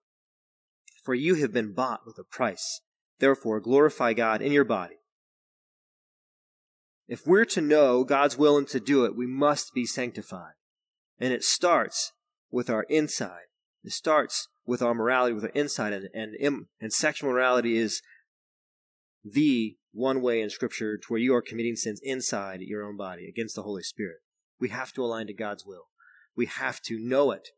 For 1.04 1.14
you 1.14 1.34
have 1.34 1.52
been 1.52 1.74
bought 1.74 2.06
with 2.06 2.18
a 2.18 2.22
price. 2.22 2.82
Therefore, 3.18 3.58
glorify 3.58 4.12
God 4.12 4.40
in 4.40 4.52
your 4.52 4.62
body. 4.62 4.94
If 7.12 7.26
we're 7.26 7.44
to 7.44 7.60
know 7.60 8.04
God's 8.04 8.38
will 8.38 8.56
and 8.56 8.66
to 8.68 8.80
do 8.80 9.04
it, 9.04 9.14
we 9.14 9.26
must 9.26 9.74
be 9.74 9.84
sanctified. 9.84 10.54
And 11.18 11.30
it 11.30 11.44
starts 11.44 12.12
with 12.50 12.70
our 12.70 12.84
inside. 12.84 13.50
It 13.84 13.92
starts 13.92 14.48
with 14.64 14.80
our 14.80 14.94
morality, 14.94 15.34
with 15.34 15.44
our 15.44 15.50
inside, 15.50 15.92
and, 15.92 16.08
and, 16.14 16.66
and 16.80 16.90
sexual 16.90 17.30
morality 17.30 17.76
is 17.76 18.00
the 19.22 19.76
one 19.92 20.22
way 20.22 20.40
in 20.40 20.48
Scripture 20.48 20.96
to 20.96 21.06
where 21.08 21.20
you 21.20 21.34
are 21.34 21.42
committing 21.42 21.76
sins 21.76 22.00
inside 22.02 22.62
your 22.62 22.82
own 22.82 22.96
body 22.96 23.28
against 23.28 23.56
the 23.56 23.62
Holy 23.62 23.82
Spirit. 23.82 24.20
We 24.58 24.70
have 24.70 24.94
to 24.94 25.04
align 25.04 25.26
to 25.26 25.34
God's 25.34 25.66
will. 25.66 25.88
We 26.34 26.46
have 26.46 26.80
to 26.86 26.98
know 26.98 27.30
it. 27.30 27.48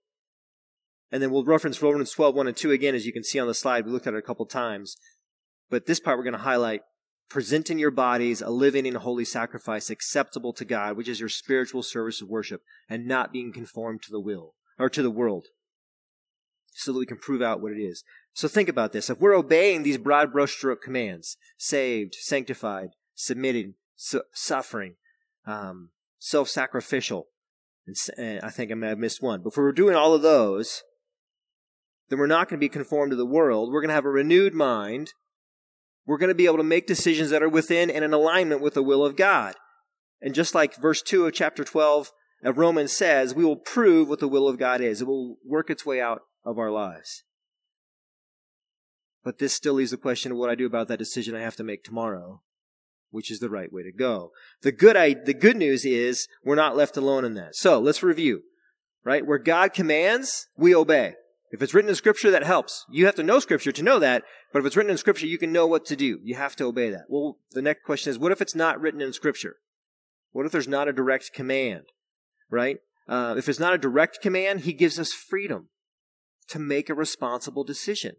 And 1.13 1.23
then 1.23 1.31
we'll 1.31 1.45
reference 1.45 1.81
Romans 1.81 2.11
12, 2.11 2.35
1 2.35 2.49
and 2.49 2.57
2 2.57 2.73
again, 2.73 2.97
as 2.97 3.07
you 3.07 3.13
can 3.13 3.23
see 3.23 3.39
on 3.39 3.47
the 3.47 3.55
slide. 3.55 3.87
We 3.87 3.93
looked 3.93 4.09
at 4.09 4.15
it 4.15 4.19
a 4.19 4.23
couple 4.23 4.47
times. 4.47 4.97
But 5.71 5.87
this 5.87 6.01
part 6.01 6.19
we're 6.19 6.25
going 6.25 6.33
to 6.33 6.41
highlight 6.41 6.81
presenting 7.29 7.79
your 7.79 7.91
bodies 7.91 8.43
a 8.43 8.51
living 8.51 8.87
and 8.87 8.97
holy 8.99 9.25
sacrifice 9.25 9.91
acceptable 9.91 10.53
to 10.53 10.65
God, 10.65 10.97
which 10.97 11.09
is 11.09 11.21
your 11.21 11.29
spiritual 11.29 11.83
service 11.83 12.21
of 12.21 12.29
worship, 12.29 12.63
and 12.89 13.07
not 13.07 13.33
being 13.33 13.53
conformed 13.53 14.03
to 14.03 14.11
the 14.11 14.21
will 14.21 14.55
or 14.79 14.91
to 14.91 15.03
the 15.03 15.11
world, 15.11 15.47
so 16.75 16.93
that 16.93 16.99
we 16.99 17.07
can 17.07 17.17
prove 17.17 17.43
out 17.43 17.61
what 17.61 17.73
it 17.73 17.81
is. 17.81 18.05
So 18.33 18.49
think 18.49 18.69
about 18.69 18.93
this. 18.93 19.09
If 19.09 19.21
we're 19.21 19.37
obeying 19.37 19.83
these 19.83 19.99
broad 19.99 20.33
brushstroke 20.33 20.81
commands, 20.83 21.37
saved, 21.57 22.15
sanctified, 22.15 22.91
submitted, 23.15 23.75
su- 23.95 24.23
suffering, 24.33 24.97
um, 25.47 25.91
self-sacrificial, 26.19 27.29
and, 27.87 27.97
and 28.17 28.41
I 28.41 28.51
think 28.51 28.71
I 28.71 28.75
may 28.75 28.89
have 28.89 28.99
missed 28.99 29.23
one. 29.23 29.43
But 29.43 29.51
if 29.51 29.57
we're 29.57 29.73
doing 29.73 29.95
all 29.95 30.15
of 30.15 30.23
those, 30.23 30.83
then 32.09 32.19
we're 32.19 32.27
not 32.27 32.49
going 32.49 32.59
to 32.59 32.65
be 32.65 32.69
conformed 32.69 33.11
to 33.13 33.17
the 33.17 33.25
world. 33.25 33.71
We're 33.73 33.81
going 33.81 33.89
to 33.89 33.95
have 33.95 34.05
a 34.05 34.11
renewed 34.11 34.55
mind. 34.55 35.13
We're 36.07 36.19
going 36.19 36.29
to 36.29 36.35
be 36.35 36.47
able 36.47 36.59
to 36.59 36.63
make 36.63 36.87
decisions 36.87 37.31
that 37.31 37.43
are 37.43 37.49
within 37.49 37.91
and 37.91 38.05
in 38.05 38.13
alignment 38.13 38.61
with 38.61 38.75
the 38.75 38.83
will 38.83 39.05
of 39.05 39.17
God. 39.17 39.55
And 40.21 40.35
just 40.35 40.55
like 40.55 40.77
verse 40.77 41.03
2 41.03 41.27
of 41.27 41.33
chapter 41.33 41.65
12 41.65 42.13
of 42.45 42.59
Romans 42.59 42.93
says, 42.93 43.35
we 43.35 43.45
will 43.45 43.57
prove 43.57 44.09
what 44.09 44.21
the 44.21 44.29
will 44.29 44.49
of 44.49 44.59
God 44.59 44.81
is. 44.81 45.01
It 45.01 45.07
will 45.07 45.37
work 45.45 45.71
its 45.71 45.87
way 45.87 46.01
out 46.01 46.23
of 46.45 46.59
our 46.59 46.71
lives. 46.71 47.25
But 49.25 49.39
this 49.39 49.55
still 49.55 49.75
leaves 49.75 49.91
the 49.91 49.97
question 49.97 50.33
of 50.33 50.39
what 50.39 50.51
I 50.51 50.55
do 50.55 50.67
about 50.67 50.89
that 50.89 50.99
decision 50.99 51.35
I 51.35 51.41
have 51.41 51.57
to 51.57 51.65
make 51.65 51.83
tomorrow, 51.83 52.43
which 53.11 53.31
is 53.31 53.41
the 53.41 53.49
right 53.49 53.73
way 53.73 53.83
to 53.83 53.93
go. 53.93 54.33
The 54.61 54.73
good, 54.73 54.97
I, 54.97 55.15
the 55.15 55.33
good 55.33 55.57
news 55.57 55.87
is 55.87 56.29
we're 56.45 56.55
not 56.55 56.77
left 56.77 56.99
alone 56.99 57.25
in 57.25 57.33
that. 57.35 57.57
So 57.57 57.81
let's 57.81 58.03
review, 58.03 58.43
right? 59.03 59.27
Where 59.27 59.39
God 59.39 59.73
commands, 59.73 60.49
we 60.59 60.75
obey. 60.75 61.15
If 61.55 61.63
it's 61.63 61.73
written 61.73 61.89
in 61.89 61.95
scripture, 61.95 62.33
that 62.33 62.43
helps. 62.43 62.85
You 62.91 63.07
have 63.07 63.15
to 63.15 63.23
know 63.23 63.39
scripture 63.39 63.71
to 63.71 63.83
know 63.83 64.01
that, 64.01 64.25
but 64.53 64.59
if 64.59 64.67
it's 64.67 64.77
written 64.77 64.91
in 64.91 64.99
scripture, 64.99 65.29
you 65.29 65.39
can 65.39 65.53
know 65.53 65.69
what 65.69 65.85
to 65.87 65.95
do. 65.95 66.19
You 66.25 66.35
have 66.35 66.57
to 66.57 66.65
obey 66.65 66.91
that. 66.91 67.05
Well, 67.09 67.39
the 67.53 67.63
next 67.63 67.85
question 67.85 68.11
is, 68.11 68.19
what 68.19 68.33
if 68.33 68.43
it's 68.43 68.57
not 68.57 68.81
written 68.81 69.01
in 69.01 69.13
scripture? 69.13 69.59
What 70.33 70.47
if 70.47 70.51
there's 70.51 70.67
not 70.67 70.89
a 70.89 70.93
direct 70.93 71.33
command, 71.33 71.85
right? 72.51 72.79
Uh, 73.09 73.37
if 73.39 73.49
it's 73.49 73.61
not 73.61 73.73
a 73.73 73.79
direct 73.79 74.21
command, 74.21 74.63
he 74.63 74.73
gives 74.73 74.99
us 74.99 75.13
freedom. 75.13 75.69
to 76.49 76.59
make 76.59 76.91
a 76.91 76.95
responsible 76.95 77.63
decision. 77.63 78.17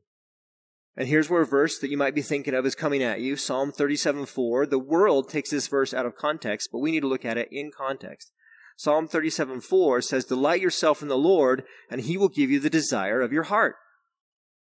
And 0.95 1.09
here's 1.09 1.29
where 1.29 1.41
a 1.41 1.45
verse 1.45 1.77
that 1.77 1.89
you 1.89 1.97
might 1.97 2.15
be 2.15 2.21
thinking 2.21 2.53
of 2.53 2.65
is 2.65 2.73
coming 2.73 3.03
at 3.03 3.19
you 3.19 3.35
Psalm 3.35 3.73
37 3.73 4.25
4. 4.25 4.65
The 4.65 4.79
world 4.79 5.29
takes 5.29 5.51
this 5.51 5.67
verse 5.67 5.93
out 5.93 6.05
of 6.05 6.15
context, 6.15 6.69
but 6.71 6.79
we 6.79 6.91
need 6.91 7.01
to 7.01 7.07
look 7.07 7.25
at 7.25 7.37
it 7.37 7.49
in 7.51 7.69
context. 7.69 8.31
Psalm 8.75 9.07
37 9.07 9.61
4 9.61 10.01
says, 10.01 10.25
Delight 10.25 10.61
yourself 10.61 11.01
in 11.01 11.07
the 11.07 11.17
Lord, 11.17 11.63
and 11.89 12.01
he 12.01 12.17
will 12.17 12.29
give 12.29 12.51
you 12.51 12.59
the 12.59 12.69
desire 12.69 13.21
of 13.21 13.31
your 13.31 13.43
heart. 13.43 13.75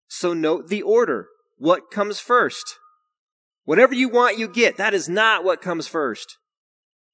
So 0.07 0.33
note 0.33 0.67
the 0.67 0.81
order. 0.81 1.27
What 1.57 1.91
comes 1.91 2.19
first? 2.19 2.77
Whatever 3.63 3.93
you 3.93 4.09
want, 4.09 4.37
you 4.37 4.47
get. 4.47 4.77
That 4.77 4.93
is 4.93 5.07
not 5.07 5.43
what 5.43 5.61
comes 5.61 5.87
first. 5.87 6.37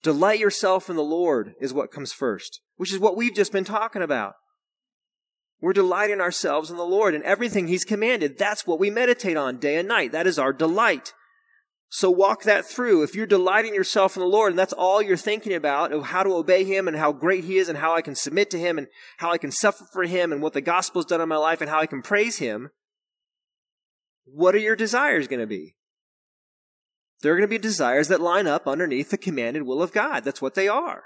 Delight 0.02 0.39
yourself 0.39 0.89
in 0.89 0.95
the 0.95 1.04
Lord 1.04 1.54
is 1.60 1.74
what 1.74 1.91
comes 1.91 2.14
first, 2.14 2.62
which 2.78 2.93
is 2.93 3.00
what 3.00 3.18
we've 3.18 3.36
just 3.36 3.52
been 3.52 3.66
talking 3.66 4.02
about. 4.02 4.34
We're 5.60 5.74
delighting 5.74 6.22
ourselves 6.22 6.70
in 6.70 6.78
the 6.78 6.86
Lord 6.86 7.14
and 7.14 7.24
everything 7.24 7.68
He's 7.68 7.84
commanded. 7.84 8.38
That's 8.38 8.66
what 8.66 8.80
we 8.80 8.89
meditate 8.89 9.38
on 9.38 9.58
day 9.58 9.78
and 9.78 9.88
night. 9.88 10.12
That 10.12 10.28
is 10.28 10.38
our 10.38 10.54
delight. 10.54 11.14
So 11.90 12.12
walk 12.12 12.44
that 12.44 12.66
through. 12.66 13.04
If 13.04 13.16
you're 13.16 13.26
delighting 13.26 13.74
yourself 13.74 14.18
in 14.18 14.22
the 14.22 14.28
Lord 14.28 14.52
and 14.52 14.60
that's 14.60 14.74
all 14.74 15.02
you're 15.02 15.16
thinking 15.16 15.54
about 15.54 15.94
of 15.94 16.08
how 16.08 16.24
to 16.24 16.34
obey 16.36 16.64
Him 16.64 16.88
and 16.88 16.98
how 16.98 17.14
great 17.14 17.46
He 17.46 17.58
is 17.58 17.70
and 17.70 17.78
how 17.78 17.94
I 17.94 18.02
can 18.02 18.16
submit 18.16 18.50
to 18.52 18.60
Him 18.60 18.78
and 18.78 18.88
how 19.18 19.32
I 19.32 19.38
can 19.38 19.52
suffer 19.52 19.86
for 19.94 20.04
Him 20.04 20.34
and 20.34 20.42
what 20.42 20.54
the 20.54 20.62
gospel's 20.62 21.06
done 21.06 21.22
in 21.22 21.30
my 21.30 21.38
life 21.38 21.62
and 21.62 21.70
how 21.70 21.80
I 21.80 21.86
can 21.86 22.02
praise 22.02 22.40
Him, 22.40 22.72
what 24.26 24.54
are 24.54 24.60
your 24.60 24.76
desires 24.76 25.28
going 25.28 25.40
to 25.40 25.48
be? 25.48 25.76
They're 27.22 27.36
going 27.36 27.48
to 27.48 27.48
be 27.48 27.58
desires 27.58 28.10
that 28.10 28.22
line 28.22 28.48
up 28.48 28.68
underneath 28.68 29.10
the 29.10 29.18
commanded 29.18 29.64
will 29.64 29.82
of 29.82 29.94
God. 29.94 30.24
That's 30.24 30.42
what 30.42 30.56
they 30.56 30.68
are. 30.68 31.04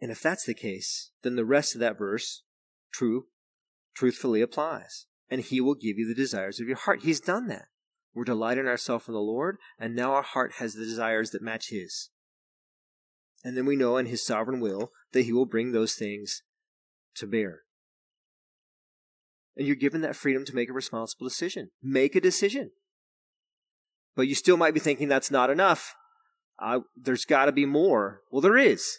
And 0.00 0.10
if 0.10 0.20
that's 0.20 0.44
the 0.44 0.54
case, 0.54 1.12
then 1.22 1.36
the 1.36 1.44
rest 1.44 1.74
of 1.74 1.80
that 1.80 1.98
verse, 1.98 2.42
true, 2.92 3.26
truthfully 3.94 4.42
applies. 4.42 5.06
And 5.30 5.40
he 5.40 5.60
will 5.60 5.74
give 5.74 5.98
you 5.98 6.06
the 6.06 6.14
desires 6.14 6.60
of 6.60 6.68
your 6.68 6.76
heart. 6.76 7.00
He's 7.02 7.20
done 7.20 7.48
that. 7.48 7.66
We're 8.14 8.24
delighting 8.24 8.66
ourselves 8.66 9.08
in 9.08 9.14
the 9.14 9.20
Lord, 9.20 9.58
and 9.78 9.94
now 9.94 10.14
our 10.14 10.22
heart 10.22 10.54
has 10.58 10.74
the 10.74 10.84
desires 10.84 11.30
that 11.30 11.42
match 11.42 11.68
his. 11.68 12.10
And 13.44 13.56
then 13.56 13.66
we 13.66 13.76
know 13.76 13.96
in 13.96 14.06
his 14.06 14.24
sovereign 14.24 14.60
will 14.60 14.90
that 15.12 15.22
he 15.22 15.32
will 15.32 15.46
bring 15.46 15.72
those 15.72 15.94
things 15.94 16.42
to 17.16 17.26
bear. 17.26 17.60
And 19.56 19.66
you're 19.66 19.76
given 19.76 20.00
that 20.00 20.16
freedom 20.16 20.44
to 20.46 20.54
make 20.54 20.70
a 20.70 20.74
responsible 20.74 21.26
decision. 21.26 21.70
Make 21.82 22.16
a 22.16 22.20
decision. 22.20 22.70
But 24.14 24.28
you 24.28 24.34
still 24.34 24.56
might 24.56 24.74
be 24.74 24.80
thinking 24.80 25.08
that's 25.08 25.30
not 25.30 25.50
enough. 25.50 25.94
Uh, 26.58 26.80
there's 26.96 27.24
got 27.24 27.46
to 27.46 27.52
be 27.52 27.66
more. 27.66 28.22
Well, 28.30 28.40
there 28.40 28.56
is. 28.56 28.98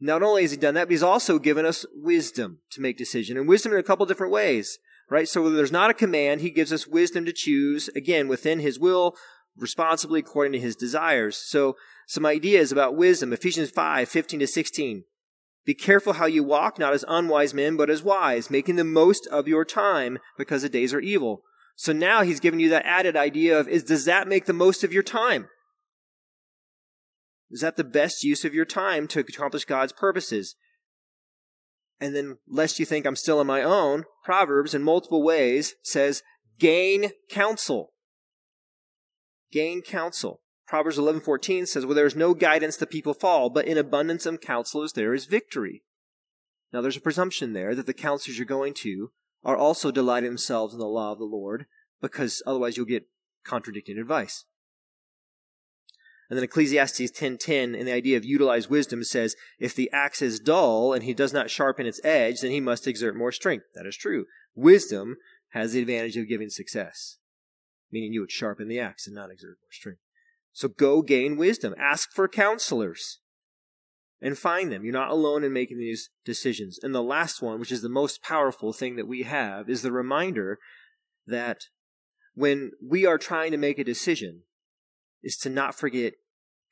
Not 0.00 0.22
only 0.22 0.42
has 0.42 0.50
he 0.50 0.56
done 0.56 0.74
that, 0.74 0.86
but 0.86 0.90
he's 0.90 1.02
also 1.02 1.38
given 1.38 1.64
us 1.64 1.86
wisdom 1.94 2.58
to 2.72 2.80
make 2.80 2.98
decision, 2.98 3.36
and 3.36 3.48
wisdom 3.48 3.72
in 3.72 3.78
a 3.78 3.84
couple 3.84 4.04
different 4.04 4.32
ways, 4.32 4.78
right? 5.12 5.28
So 5.28 5.50
there's 5.50 5.70
not 5.70 5.90
a 5.90 5.94
command. 5.94 6.40
He 6.40 6.50
gives 6.50 6.72
us 6.72 6.86
wisdom 6.86 7.24
to 7.26 7.32
choose, 7.32 7.88
again, 7.94 8.28
within 8.28 8.60
his 8.60 8.78
will, 8.78 9.14
responsibly 9.56 10.20
according 10.20 10.52
to 10.52 10.60
his 10.60 10.74
desires. 10.74 11.36
So 11.36 11.76
some 12.08 12.24
ideas 12.24 12.72
about 12.72 12.96
wisdom, 12.96 13.32
Ephesians 13.32 13.70
5, 13.70 14.08
15 14.08 14.40
to 14.40 14.46
16. 14.46 15.04
Be 15.64 15.74
careful 15.74 16.14
how 16.14 16.26
you 16.26 16.42
walk, 16.42 16.78
not 16.78 16.94
as 16.94 17.04
unwise 17.06 17.54
men, 17.54 17.76
but 17.76 17.90
as 17.90 18.02
wise, 18.02 18.50
making 18.50 18.76
the 18.76 18.84
most 18.84 19.26
of 19.28 19.46
your 19.46 19.64
time 19.64 20.18
because 20.36 20.62
the 20.62 20.68
days 20.68 20.92
are 20.92 21.00
evil. 21.00 21.42
So 21.76 21.92
now 21.92 22.22
he's 22.22 22.40
given 22.40 22.58
you 22.58 22.68
that 22.70 22.86
added 22.86 23.16
idea 23.16 23.58
of 23.58 23.68
is 23.68 23.84
does 23.84 24.04
that 24.06 24.26
make 24.26 24.46
the 24.46 24.52
most 24.52 24.82
of 24.82 24.92
your 24.92 25.02
time? 25.02 25.48
Is 27.50 27.60
that 27.60 27.76
the 27.76 27.84
best 27.84 28.24
use 28.24 28.44
of 28.44 28.54
your 28.54 28.64
time 28.64 29.06
to 29.08 29.20
accomplish 29.20 29.66
God's 29.66 29.92
purposes? 29.92 30.56
And 32.02 32.16
then, 32.16 32.38
lest 32.48 32.80
you 32.80 32.84
think 32.84 33.06
I'm 33.06 33.14
still 33.14 33.38
on 33.38 33.46
my 33.46 33.62
own, 33.62 34.06
Proverbs 34.24 34.74
in 34.74 34.82
multiple 34.82 35.22
ways 35.22 35.76
says, 35.84 36.24
gain 36.58 37.12
counsel. 37.30 37.92
Gain 39.52 39.82
counsel. 39.82 40.40
Proverbs 40.66 40.98
11:14 40.98 41.64
says, 41.64 41.86
"Well, 41.86 41.94
there 41.94 42.06
is 42.06 42.16
no 42.16 42.34
guidance 42.34 42.76
the 42.76 42.88
people 42.88 43.14
fall, 43.14 43.50
but 43.50 43.66
in 43.66 43.78
abundance 43.78 44.26
of 44.26 44.40
counselors 44.40 44.94
there 44.94 45.14
is 45.14 45.26
victory." 45.26 45.84
Now, 46.72 46.80
there's 46.80 46.96
a 46.96 47.00
presumption 47.00 47.52
there 47.52 47.72
that 47.76 47.86
the 47.86 47.94
counselors 47.94 48.36
you're 48.36 48.46
going 48.46 48.74
to 48.82 49.12
are 49.44 49.56
also 49.56 49.92
delighting 49.92 50.30
themselves 50.30 50.74
in 50.74 50.80
the 50.80 50.86
law 50.86 51.12
of 51.12 51.18
the 51.18 51.24
Lord, 51.24 51.66
because 52.00 52.42
otherwise 52.44 52.76
you'll 52.76 52.86
get 52.86 53.08
contradicting 53.44 53.96
advice. 53.96 54.44
And 56.32 56.38
then 56.38 56.44
Ecclesiastes 56.44 57.10
10:10 57.10 57.74
in 57.74 57.84
the 57.84 57.92
idea 57.92 58.16
of 58.16 58.24
utilize 58.24 58.70
wisdom 58.70 59.04
says, 59.04 59.36
if 59.58 59.74
the 59.74 59.90
axe 59.92 60.22
is 60.22 60.40
dull 60.40 60.94
and 60.94 61.04
he 61.04 61.12
does 61.12 61.34
not 61.34 61.50
sharpen 61.50 61.84
its 61.84 62.00
edge, 62.02 62.40
then 62.40 62.50
he 62.50 62.58
must 62.58 62.86
exert 62.86 63.14
more 63.14 63.32
strength. 63.32 63.66
That 63.74 63.84
is 63.84 63.98
true. 63.98 64.24
Wisdom 64.54 65.18
has 65.50 65.72
the 65.72 65.80
advantage 65.80 66.16
of 66.16 66.26
giving 66.26 66.48
success, 66.48 67.18
meaning 67.90 68.14
you 68.14 68.20
would 68.20 68.30
sharpen 68.30 68.68
the 68.68 68.80
axe 68.80 69.06
and 69.06 69.14
not 69.14 69.30
exert 69.30 69.58
more 69.60 69.72
strength. 69.72 70.00
So 70.54 70.68
go 70.68 71.02
gain 71.02 71.36
wisdom. 71.36 71.74
Ask 71.78 72.14
for 72.14 72.28
counselors 72.28 73.18
and 74.22 74.38
find 74.38 74.72
them. 74.72 74.86
You're 74.86 74.94
not 74.94 75.10
alone 75.10 75.44
in 75.44 75.52
making 75.52 75.80
these 75.80 76.08
decisions. 76.24 76.78
And 76.82 76.94
the 76.94 77.02
last 77.02 77.42
one, 77.42 77.60
which 77.60 77.70
is 77.70 77.82
the 77.82 77.90
most 77.90 78.22
powerful 78.22 78.72
thing 78.72 78.96
that 78.96 79.06
we 79.06 79.24
have, 79.24 79.68
is 79.68 79.82
the 79.82 79.92
reminder 79.92 80.58
that 81.26 81.64
when 82.32 82.70
we 82.82 83.04
are 83.04 83.18
trying 83.18 83.50
to 83.50 83.58
make 83.58 83.78
a 83.78 83.84
decision, 83.84 84.44
is 85.22 85.36
to 85.36 85.50
not 85.50 85.74
forget 85.74 86.14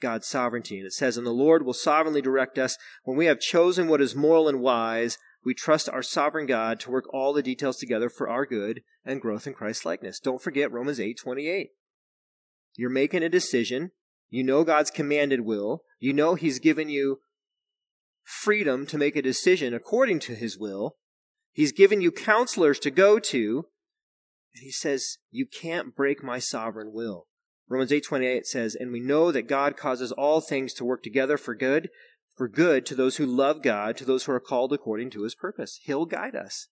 God's 0.00 0.26
sovereignty. 0.26 0.78
And 0.78 0.86
it 0.86 0.92
says, 0.92 1.16
And 1.16 1.26
the 1.26 1.30
Lord 1.30 1.64
will 1.64 1.74
sovereignly 1.74 2.22
direct 2.22 2.58
us. 2.58 2.76
When 3.04 3.16
we 3.16 3.26
have 3.26 3.40
chosen 3.40 3.88
what 3.88 4.00
is 4.00 4.14
moral 4.14 4.48
and 4.48 4.60
wise, 4.60 5.18
we 5.44 5.54
trust 5.54 5.88
our 5.88 6.02
sovereign 6.02 6.46
God 6.46 6.80
to 6.80 6.90
work 6.90 7.04
all 7.12 7.32
the 7.32 7.42
details 7.42 7.78
together 7.78 8.08
for 8.08 8.28
our 8.28 8.44
good 8.44 8.82
and 9.04 9.20
growth 9.20 9.46
in 9.46 9.54
Christ's 9.54 9.84
likeness. 9.84 10.20
Don't 10.20 10.42
forget 10.42 10.72
Romans 10.72 11.00
8 11.00 11.18
28. 11.18 11.68
You're 12.76 12.90
making 12.90 13.22
a 13.22 13.28
decision. 13.28 13.90
You 14.28 14.44
know 14.44 14.64
God's 14.64 14.90
commanded 14.90 15.40
will. 15.40 15.82
You 15.98 16.12
know 16.12 16.34
He's 16.34 16.58
given 16.58 16.88
you 16.88 17.20
freedom 18.22 18.86
to 18.86 18.98
make 18.98 19.16
a 19.16 19.22
decision 19.22 19.74
according 19.74 20.20
to 20.20 20.34
His 20.34 20.58
will. 20.58 20.96
He's 21.52 21.72
given 21.72 22.00
you 22.00 22.12
counselors 22.12 22.78
to 22.80 22.90
go 22.90 23.18
to. 23.18 23.66
And 24.54 24.62
He 24.62 24.70
says, 24.70 25.18
You 25.30 25.46
can't 25.46 25.96
break 25.96 26.22
my 26.22 26.38
sovereign 26.38 26.92
will. 26.92 27.26
Romans 27.70 27.92
8:28 27.92 28.46
says, 28.46 28.74
"And 28.74 28.90
we 28.90 28.98
know 28.98 29.30
that 29.30 29.46
God 29.46 29.76
causes 29.76 30.10
all 30.10 30.40
things 30.40 30.74
to 30.74 30.84
work 30.84 31.04
together 31.04 31.38
for 31.38 31.54
good, 31.54 31.88
for 32.36 32.48
good 32.48 32.84
to 32.86 32.96
those 32.96 33.16
who 33.16 33.24
love 33.24 33.62
God, 33.62 33.96
to 33.96 34.04
those 34.04 34.24
who 34.24 34.32
are 34.32 34.40
called 34.40 34.72
according 34.72 35.10
to 35.10 35.22
his 35.22 35.36
purpose." 35.36 35.78
He'll 35.84 36.04
guide 36.04 36.34
us. 36.34 36.66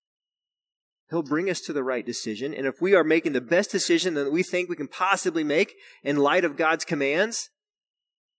He'll 1.08 1.22
bring 1.22 1.48
us 1.48 1.60
to 1.62 1.72
the 1.72 1.84
right 1.84 2.04
decision, 2.04 2.52
and 2.52 2.66
if 2.66 2.80
we 2.80 2.94
are 2.94 3.04
making 3.04 3.32
the 3.32 3.40
best 3.40 3.70
decision 3.70 4.14
that 4.14 4.32
we 4.32 4.42
think 4.42 4.68
we 4.68 4.76
can 4.76 4.88
possibly 4.88 5.44
make 5.44 5.76
in 6.02 6.16
light 6.16 6.44
of 6.44 6.56
God's 6.56 6.84
commands, 6.84 7.48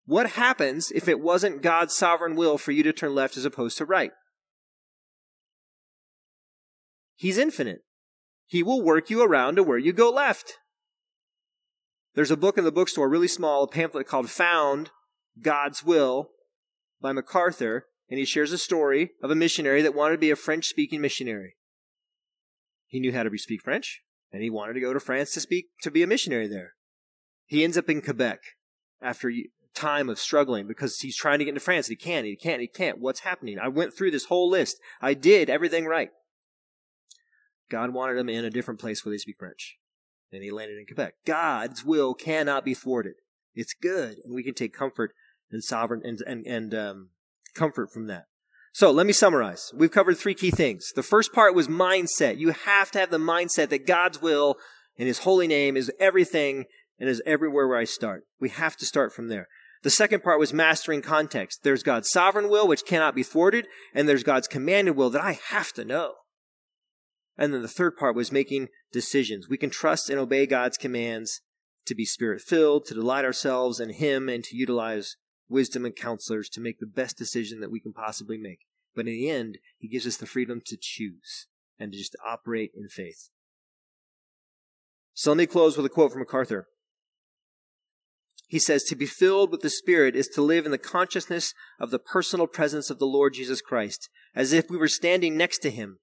what 0.06 0.32
happens 0.32 0.92
if 0.92 1.08
it 1.08 1.22
wasn't 1.22 1.62
God's 1.62 1.96
sovereign 1.96 2.36
will 2.36 2.58
for 2.58 2.74
you 2.74 2.84
to 2.84 2.92
turn 2.92 3.16
left 3.16 3.38
as 3.38 3.46
opposed 3.46 3.78
to 3.78 3.86
right? 3.86 4.12
He's 7.16 7.38
infinite. 7.38 7.86
He 8.48 8.64
will 8.64 8.84
work 8.84 9.10
you 9.10 9.24
around 9.24 9.56
to 9.56 9.64
where 9.64 9.78
you 9.78 9.94
go 9.94 10.10
left. 10.10 10.58
There's 12.16 12.32
a 12.32 12.38
book 12.38 12.58
in 12.58 12.64
the 12.64 12.72
bookstore, 12.72 13.10
really 13.10 13.28
small, 13.28 13.64
a 13.64 13.68
pamphlet 13.68 14.08
called 14.08 14.30
Found 14.32 14.90
God's 15.42 15.84
Will 15.84 16.30
by 17.02 17.12
MacArthur, 17.12 17.86
and 18.10 18.20
he 18.20 18.26
shares 18.26 18.52
a 18.52 18.58
story 18.58 19.12
of 19.22 19.30
a 19.30 19.36
missionary 19.36 19.82
that 19.82 19.96
wanted 19.96 20.16
to 20.16 20.20
be 20.20 20.32
a 20.32 20.36
French 20.36 20.66
speaking 20.66 21.02
missionary. 21.02 21.56
He 22.88 23.00
knew 23.00 23.14
how 23.14 23.24
to 23.24 23.38
speak 23.38 23.62
French, 23.62 24.02
and 24.32 24.42
he 24.42 24.50
wanted 24.50 24.74
to 24.74 24.80
go 24.80 24.94
to 24.94 25.00
France 25.00 25.34
to 25.34 25.40
speak, 25.40 25.68
to 25.84 25.92
be 25.92 26.02
a 26.02 26.08
missionary 26.08 26.48
there. 26.48 26.74
He 27.46 27.64
ends 27.64 27.78
up 27.78 27.90
in 27.90 28.02
Quebec 28.02 28.40
after 29.02 29.32
time 29.76 30.10
of 30.10 30.20
struggling 30.20 30.68
because 30.68 31.00
he's 31.00 31.16
trying 31.16 31.40
to 31.40 31.46
get 31.46 31.52
into 31.52 31.62
France. 31.62 31.88
He 31.88 31.96
can't, 31.96 32.26
he 32.26 32.36
can't, 32.36 32.62
he 32.62 32.68
can't. 32.68 33.00
What's 33.00 33.22
happening? 33.22 33.60
I 33.60 33.68
went 33.68 33.94
through 33.94 34.12
this 34.12 34.26
whole 34.26 34.50
list. 34.50 34.80
I 35.00 35.14
did 35.14 35.50
everything 35.50 35.86
right. 35.86 36.10
God 37.70 37.94
wanted 37.94 38.18
him 38.18 38.30
in 38.30 38.44
a 38.44 38.50
different 38.50 38.80
place 38.80 39.06
where 39.06 39.14
they 39.14 39.20
speak 39.20 39.38
French 39.38 39.78
and 40.32 40.44
he 40.44 40.52
landed 40.52 40.78
in 40.78 40.86
Quebec. 40.86 41.16
God's 41.26 41.84
will 41.84 42.14
cannot 42.14 42.66
be 42.66 42.74
thwarted. 42.74 43.16
It's 43.56 43.74
good, 43.74 44.18
and 44.24 44.34
we 44.34 44.44
can 44.44 44.54
take 44.54 44.74
comfort 44.74 45.12
and 45.52 45.64
sovereign 45.64 46.02
and 46.04 46.20
and, 46.26 46.46
and 46.46 46.74
um, 46.74 47.10
comfort 47.56 47.92
from 47.92 48.08
that. 48.08 48.26
So 48.72 48.92
let 48.92 49.08
me 49.08 49.14
summarize. 49.14 49.72
We've 49.76 49.92
covered 49.92 50.18
three 50.18 50.36
key 50.36 50.52
things. 50.52 50.92
The 50.96 51.04
first 51.04 51.34
part 51.34 51.56
was 51.56 51.68
mindset. 51.68 52.38
You 52.38 52.52
have 52.52 52.92
to 52.92 53.00
have 53.00 53.10
the 53.10 53.18
mindset 53.18 53.70
that 53.70 53.88
God's 53.88 54.22
will 54.22 54.56
and 54.98 55.08
His 55.08 55.20
holy 55.20 55.48
name 55.48 55.76
is 55.76 55.92
everything 56.00 56.66
and 57.00 57.10
is 57.10 57.22
everywhere 57.26 57.68
where 57.68 57.78
I 57.78 57.86
start. 57.86 58.26
We 58.40 58.50
have 58.50 58.76
to 58.78 58.86
start 58.86 59.14
from 59.14 59.30
there. 59.30 59.48
The 59.82 59.90
second 59.90 60.24
part 60.24 60.40
was 60.40 60.54
mastering 60.54 61.02
context. 61.02 61.62
There's 61.64 61.84
God's 61.84 62.10
sovereign 62.10 62.50
will, 62.50 62.68
which 62.68 62.86
cannot 62.86 63.16
be 63.16 63.24
thwarted, 63.24 63.66
and 63.94 64.10
there's 64.10 64.24
God's 64.24 64.48
commanded 64.48 64.98
will 64.98 65.10
that 65.12 65.24
I 65.24 65.40
have 65.50 65.72
to 65.74 65.86
know. 65.86 66.16
And 67.40 67.54
then 67.54 67.62
the 67.62 67.70
third 67.70 67.96
part 67.96 68.18
was 68.18 68.34
making 68.34 68.68
decisions. 68.92 69.48
We 69.48 69.58
can 69.58 69.70
trust 69.70 70.10
and 70.10 70.20
obey 70.20 70.46
God's 70.46 70.78
commands 70.78 71.40
to 71.86 71.96
be 71.96 72.04
spirit 72.04 72.42
filled, 72.42 72.86
to 72.88 72.94
delight 72.94 73.24
ourselves 73.24 73.80
in 73.80 73.92
Him, 73.92 74.28
and 74.28 74.44
to 74.44 74.58
utilize 74.58 75.16
wisdom 75.48 75.86
and 75.86 75.96
counselors 75.96 76.50
to 76.50 76.60
make 76.60 76.80
the 76.80 76.86
best 76.86 77.18
decision 77.18 77.62
that 77.62 77.72
we 77.72 77.80
can 77.80 77.94
possibly 77.94 78.38
make. 78.38 78.60
But 78.94 79.08
in 79.08 79.14
the 79.14 79.30
end, 79.30 79.58
He 79.78 79.88
gives 79.88 80.06
us 80.06 80.18
the 80.18 80.26
freedom 80.26 80.62
to 80.66 80.78
choose 80.78 81.48
and 81.80 81.94
to 81.94 81.98
just 81.98 82.18
operate 82.28 82.72
in 82.76 82.90
faith. 82.90 83.30
So 85.14 85.32
let 85.32 85.38
me 85.38 85.46
close 85.46 85.78
with 85.78 85.86
a 85.86 85.90
quote 85.90 86.12
from 86.12 86.20
MacArthur. 86.20 86.68
He 88.50 88.60
says, 88.60 88.84
To 88.84 88.98
be 88.98 89.06
filled 89.06 89.50
with 89.50 89.62
the 89.62 89.70
Spirit 89.70 90.14
is 90.14 90.28
to 90.30 90.42
live 90.42 90.66
in 90.66 90.72
the 90.72 90.78
consciousness 90.78 91.54
of 91.80 91.90
the 91.90 92.00
personal 92.00 92.48
presence 92.48 92.90
of 92.90 93.00
the 93.00 93.06
Lord 93.06 93.34
Jesus 93.34 93.62
Christ, 93.62 94.10
as 94.36 94.52
if 94.52 94.70
we 94.70 94.76
were 94.76 94.90
standing 94.90 95.38
next 95.38 95.60
to 95.60 95.72
Him, 95.72 96.00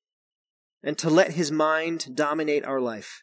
and 0.83 0.97
to 0.99 1.11
let 1.11 1.33
His 1.33 1.51
mind 1.51 2.15
dominate 2.15 2.65
our 2.65 2.81
life. 2.81 3.23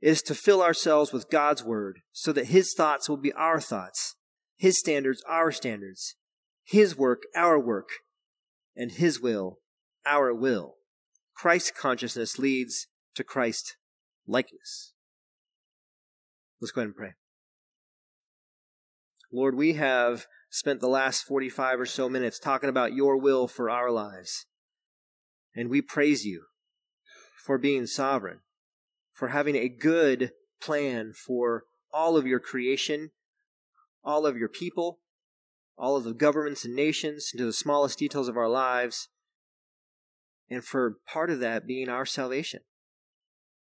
It 0.00 0.08
is 0.08 0.22
to 0.22 0.34
fill 0.34 0.62
ourselves 0.62 1.12
with 1.12 1.30
God's 1.30 1.62
Word, 1.62 2.00
so 2.12 2.32
that 2.32 2.46
His 2.46 2.74
thoughts 2.76 3.08
will 3.08 3.16
be 3.16 3.32
our 3.34 3.60
thoughts, 3.60 4.16
His 4.56 4.78
standards 4.78 5.22
our 5.28 5.52
standards, 5.52 6.16
His 6.64 6.96
work 6.96 7.22
our 7.36 7.58
work, 7.58 7.88
and 8.76 8.92
His 8.92 9.20
will 9.20 9.58
our 10.04 10.34
will. 10.34 10.74
Christ 11.34 11.74
consciousness 11.76 12.38
leads 12.38 12.88
to 13.14 13.24
Christ 13.24 13.76
likeness. 14.26 14.92
Let's 16.60 16.72
go 16.72 16.80
ahead 16.80 16.88
and 16.88 16.96
pray. 16.96 17.12
Lord, 19.32 19.56
we 19.56 19.74
have 19.74 20.26
spent 20.50 20.80
the 20.80 20.88
last 20.88 21.22
45 21.22 21.80
or 21.80 21.86
so 21.86 22.08
minutes 22.08 22.38
talking 22.38 22.68
about 22.68 22.92
your 22.92 23.16
will 23.16 23.48
for 23.48 23.70
our 23.70 23.90
lives. 23.90 24.46
And 25.54 25.68
we 25.68 25.82
praise 25.82 26.24
you 26.24 26.44
for 27.44 27.58
being 27.58 27.86
sovereign, 27.86 28.40
for 29.12 29.28
having 29.28 29.56
a 29.56 29.68
good 29.68 30.32
plan 30.60 31.12
for 31.12 31.64
all 31.92 32.16
of 32.16 32.26
your 32.26 32.40
creation, 32.40 33.10
all 34.02 34.26
of 34.26 34.36
your 34.36 34.48
people, 34.48 35.00
all 35.76 35.96
of 35.96 36.04
the 36.04 36.14
governments 36.14 36.64
and 36.64 36.74
nations, 36.74 37.30
to 37.36 37.44
the 37.44 37.52
smallest 37.52 37.98
details 37.98 38.28
of 38.28 38.36
our 38.36 38.48
lives, 38.48 39.08
and 40.48 40.64
for 40.64 40.98
part 41.06 41.30
of 41.30 41.40
that 41.40 41.66
being 41.66 41.88
our 41.88 42.06
salvation, 42.06 42.60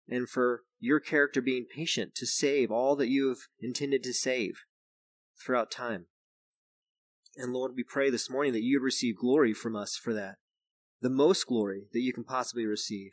and 0.08 0.30
for 0.30 0.62
your 0.80 1.00
character 1.00 1.42
being 1.42 1.66
patient 1.66 2.14
to 2.16 2.26
save 2.26 2.72
all 2.72 2.96
that 2.96 3.10
you 3.10 3.30
have 3.30 3.40
intended 3.60 4.04
to 4.04 4.14
save 4.14 4.64
throughout 5.44 5.72
time. 5.72 6.06
And 7.36 7.52
Lord, 7.52 7.74
we 7.76 7.84
pray 7.84 8.10
this 8.10 8.30
morning 8.30 8.54
that 8.54 8.64
you 8.64 8.80
would 8.80 8.86
receive 8.86 9.18
glory 9.18 9.54
from 9.54 9.76
us 9.76 9.96
for 9.96 10.14
that, 10.14 10.36
the 11.02 11.10
most 11.10 11.48
glory 11.48 11.84
that 11.94 12.02
you 12.02 12.14
can 12.14 12.24
possibly 12.24 12.66
receive. 12.66 13.12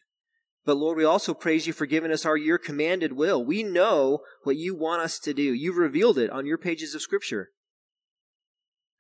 But 0.65 0.77
Lord, 0.77 0.97
we 0.97 1.05
also 1.05 1.35
praise 1.35 1.67
you 1.67 1.73
for 1.73 1.87
giving 1.87 2.13
us 2.13 2.25
our 2.25 2.37
your 2.37 2.59
commanded 2.59 3.15
will. 3.15 3.45
We 3.45 3.63
know 3.63 4.21
what 4.45 4.57
you 4.57 4.75
want 4.77 5.03
us 5.03 5.19
to 5.21 5.35
do. 5.35 5.53
You've 5.53 5.77
revealed 5.77 6.19
it 6.19 6.31
on 6.31 6.47
your 6.47 6.59
pages 6.59 6.95
of 6.95 7.03
Scripture. 7.03 7.51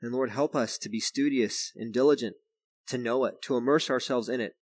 And 0.00 0.12
Lord, 0.12 0.30
help 0.30 0.56
us 0.56 0.76
to 0.78 0.88
be 0.88 0.98
studious 0.98 1.70
and 1.76 1.92
diligent, 1.92 2.34
to 2.88 2.98
know 2.98 3.24
it, 3.24 3.40
to 3.42 3.56
immerse 3.56 3.88
ourselves 3.88 4.28
in 4.28 4.40
it, 4.40 4.54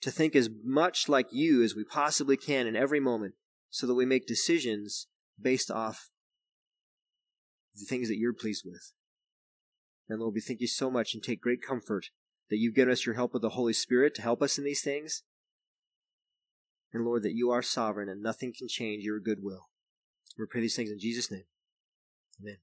to 0.00 0.10
think 0.10 0.34
as 0.34 0.50
much 0.64 1.08
like 1.08 1.28
you 1.30 1.62
as 1.62 1.76
we 1.76 1.84
possibly 1.84 2.36
can 2.36 2.66
in 2.66 2.74
every 2.74 2.98
moment, 2.98 3.34
so 3.68 3.86
that 3.86 3.94
we 3.94 4.04
make 4.04 4.26
decisions 4.26 5.06
based 5.40 5.70
off 5.70 6.10
the 7.76 7.84
things 7.84 8.08
that 8.08 8.18
you're 8.18 8.34
pleased 8.34 8.64
with. 8.66 8.92
And 10.08 10.18
Lord, 10.18 10.34
we 10.34 10.40
thank 10.40 10.60
you 10.60 10.66
so 10.66 10.90
much 10.90 11.14
and 11.14 11.22
take 11.22 11.40
great 11.40 11.62
comfort 11.62 12.06
that 12.50 12.58
you've 12.58 12.74
given 12.74 12.92
us 12.92 13.06
your 13.06 13.14
help 13.14 13.32
with 13.32 13.42
the 13.42 13.50
Holy 13.50 13.72
Spirit 13.72 14.14
to 14.16 14.22
help 14.22 14.42
us 14.42 14.58
in 14.58 14.64
these 14.64 14.82
things. 14.82 15.22
And 16.92 17.04
Lord, 17.04 17.22
that 17.22 17.34
you 17.34 17.50
are 17.50 17.62
sovereign 17.62 18.08
and 18.08 18.22
nothing 18.22 18.52
can 18.56 18.68
change 18.68 19.04
your 19.04 19.20
goodwill. 19.20 19.68
We 20.38 20.46
pray 20.46 20.60
these 20.60 20.76
things 20.76 20.90
in 20.90 20.98
Jesus' 20.98 21.30
name. 21.30 21.44
Amen. 22.40 22.56